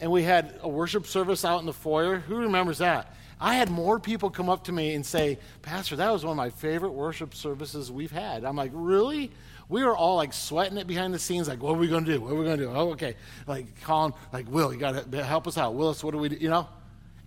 and 0.00 0.10
we 0.10 0.22
had 0.22 0.58
a 0.62 0.68
worship 0.68 1.06
service 1.06 1.44
out 1.44 1.60
in 1.60 1.66
the 1.66 1.72
foyer? 1.72 2.18
Who 2.18 2.36
remembers 2.36 2.78
that? 2.78 3.14
I 3.42 3.54
had 3.54 3.70
more 3.70 3.98
people 3.98 4.30
come 4.30 4.48
up 4.48 4.64
to 4.64 4.72
me 4.72 4.94
and 4.94 5.04
say, 5.04 5.40
Pastor, 5.62 5.96
that 5.96 6.12
was 6.12 6.24
one 6.24 6.30
of 6.30 6.36
my 6.36 6.50
favorite 6.50 6.92
worship 6.92 7.34
services 7.34 7.90
we've 7.90 8.12
had. 8.12 8.44
I'm 8.44 8.54
like, 8.54 8.70
really? 8.72 9.32
We 9.72 9.82
were 9.82 9.96
all 9.96 10.16
like 10.16 10.32
sweating 10.32 10.78
it 10.78 10.86
behind 10.86 11.12
the 11.14 11.18
scenes, 11.18 11.48
like, 11.48 11.62
what 11.62 11.70
are 11.74 11.78
we 11.78 11.88
going 11.88 12.04
to 12.04 12.12
do? 12.12 12.20
What 12.20 12.32
are 12.32 12.36
we 12.36 12.44
going 12.44 12.58
to 12.58 12.64
do? 12.64 12.70
Oh, 12.70 12.90
okay. 12.92 13.16
Like, 13.46 13.80
calling, 13.80 14.12
like, 14.32 14.48
Will, 14.48 14.72
you 14.72 14.78
got 14.78 15.10
to 15.10 15.24
help 15.24 15.48
us 15.48 15.58
out. 15.58 15.74
Willis, 15.74 16.04
what 16.04 16.12
do 16.12 16.18
we 16.18 16.28
do? 16.28 16.36
You 16.36 16.50
know? 16.50 16.68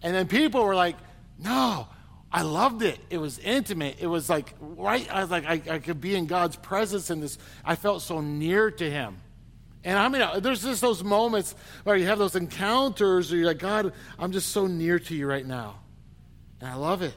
And 0.01 0.15
then 0.15 0.27
people 0.27 0.63
were 0.63 0.75
like, 0.75 0.95
no, 1.39 1.87
I 2.31 2.43
loved 2.43 2.83
it. 2.83 2.99
It 3.09 3.17
was 3.17 3.39
intimate. 3.39 3.97
It 3.99 4.07
was 4.07 4.29
like, 4.29 4.53
right? 4.59 5.11
I 5.11 5.21
was 5.21 5.31
like, 5.31 5.45
I, 5.45 5.61
I 5.73 5.79
could 5.79 5.99
be 5.99 6.15
in 6.15 6.27
God's 6.27 6.55
presence 6.55 7.09
in 7.09 7.19
this. 7.19 7.37
I 7.63 7.75
felt 7.75 8.01
so 8.01 8.21
near 8.21 8.69
to 8.71 8.89
Him. 8.89 9.17
And 9.83 9.97
I 9.97 10.07
mean, 10.07 10.21
uh, 10.21 10.39
there's 10.39 10.63
just 10.63 10.81
those 10.81 11.03
moments 11.03 11.55
where 11.83 11.95
you 11.95 12.05
have 12.05 12.19
those 12.19 12.35
encounters 12.35 13.31
where 13.31 13.39
you're 13.39 13.47
like, 13.47 13.59
God, 13.59 13.93
I'm 14.17 14.31
just 14.31 14.49
so 14.49 14.67
near 14.67 14.99
to 14.99 15.15
you 15.15 15.27
right 15.27 15.45
now. 15.45 15.79
And 16.59 16.69
I 16.69 16.75
love 16.75 17.01
it. 17.01 17.13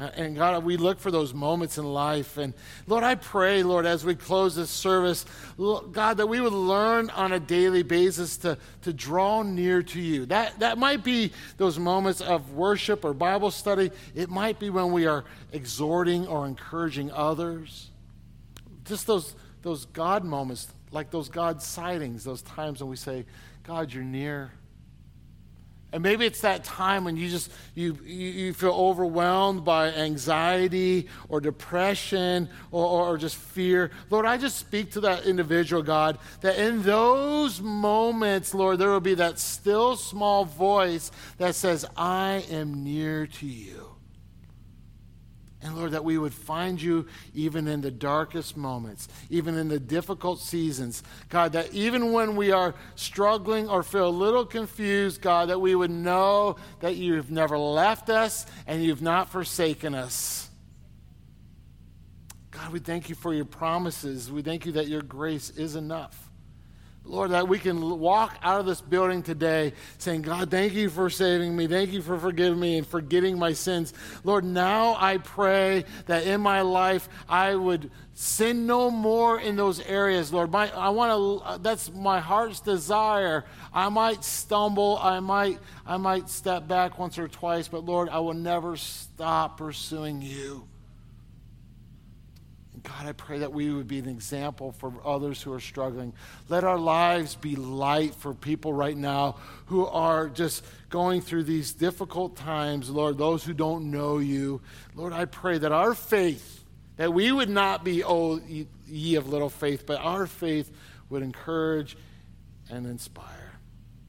And 0.00 0.34
God, 0.34 0.64
we 0.64 0.78
look 0.78 0.98
for 0.98 1.10
those 1.10 1.34
moments 1.34 1.76
in 1.76 1.84
life. 1.84 2.38
And 2.38 2.54
Lord, 2.86 3.04
I 3.04 3.16
pray, 3.16 3.62
Lord, 3.62 3.84
as 3.84 4.04
we 4.04 4.14
close 4.14 4.56
this 4.56 4.70
service, 4.70 5.26
God, 5.58 6.16
that 6.16 6.26
we 6.26 6.40
would 6.40 6.54
learn 6.54 7.10
on 7.10 7.32
a 7.32 7.40
daily 7.40 7.82
basis 7.82 8.38
to, 8.38 8.56
to 8.82 8.92
draw 8.92 9.42
near 9.42 9.82
to 9.82 10.00
you. 10.00 10.26
That, 10.26 10.58
that 10.60 10.78
might 10.78 11.04
be 11.04 11.32
those 11.58 11.78
moments 11.78 12.22
of 12.22 12.52
worship 12.52 13.04
or 13.04 13.12
Bible 13.12 13.50
study. 13.50 13.90
It 14.14 14.30
might 14.30 14.58
be 14.58 14.70
when 14.70 14.92
we 14.92 15.06
are 15.06 15.24
exhorting 15.52 16.26
or 16.26 16.46
encouraging 16.46 17.10
others. 17.12 17.90
Just 18.84 19.06
those, 19.06 19.34
those 19.62 19.84
God 19.84 20.24
moments, 20.24 20.68
like 20.92 21.10
those 21.10 21.28
God 21.28 21.62
sightings, 21.62 22.24
those 22.24 22.42
times 22.42 22.80
when 22.80 22.88
we 22.88 22.96
say, 22.96 23.26
God, 23.64 23.92
you're 23.92 24.02
near. 24.02 24.52
And 25.92 26.02
maybe 26.02 26.24
it's 26.24 26.42
that 26.42 26.62
time 26.62 27.04
when 27.04 27.16
you 27.16 27.28
just 27.28 27.50
you, 27.74 27.98
you, 28.04 28.52
feel 28.52 28.70
overwhelmed 28.70 29.64
by 29.64 29.88
anxiety 29.88 31.08
or 31.28 31.40
depression 31.40 32.48
or, 32.70 33.08
or, 33.08 33.18
just 33.18 33.36
fear. 33.36 33.90
Lord, 34.08 34.24
I 34.24 34.36
just 34.36 34.58
speak 34.58 34.92
to 34.92 35.00
that 35.00 35.26
individual, 35.26 35.82
God, 35.82 36.18
that 36.42 36.58
in 36.58 36.82
those 36.82 37.60
moments, 37.60 38.54
Lord, 38.54 38.78
there 38.78 38.90
will 38.90 39.00
be 39.00 39.14
that 39.14 39.38
still 39.38 39.96
small 39.96 40.44
voice 40.44 41.10
that 41.38 41.54
says, 41.54 41.84
I 41.96 42.44
am 42.50 42.84
near 42.84 43.26
to 43.26 43.46
you. 43.46 43.89
And 45.62 45.76
Lord, 45.76 45.90
that 45.92 46.04
we 46.04 46.16
would 46.16 46.32
find 46.32 46.80
you 46.80 47.06
even 47.34 47.68
in 47.68 47.82
the 47.82 47.90
darkest 47.90 48.56
moments, 48.56 49.08
even 49.28 49.56
in 49.58 49.68
the 49.68 49.78
difficult 49.78 50.40
seasons. 50.40 51.02
God, 51.28 51.52
that 51.52 51.74
even 51.74 52.12
when 52.12 52.34
we 52.34 52.50
are 52.50 52.74
struggling 52.94 53.68
or 53.68 53.82
feel 53.82 54.08
a 54.08 54.10
little 54.10 54.46
confused, 54.46 55.20
God, 55.20 55.50
that 55.50 55.60
we 55.60 55.74
would 55.74 55.90
know 55.90 56.56
that 56.80 56.96
you've 56.96 57.30
never 57.30 57.58
left 57.58 58.08
us 58.08 58.46
and 58.66 58.82
you've 58.82 59.02
not 59.02 59.28
forsaken 59.28 59.94
us. 59.94 60.48
God, 62.50 62.72
we 62.72 62.78
thank 62.78 63.10
you 63.10 63.14
for 63.14 63.34
your 63.34 63.44
promises. 63.44 64.32
We 64.32 64.42
thank 64.42 64.64
you 64.64 64.72
that 64.72 64.88
your 64.88 65.02
grace 65.02 65.50
is 65.50 65.76
enough. 65.76 66.29
Lord, 67.04 67.32
that 67.32 67.48
we 67.48 67.58
can 67.58 67.98
walk 67.98 68.38
out 68.42 68.60
of 68.60 68.66
this 68.66 68.80
building 68.80 69.22
today 69.22 69.72
saying, 69.98 70.22
God, 70.22 70.50
thank 70.50 70.74
you 70.74 70.88
for 70.90 71.10
saving 71.10 71.56
me. 71.56 71.66
Thank 71.66 71.92
you 71.92 72.02
for 72.02 72.18
forgiving 72.18 72.60
me 72.60 72.78
and 72.78 72.86
forgetting 72.86 73.38
my 73.38 73.52
sins. 73.52 73.92
Lord, 74.22 74.44
now 74.44 74.96
I 74.98 75.16
pray 75.18 75.86
that 76.06 76.26
in 76.26 76.40
my 76.40 76.60
life 76.60 77.08
I 77.28 77.54
would 77.54 77.90
sin 78.14 78.66
no 78.66 78.90
more 78.90 79.40
in 79.40 79.56
those 79.56 79.80
areas, 79.80 80.32
Lord. 80.32 80.52
My, 80.52 80.70
I 80.70 80.90
want 80.90 81.42
to, 81.44 81.58
that's 81.58 81.90
my 81.92 82.20
heart's 82.20 82.60
desire. 82.60 83.44
I 83.72 83.88
might 83.88 84.22
stumble. 84.22 84.98
I 85.02 85.20
might, 85.20 85.58
I 85.86 85.96
might 85.96 86.28
step 86.28 86.68
back 86.68 86.98
once 86.98 87.18
or 87.18 87.28
twice, 87.28 87.66
but 87.66 87.84
Lord, 87.84 88.08
I 88.08 88.20
will 88.20 88.34
never 88.34 88.76
stop 88.76 89.58
pursuing 89.58 90.22
you. 90.22 90.69
God, 92.82 93.06
I 93.06 93.12
pray 93.12 93.38
that 93.40 93.52
we 93.52 93.70
would 93.70 93.88
be 93.88 93.98
an 93.98 94.08
example 94.08 94.72
for 94.72 94.92
others 95.04 95.42
who 95.42 95.52
are 95.52 95.60
struggling. 95.60 96.12
Let 96.48 96.64
our 96.64 96.78
lives 96.78 97.34
be 97.34 97.56
light 97.56 98.14
for 98.14 98.32
people 98.32 98.72
right 98.72 98.96
now 98.96 99.36
who 99.66 99.86
are 99.86 100.28
just 100.28 100.64
going 100.88 101.20
through 101.20 101.44
these 101.44 101.72
difficult 101.72 102.36
times, 102.36 102.88
Lord, 102.88 103.18
those 103.18 103.44
who 103.44 103.52
don't 103.52 103.90
know 103.90 104.18
you. 104.18 104.60
Lord, 104.94 105.12
I 105.12 105.26
pray 105.26 105.58
that 105.58 105.72
our 105.72 105.94
faith, 105.94 106.64
that 106.96 107.12
we 107.12 107.32
would 107.32 107.50
not 107.50 107.84
be, 107.84 108.02
oh, 108.02 108.40
ye 108.86 109.14
of 109.16 109.28
little 109.28 109.50
faith, 109.50 109.84
but 109.86 110.00
our 110.00 110.26
faith 110.26 110.70
would 111.08 111.22
encourage 111.22 111.96
and 112.70 112.86
inspire. 112.86 113.52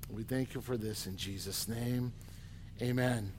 We 0.09 0.24
thank 0.24 0.53
you 0.53 0.61
for 0.61 0.78
this 0.78 1.07
in 1.07 1.17
Jesus' 1.17 1.67
name. 1.67 2.13
Amen. 2.82 3.32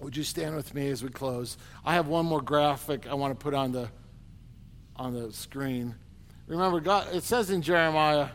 Would 0.00 0.16
you 0.16 0.22
stand 0.22 0.54
with 0.54 0.74
me 0.74 0.88
as 0.90 1.02
we 1.02 1.08
close? 1.08 1.56
I 1.84 1.94
have 1.94 2.06
one 2.06 2.26
more 2.26 2.40
graphic 2.40 3.06
I 3.08 3.14
want 3.14 3.38
to 3.38 3.42
put 3.42 3.54
on 3.54 3.72
the 3.72 3.88
on 4.98 5.14
the 5.14 5.32
screen. 5.32 5.94
Remember, 6.46 6.80
God, 6.80 7.08
it 7.14 7.22
says 7.22 7.50
in 7.50 7.62
Jeremiah 7.62 8.28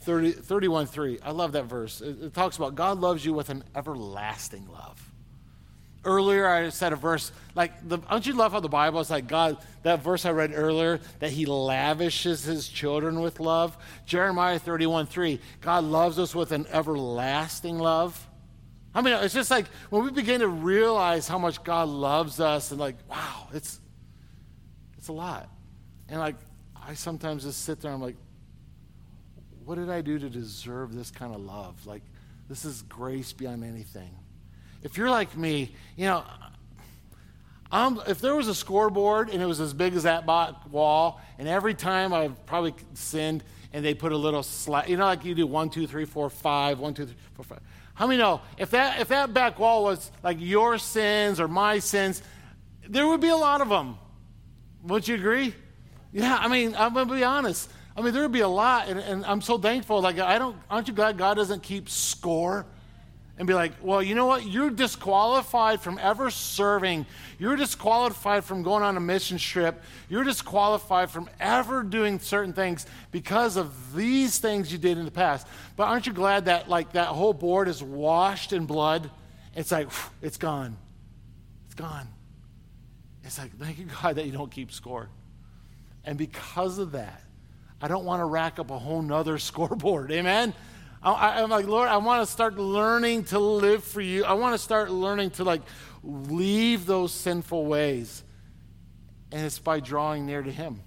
30, 0.00 0.32
31 0.32 0.86
3, 0.86 1.18
I 1.22 1.30
love 1.30 1.52
that 1.52 1.64
verse. 1.64 2.00
It, 2.00 2.22
it 2.22 2.34
talks 2.34 2.56
about 2.56 2.74
God 2.74 3.00
loves 3.00 3.24
you 3.24 3.32
with 3.32 3.48
an 3.50 3.64
everlasting 3.74 4.68
love. 4.70 5.00
Earlier, 6.04 6.46
I 6.46 6.68
said 6.68 6.92
a 6.92 6.96
verse 6.96 7.32
like, 7.54 7.88
the, 7.88 7.96
don't 7.96 8.26
you 8.26 8.34
love 8.34 8.52
how 8.52 8.60
the 8.60 8.68
Bible 8.68 9.00
is 9.00 9.08
like 9.08 9.26
God, 9.26 9.56
that 9.84 10.02
verse 10.02 10.26
I 10.26 10.32
read 10.32 10.52
earlier, 10.54 11.00
that 11.20 11.30
He 11.30 11.46
lavishes 11.46 12.44
His 12.44 12.68
children 12.68 13.20
with 13.20 13.40
love? 13.40 13.76
Jeremiah 14.04 14.58
31 14.58 15.06
3, 15.06 15.40
God 15.62 15.84
loves 15.84 16.18
us 16.18 16.34
with 16.34 16.52
an 16.52 16.66
everlasting 16.70 17.78
love. 17.78 18.28
I 18.94 19.00
mean, 19.00 19.14
it's 19.14 19.34
just 19.34 19.50
like 19.50 19.66
when 19.88 20.04
we 20.04 20.10
begin 20.10 20.40
to 20.40 20.48
realize 20.48 21.26
how 21.26 21.38
much 21.38 21.64
God 21.64 21.88
loves 21.88 22.38
us, 22.38 22.70
and 22.70 22.78
like, 22.78 22.96
wow, 23.08 23.48
it's, 23.54 23.80
it's 24.98 25.08
a 25.08 25.12
lot. 25.12 25.48
And 26.08 26.20
like, 26.20 26.36
I 26.74 26.94
sometimes 26.94 27.44
just 27.44 27.64
sit 27.64 27.80
there 27.80 27.90
and 27.90 28.02
I'm 28.02 28.06
like, 28.06 28.16
what 29.64 29.76
did 29.76 29.88
I 29.88 30.02
do 30.02 30.18
to 30.18 30.28
deserve 30.28 30.94
this 30.94 31.10
kind 31.10 31.34
of 31.34 31.40
love? 31.40 31.86
Like, 31.86 32.02
this 32.48 32.64
is 32.64 32.82
grace 32.82 33.32
beyond 33.32 33.64
anything. 33.64 34.10
If 34.82 34.98
you're 34.98 35.10
like 35.10 35.36
me, 35.36 35.74
you 35.96 36.04
know, 36.04 36.24
I'm, 37.72 37.98
if 38.06 38.20
there 38.20 38.36
was 38.36 38.48
a 38.48 38.54
scoreboard 38.54 39.30
and 39.30 39.42
it 39.42 39.46
was 39.46 39.60
as 39.60 39.72
big 39.72 39.94
as 39.94 40.02
that 40.02 40.26
wall, 40.70 41.20
and 41.38 41.48
every 41.48 41.74
time 41.74 42.12
I've 42.12 42.44
probably 42.46 42.74
sinned, 42.92 43.42
and 43.72 43.84
they 43.84 43.94
put 43.94 44.12
a 44.12 44.16
little 44.16 44.44
slide, 44.44 44.88
you 44.88 44.96
know, 44.96 45.06
like 45.06 45.24
you 45.24 45.34
do 45.34 45.46
one, 45.46 45.70
two, 45.70 45.86
three, 45.86 46.04
four, 46.04 46.30
five, 46.30 46.78
one, 46.78 46.94
two, 46.94 47.06
three, 47.06 47.16
four, 47.32 47.44
five. 47.44 47.60
How 47.94 48.06
many 48.06 48.18
know 48.18 48.40
if 48.58 48.70
that 48.70 49.00
if 49.00 49.08
that 49.08 49.34
back 49.34 49.58
wall 49.58 49.84
was 49.84 50.12
like 50.22 50.36
your 50.40 50.78
sins 50.78 51.40
or 51.40 51.48
my 51.48 51.80
sins, 51.80 52.22
there 52.88 53.06
would 53.06 53.20
be 53.20 53.30
a 53.30 53.36
lot 53.36 53.60
of 53.60 53.68
them. 53.68 53.98
Would 54.84 55.08
you 55.08 55.16
agree? 55.16 55.54
Yeah, 56.14 56.38
I 56.40 56.46
mean, 56.46 56.76
I'm 56.78 56.94
going 56.94 57.08
to 57.08 57.14
be 57.14 57.24
honest. 57.24 57.68
I 57.96 58.00
mean, 58.00 58.14
there 58.14 58.22
would 58.22 58.32
be 58.32 58.40
a 58.40 58.48
lot, 58.48 58.88
and, 58.88 59.00
and, 59.00 59.26
I'm 59.26 59.40
so 59.40 59.58
thankful. 59.58 60.00
Like, 60.00 60.20
I 60.20 60.38
don't, 60.38 60.56
aren't 60.70 60.86
you 60.86 60.94
glad 60.94 61.18
God 61.18 61.34
doesn't 61.34 61.64
keep 61.64 61.90
score 61.90 62.66
and 63.36 63.48
be 63.48 63.54
like, 63.54 63.72
well, 63.82 64.00
you 64.00 64.14
know 64.14 64.26
what? 64.26 64.46
You're 64.46 64.70
disqualified 64.70 65.80
from 65.80 65.98
ever 65.98 66.30
serving. 66.30 67.04
You're 67.40 67.56
disqualified 67.56 68.44
from 68.44 68.62
going 68.62 68.84
on 68.84 68.96
a 68.96 69.00
mission 69.00 69.38
trip. 69.38 69.82
You're 70.08 70.22
disqualified 70.22 71.10
from 71.10 71.28
ever 71.40 71.82
doing 71.82 72.20
certain 72.20 72.52
things 72.52 72.86
because 73.10 73.56
of 73.56 73.94
these 73.96 74.38
things 74.38 74.70
you 74.70 74.78
did 74.78 74.98
in 74.98 75.04
the 75.04 75.10
past. 75.10 75.48
But 75.74 75.88
aren't 75.88 76.06
you 76.06 76.12
glad 76.12 76.44
that, 76.44 76.68
like, 76.68 76.92
that 76.92 77.08
whole 77.08 77.34
board 77.34 77.66
is 77.66 77.82
washed 77.82 78.52
in 78.52 78.66
blood? 78.66 79.10
It's 79.56 79.72
like, 79.72 79.88
it's 80.22 80.36
gone. 80.36 80.76
It's 81.66 81.74
gone. 81.74 82.06
It's 83.24 83.36
like, 83.36 83.56
thank 83.58 83.78
you, 83.80 83.86
God, 84.02 84.14
that 84.14 84.26
you 84.26 84.32
don't 84.32 84.50
keep 84.50 84.70
score. 84.70 85.08
And 86.04 86.18
because 86.18 86.78
of 86.78 86.92
that, 86.92 87.22
I 87.80 87.88
don't 87.88 88.04
want 88.04 88.20
to 88.20 88.24
rack 88.24 88.58
up 88.58 88.70
a 88.70 88.78
whole 88.78 89.02
nother 89.02 89.38
scoreboard. 89.38 90.12
Amen? 90.12 90.54
I, 91.02 91.42
am 91.42 91.50
like, 91.50 91.66
Lord, 91.66 91.88
I 91.88 91.98
want 91.98 92.26
to 92.26 92.32
start 92.32 92.56
learning 92.56 93.24
to 93.24 93.38
live 93.38 93.84
for 93.84 94.00
you. 94.00 94.24
I 94.24 94.32
want 94.32 94.54
to 94.54 94.58
start 94.58 94.90
learning 94.90 95.32
to 95.32 95.44
like 95.44 95.60
leave 96.02 96.86
those 96.86 97.12
sinful 97.12 97.66
ways. 97.66 98.24
And 99.30 99.44
it's 99.44 99.58
by 99.58 99.80
drawing 99.80 100.24
near 100.24 100.42
to 100.42 100.50
Him. 100.50 100.80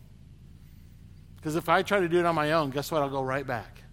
Because 1.36 1.56
if 1.56 1.70
I 1.70 1.84
try 1.84 2.00
to 2.00 2.10
do 2.10 2.18
it 2.20 2.26
on 2.26 2.34
my 2.34 2.54
own, 2.54 2.72
guess 2.72 2.92
what? 2.92 3.04
I'll 3.04 3.10
go 3.10 3.22
right 3.22 3.46
back. 3.46 3.84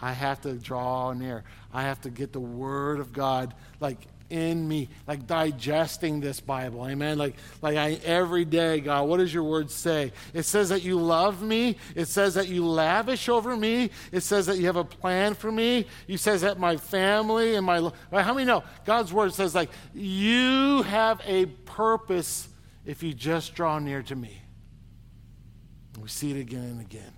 I 0.00 0.12
have 0.12 0.40
to 0.42 0.54
draw 0.54 1.12
near. 1.12 1.44
I 1.72 1.82
have 1.82 2.00
to 2.02 2.10
get 2.10 2.32
the 2.32 2.40
Word 2.40 2.98
of 2.98 3.12
God 3.12 3.54
like 3.78 4.00
in 4.30 4.66
me, 4.66 4.88
like 5.06 5.26
digesting 5.26 6.20
this 6.20 6.40
Bible. 6.40 6.86
Amen. 6.86 7.18
Like, 7.18 7.36
like 7.62 7.76
I 7.76 7.98
every 8.04 8.44
day, 8.44 8.80
God, 8.80 9.08
what 9.08 9.18
does 9.18 9.32
your 9.32 9.44
word 9.44 9.70
say? 9.70 10.12
It 10.34 10.44
says 10.44 10.68
that 10.70 10.82
you 10.82 10.98
love 10.98 11.42
me. 11.42 11.76
It 11.94 12.06
says 12.06 12.34
that 12.34 12.48
you 12.48 12.66
lavish 12.66 13.28
over 13.28 13.56
me. 13.56 13.90
It 14.12 14.20
says 14.20 14.46
that 14.46 14.58
you 14.58 14.66
have 14.66 14.76
a 14.76 14.84
plan 14.84 15.34
for 15.34 15.50
me. 15.50 15.86
You 16.06 16.16
says 16.16 16.42
that 16.42 16.58
my 16.58 16.76
family 16.76 17.54
and 17.54 17.64
my 17.64 17.90
how 18.12 18.34
many 18.34 18.46
know 18.46 18.64
God's 18.84 19.12
word 19.12 19.34
says 19.34 19.54
like 19.54 19.70
you 19.94 20.82
have 20.82 21.20
a 21.24 21.46
purpose 21.46 22.48
if 22.84 23.02
you 23.02 23.12
just 23.12 23.54
draw 23.54 23.78
near 23.78 24.02
to 24.02 24.16
me. 24.16 24.42
We 26.00 26.08
see 26.08 26.30
it 26.30 26.40
again 26.40 26.64
and 26.64 26.80
again. 26.80 27.12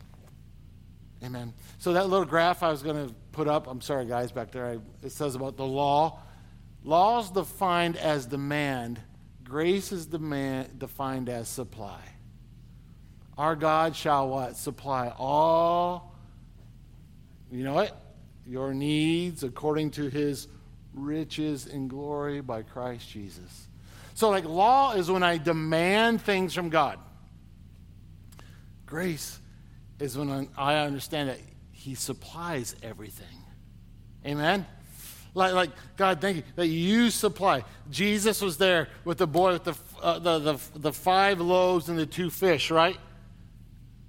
Amen. 1.24 1.52
So 1.78 1.94
that 1.94 2.08
little 2.08 2.24
graph 2.24 2.62
I 2.62 2.70
was 2.70 2.82
going 2.82 3.08
to 3.08 3.14
put 3.32 3.48
up, 3.48 3.66
I'm 3.66 3.80
sorry 3.80 4.06
guys 4.06 4.30
back 4.30 4.52
there. 4.52 4.66
I, 4.66 4.78
it 5.04 5.10
says 5.10 5.34
about 5.34 5.56
the 5.56 5.66
law 5.66 6.20
Law 6.88 7.20
is 7.20 7.28
defined 7.28 7.98
as 7.98 8.24
demand, 8.24 8.98
grace 9.44 9.92
is 9.92 10.06
demand, 10.06 10.78
defined 10.78 11.28
as 11.28 11.46
supply. 11.46 12.00
Our 13.36 13.56
God 13.56 13.94
shall 13.94 14.30
what? 14.30 14.56
Supply 14.56 15.12
all, 15.18 16.14
you 17.52 17.62
know 17.62 17.74
what? 17.74 17.94
Your 18.46 18.72
needs 18.72 19.44
according 19.44 19.90
to 19.92 20.08
his 20.08 20.48
riches 20.94 21.66
and 21.66 21.90
glory 21.90 22.40
by 22.40 22.62
Christ 22.62 23.10
Jesus. 23.10 23.68
So, 24.14 24.30
like, 24.30 24.46
law 24.46 24.92
is 24.92 25.10
when 25.10 25.22
I 25.22 25.36
demand 25.36 26.22
things 26.22 26.54
from 26.54 26.70
God. 26.70 26.98
Grace 28.86 29.38
is 30.00 30.16
when 30.16 30.48
I 30.56 30.76
understand 30.76 31.28
that 31.28 31.38
he 31.70 31.94
supplies 31.94 32.74
everything. 32.82 33.44
Amen? 34.24 34.64
Like, 35.38 35.54
like, 35.54 35.70
God, 35.96 36.20
thank 36.20 36.38
you 36.38 36.42
that 36.56 36.66
you 36.66 37.10
supply. 37.10 37.64
Jesus 37.90 38.42
was 38.42 38.58
there 38.58 38.88
with 39.04 39.18
the 39.18 39.26
boy 39.26 39.52
with 39.52 39.64
the, 39.64 39.74
uh, 40.02 40.18
the, 40.18 40.38
the, 40.40 40.60
the, 40.74 40.92
five 40.92 41.40
loaves 41.40 41.88
and 41.88 41.96
the 41.96 42.06
two 42.06 42.28
fish, 42.28 42.72
right? 42.72 42.98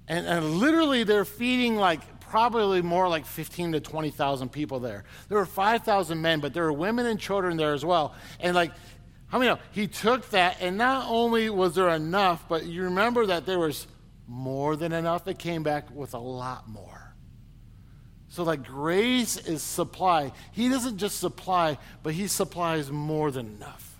And, 0.08 0.26
and 0.26 0.54
literally, 0.56 1.04
they're 1.04 1.24
feeding 1.24 1.76
like 1.76 2.00
probably 2.18 2.82
more 2.82 3.08
like 3.08 3.24
15 3.26 3.72
to 3.72 3.80
20,000 3.80 4.50
people 4.50 4.80
there. 4.80 5.04
There 5.28 5.38
were 5.38 5.46
5,000 5.46 6.20
men, 6.20 6.40
but 6.40 6.52
there 6.52 6.64
were 6.64 6.72
women 6.72 7.06
and 7.06 7.18
children 7.18 7.56
there 7.56 7.74
as 7.74 7.84
well. 7.84 8.16
And 8.40 8.56
like, 8.56 8.72
how 9.28 9.38
many 9.38 9.52
know? 9.52 9.60
He 9.70 9.86
took 9.86 10.28
that, 10.30 10.56
and 10.60 10.76
not 10.76 11.06
only 11.08 11.48
was 11.48 11.76
there 11.76 11.90
enough, 11.90 12.44
but 12.48 12.66
you 12.66 12.82
remember 12.82 13.26
that 13.26 13.46
there 13.46 13.60
was 13.60 13.86
more 14.26 14.74
than 14.74 14.92
enough. 14.92 15.28
It 15.28 15.38
came 15.38 15.62
back 15.62 15.94
with 15.94 16.14
a 16.14 16.18
lot 16.18 16.68
more. 16.68 16.99
So 18.30 18.44
that 18.44 18.62
grace 18.62 19.36
is 19.36 19.60
supply. 19.60 20.32
He 20.52 20.68
doesn't 20.68 20.98
just 20.98 21.18
supply, 21.18 21.76
but 22.04 22.14
He 22.14 22.28
supplies 22.28 22.90
more 22.90 23.32
than 23.32 23.56
enough. 23.56 23.98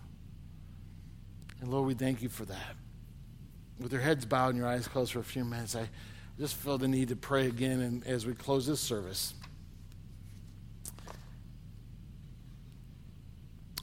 And 1.60 1.70
Lord, 1.70 1.88
we 1.88 1.94
thank 1.94 2.22
you 2.22 2.28
for 2.28 2.44
that. 2.44 2.76
With 3.80 3.92
your 3.92 4.00
heads 4.00 4.24
bowed 4.24 4.50
and 4.50 4.58
your 4.58 4.68
eyes 4.68 4.86
closed 4.86 5.12
for 5.12 5.18
a 5.18 5.24
few 5.24 5.44
minutes, 5.44 5.74
I 5.74 5.88
just 6.38 6.54
feel 6.54 6.78
the 6.78 6.86
need 6.86 7.08
to 7.08 7.16
pray 7.16 7.48
again 7.48 7.80
and 7.80 8.06
as 8.06 8.24
we 8.24 8.32
close 8.34 8.68
this 8.68 8.80
service. 8.80 9.34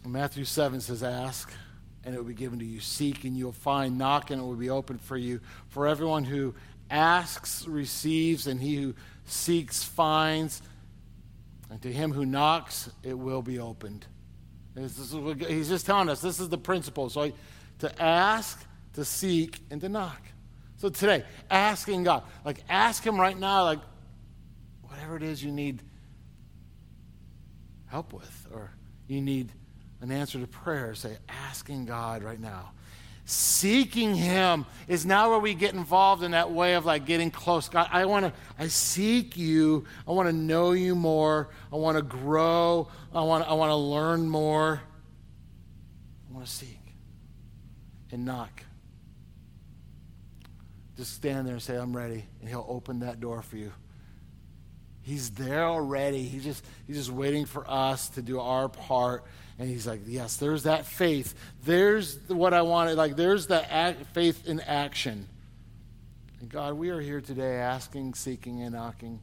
Matthew 0.06 0.46
7 0.46 0.80
says, 0.80 1.04
Ask, 1.04 1.52
and 2.06 2.16
it 2.16 2.18
will 2.18 2.26
be 2.26 2.34
given 2.34 2.60
to 2.60 2.66
you. 2.66 2.80
Seek, 2.80 3.26
and 3.26 3.36
you'll 3.36 3.52
find. 3.52 3.98
Knock, 3.98 4.32
and 4.32 4.42
it 4.42 4.46
will 4.46 4.56
be 4.56 4.70
opened 4.70 5.02
for 5.02 5.18
you. 5.18 5.42
For 5.68 5.88
everyone 5.88 6.24
who 6.24 6.56
asks 6.90 7.68
receives, 7.68 8.48
and 8.48 8.62
he 8.62 8.78
who 8.78 8.96
seeks 9.28 9.84
finds, 9.84 10.62
and 11.70 11.82
to 11.82 11.92
him 11.92 12.12
who 12.12 12.26
knocks, 12.26 12.90
it 13.04 13.18
will 13.18 13.42
be 13.42 13.60
opened. 13.60 14.06
he's 14.76 15.70
just 15.70 15.86
telling 15.86 16.10
us 16.10 16.22
this 16.22 16.40
is 16.40 16.50
the 16.50 16.58
principle. 16.58 17.10
So 17.10 17.32
to 17.80 18.02
ask, 18.02 18.66
to 18.94 19.06
seek, 19.06 19.60
and 19.70 19.80
to 19.82 19.90
knock. 19.90 20.22
So 20.78 20.90
today, 20.90 21.24
asking 21.50 22.04
God, 22.04 22.24
like 22.46 22.64
ask 22.70 23.06
Him 23.06 23.20
right 23.20 23.38
now, 23.38 23.64
like 23.64 23.80
whatever 24.84 25.18
it 25.18 25.24
is 25.24 25.44
you 25.44 25.52
need 25.52 25.82
help 27.88 28.14
with, 28.14 28.48
or 28.54 28.72
you 29.08 29.22
need 29.22 29.52
an 30.02 30.12
answer 30.12 30.40
to 30.40 30.48
prayer, 30.48 30.94
say, 30.94 31.18
asking 31.28 31.86
God 31.86 32.24
right 32.24 32.40
now 32.40 32.72
seeking 33.30 34.16
him 34.16 34.66
is 34.88 35.06
now 35.06 35.30
where 35.30 35.40
we 35.40 35.54
get 35.54 35.74
involved 35.74 36.24
in 36.24 36.32
that 36.32 36.50
way 36.50 36.76
of 36.76 36.86
like 36.86 37.06
getting 37.06 37.30
close. 37.30 37.68
God 37.68 37.90
i 37.92 38.06
want 38.06 38.26
to 38.26 38.34
i 38.58 38.68
seek 38.68 39.36
you. 39.36 39.84
I 40.08 40.12
want 40.12 40.30
to 40.30 40.34
know 40.34 40.72
you 40.72 40.96
more. 40.96 41.50
I 41.72 41.76
want 41.76 41.98
to 41.98 42.04
grow. 42.04 42.88
I 43.14 43.22
want 43.22 43.48
i 43.48 43.54
want 43.54 43.70
to 43.70 43.76
learn 43.76 44.30
more. 44.30 44.82
I 46.30 46.34
want 46.34 46.46
to 46.46 46.52
seek 46.52 46.80
and 48.12 48.24
knock. 48.24 48.64
Just 50.96 51.14
stand 51.14 51.46
there 51.46 51.54
and 51.54 51.62
say 51.62 51.76
i'm 51.76 51.96
ready 51.96 52.26
and 52.40 52.48
he'll 52.48 52.66
open 52.70 53.00
that 53.00 53.20
door 53.20 53.42
for 53.42 53.58
you. 53.58 53.74
He's 55.02 55.32
there 55.32 55.66
already. 55.66 56.24
He's 56.24 56.46
just 56.46 56.66
he's 56.88 56.96
just 56.96 57.12
waiting 57.12 57.46
for 57.46 57.70
us 57.70 58.08
to 58.12 58.22
do 58.22 58.40
our 58.40 58.70
part 58.70 59.26
and 59.60 59.68
he's 59.70 59.88
like, 59.88 60.02
Yes, 60.06 60.38
there's 60.38 60.64
that 60.64 60.86
faith. 60.86 61.34
There's 61.64 62.18
what 62.28 62.54
I 62.54 62.62
wanted. 62.62 62.96
Like, 62.98 63.16
there's 63.16 63.48
that 63.48 63.68
act, 63.70 64.06
faith 64.08 64.48
in 64.48 64.60
action. 64.62 65.28
And 66.40 66.50
God, 66.50 66.76
we 66.76 66.90
are 66.90 67.02
here 67.02 67.22
today 67.22 67.56
asking, 67.56 68.14
seeking, 68.14 68.62
and 68.62 68.74
knocking. 68.74 69.20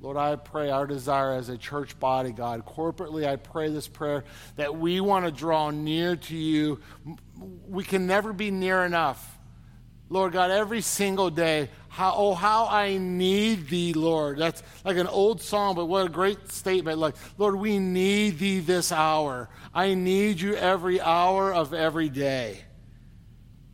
Lord, 0.00 0.16
I 0.16 0.36
pray 0.36 0.70
our 0.70 0.86
desire 0.86 1.32
as 1.32 1.48
a 1.48 1.56
church 1.56 1.98
body, 1.98 2.30
God, 2.30 2.64
corporately, 2.66 3.26
I 3.26 3.36
pray 3.36 3.70
this 3.70 3.88
prayer 3.88 4.24
that 4.56 4.76
we 4.76 5.00
want 5.00 5.24
to 5.24 5.32
draw 5.32 5.70
near 5.70 6.16
to 6.16 6.36
you. 6.36 6.80
We 7.66 7.82
can 7.82 8.06
never 8.06 8.32
be 8.32 8.50
near 8.50 8.84
enough. 8.84 9.35
Lord 10.08 10.32
God, 10.32 10.50
every 10.50 10.80
single 10.80 11.30
day, 11.30 11.68
how, 11.88 12.14
oh, 12.16 12.34
how 12.34 12.66
I 12.66 12.98
need 12.98 13.68
thee, 13.68 13.92
Lord. 13.92 14.38
That's 14.38 14.62
like 14.84 14.98
an 14.98 15.06
old 15.06 15.40
song, 15.40 15.74
but 15.74 15.86
what 15.86 16.06
a 16.06 16.08
great 16.08 16.50
statement. 16.50 16.98
Like, 16.98 17.16
Lord, 17.38 17.56
we 17.56 17.78
need 17.78 18.38
thee 18.38 18.60
this 18.60 18.92
hour. 18.92 19.48
I 19.74 19.94
need 19.94 20.40
you 20.40 20.54
every 20.54 21.00
hour 21.00 21.52
of 21.52 21.74
every 21.74 22.08
day. 22.08 22.60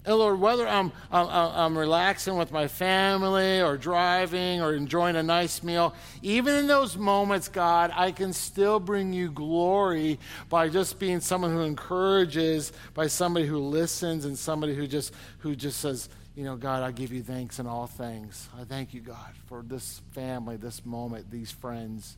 And 0.04 0.16
Lord, 0.16 0.40
whether 0.40 0.66
I'm, 0.66 0.90
I'm, 1.12 1.28
I'm 1.28 1.78
relaxing 1.78 2.36
with 2.36 2.50
my 2.50 2.66
family 2.66 3.60
or 3.60 3.76
driving 3.76 4.60
or 4.60 4.74
enjoying 4.74 5.14
a 5.14 5.22
nice 5.22 5.62
meal, 5.62 5.94
even 6.22 6.56
in 6.56 6.66
those 6.66 6.96
moments, 6.96 7.46
God, 7.46 7.92
I 7.94 8.10
can 8.10 8.32
still 8.32 8.80
bring 8.80 9.12
you 9.12 9.30
glory 9.30 10.18
by 10.48 10.68
just 10.68 10.98
being 10.98 11.20
someone 11.20 11.52
who 11.52 11.60
encourages, 11.60 12.72
by 12.94 13.06
somebody 13.06 13.46
who 13.46 13.58
listens, 13.58 14.24
and 14.24 14.36
somebody 14.36 14.74
who 14.74 14.88
just, 14.88 15.14
who 15.38 15.54
just 15.54 15.78
says, 15.78 16.08
you 16.34 16.44
know, 16.44 16.56
God, 16.56 16.82
I 16.82 16.92
give 16.92 17.12
you 17.12 17.22
thanks 17.22 17.58
in 17.58 17.66
all 17.66 17.86
things. 17.86 18.48
I 18.58 18.64
thank 18.64 18.94
you, 18.94 19.00
God, 19.00 19.34
for 19.46 19.62
this 19.62 20.00
family, 20.12 20.56
this 20.56 20.84
moment, 20.84 21.30
these 21.30 21.50
friends. 21.50 22.16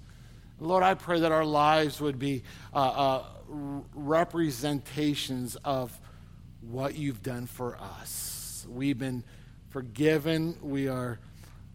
Lord, 0.60 0.84
I 0.84 0.94
pray 0.94 1.20
that 1.20 1.32
our 1.32 1.44
lives 1.44 2.00
would 2.00 2.18
be 2.18 2.44
uh, 2.72 2.76
uh, 2.76 3.24
representations 3.94 5.56
of 5.64 5.98
what 6.60 6.94
you've 6.94 7.22
done 7.22 7.46
for 7.46 7.76
us. 7.76 8.64
We've 8.70 8.98
been 8.98 9.24
forgiven. 9.70 10.56
We 10.62 10.86
are, 10.86 11.18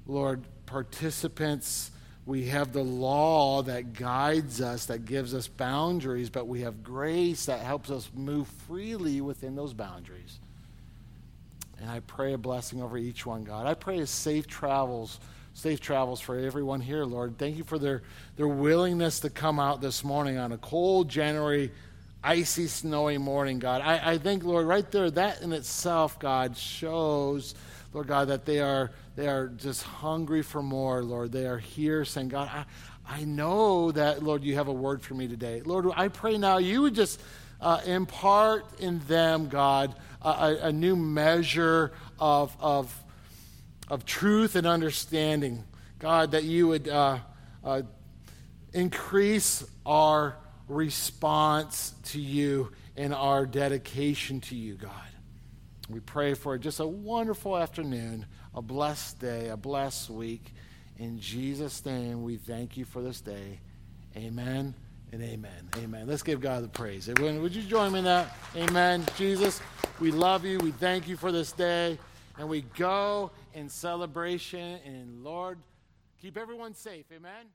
Lord, 0.08 0.44
participants. 0.66 1.92
We 2.26 2.46
have 2.46 2.72
the 2.72 2.84
law 2.84 3.64
that 3.64 3.94
guides 3.94 4.62
us, 4.62 4.86
that 4.86 5.04
gives 5.04 5.34
us 5.34 5.50
boundaries, 5.50 6.30
but 6.30 6.48
we 6.48 6.62
have 6.62 6.84
grace 6.84 7.48
that 7.48 7.60
helps 7.60 7.90
us 7.92 8.10
move 8.14 8.48
freely 8.68 9.20
within 9.20 9.56
those 9.56 9.74
boundaries. 9.74 10.40
And 11.82 11.90
I 11.90 12.02
pray 12.02 12.34
a 12.34 12.38
blessing 12.38 12.82
over 12.82 12.98
each 12.98 13.26
one, 13.26 13.44
God. 13.44 13.66
I 13.66 13.74
pray 13.74 14.00
a 14.00 14.08
safe 14.08 14.48
travels, 14.48 15.20
safe 15.54 15.80
travels 15.80 16.20
for 16.20 16.38
everyone 16.38 16.82
here, 16.82 17.06
Lord. 17.06 17.38
Thank 17.38 17.58
you 17.58 17.64
for 17.64 17.80
their, 17.80 18.04
their 18.36 18.48
willingness 18.48 19.22
to 19.22 19.30
come 19.30 19.60
out 19.60 19.82
this 19.82 20.04
morning 20.04 20.38
on 20.38 20.52
a 20.52 20.58
cold 20.58 21.10
January, 21.10 21.72
icy, 22.24 22.68
snowy 22.68 23.18
morning, 23.18 23.60
God. 23.60 23.82
I, 23.82 24.14
I 24.14 24.18
think, 24.18 24.44
Lord, 24.44 24.68
right 24.68 24.90
there, 24.92 25.10
that 25.12 25.42
in 25.42 25.54
itself, 25.54 26.20
God, 26.20 26.58
shows, 26.58 27.56
Lord 27.94 28.08
God, 28.08 28.28
that 28.28 28.46
they 28.46 28.60
are 28.60 28.92
they 29.16 29.28
are 29.28 29.48
just 29.48 29.84
hungry 29.84 30.42
for 30.42 30.62
more, 30.62 31.04
Lord. 31.04 31.32
They 31.32 31.46
are 31.46 31.58
here 31.58 32.06
saying, 32.06 32.30
God, 32.30 32.50
I, 32.54 32.66
I 33.06 33.26
know 33.26 33.92
that, 33.92 34.24
Lord, 34.24 34.44
you 34.44 34.56
have 34.56 34.68
a 34.70 34.74
word 34.74 35.02
for 35.02 35.14
me 35.14 35.28
today. 35.28 35.62
Lord, 35.66 35.88
I 35.96 36.08
pray 36.08 36.38
now 36.38 36.58
you 36.58 36.84
would 36.84 36.96
just 36.96 37.20
uh, 37.62 37.82
impart 37.86 38.80
in 38.80 39.00
them, 39.00 39.50
God, 39.50 39.96
a, 40.22 40.58
a 40.64 40.72
new 40.72 40.96
measure 40.96 41.92
of, 42.20 42.56
of, 42.60 43.04
of 43.88 44.06
truth 44.06 44.56
and 44.56 44.66
understanding. 44.66 45.64
God, 46.00 46.32
that 46.32 46.44
you 46.44 46.68
would 46.70 46.88
uh, 46.88 47.20
uh, 47.64 47.82
increase 48.74 49.64
our 49.86 50.38
response 50.68 51.94
to 52.06 52.22
you 52.22 52.72
and 52.96 53.14
our 53.14 53.46
dedication 53.46 54.40
to 54.42 54.56
you, 54.56 54.76
God. 54.76 54.92
We 55.90 56.00
pray 56.00 56.36
for 56.36 56.58
just 56.58 56.80
a 56.80 56.88
wonderful 56.88 57.58
afternoon, 57.58 58.26
a 58.54 58.62
blessed 58.62 59.20
day, 59.20 59.50
a 59.50 59.58
blessed 59.58 60.10
week. 60.10 60.54
In 60.98 61.20
Jesus' 61.20 61.86
name, 61.86 62.24
we 62.24 62.38
thank 62.38 62.78
you 62.78 62.86
for 62.86 63.02
this 63.02 63.22
day. 63.22 63.60
Amen 64.16 64.76
and 65.12 65.22
amen. 65.22 65.70
Amen. 65.78 66.08
Let's 66.08 66.24
give 66.24 66.42
God 66.42 66.64
the 66.64 66.68
praise. 66.68 67.08
Would 67.08 67.56
you 67.56 67.64
join 67.64 67.92
me 67.92 68.00
in 68.00 68.06
that? 68.06 68.36
Amen. 68.56 69.06
Jesus, 69.18 69.62
we 70.00 70.12
love 70.12 70.46
you. 70.46 70.60
We 70.60 70.72
thank 70.72 71.08
you 71.08 71.18
for 71.18 71.32
this 71.32 71.52
day. 71.52 71.98
And 72.38 72.48
we 72.48 72.62
go 72.78 73.32
in 73.54 73.70
celebration. 73.70 74.80
And 74.86 75.24
Lord, 75.24 75.60
keep 76.22 76.38
everyone 76.38 76.74
safe. 76.74 77.06
Amen. 77.14 77.48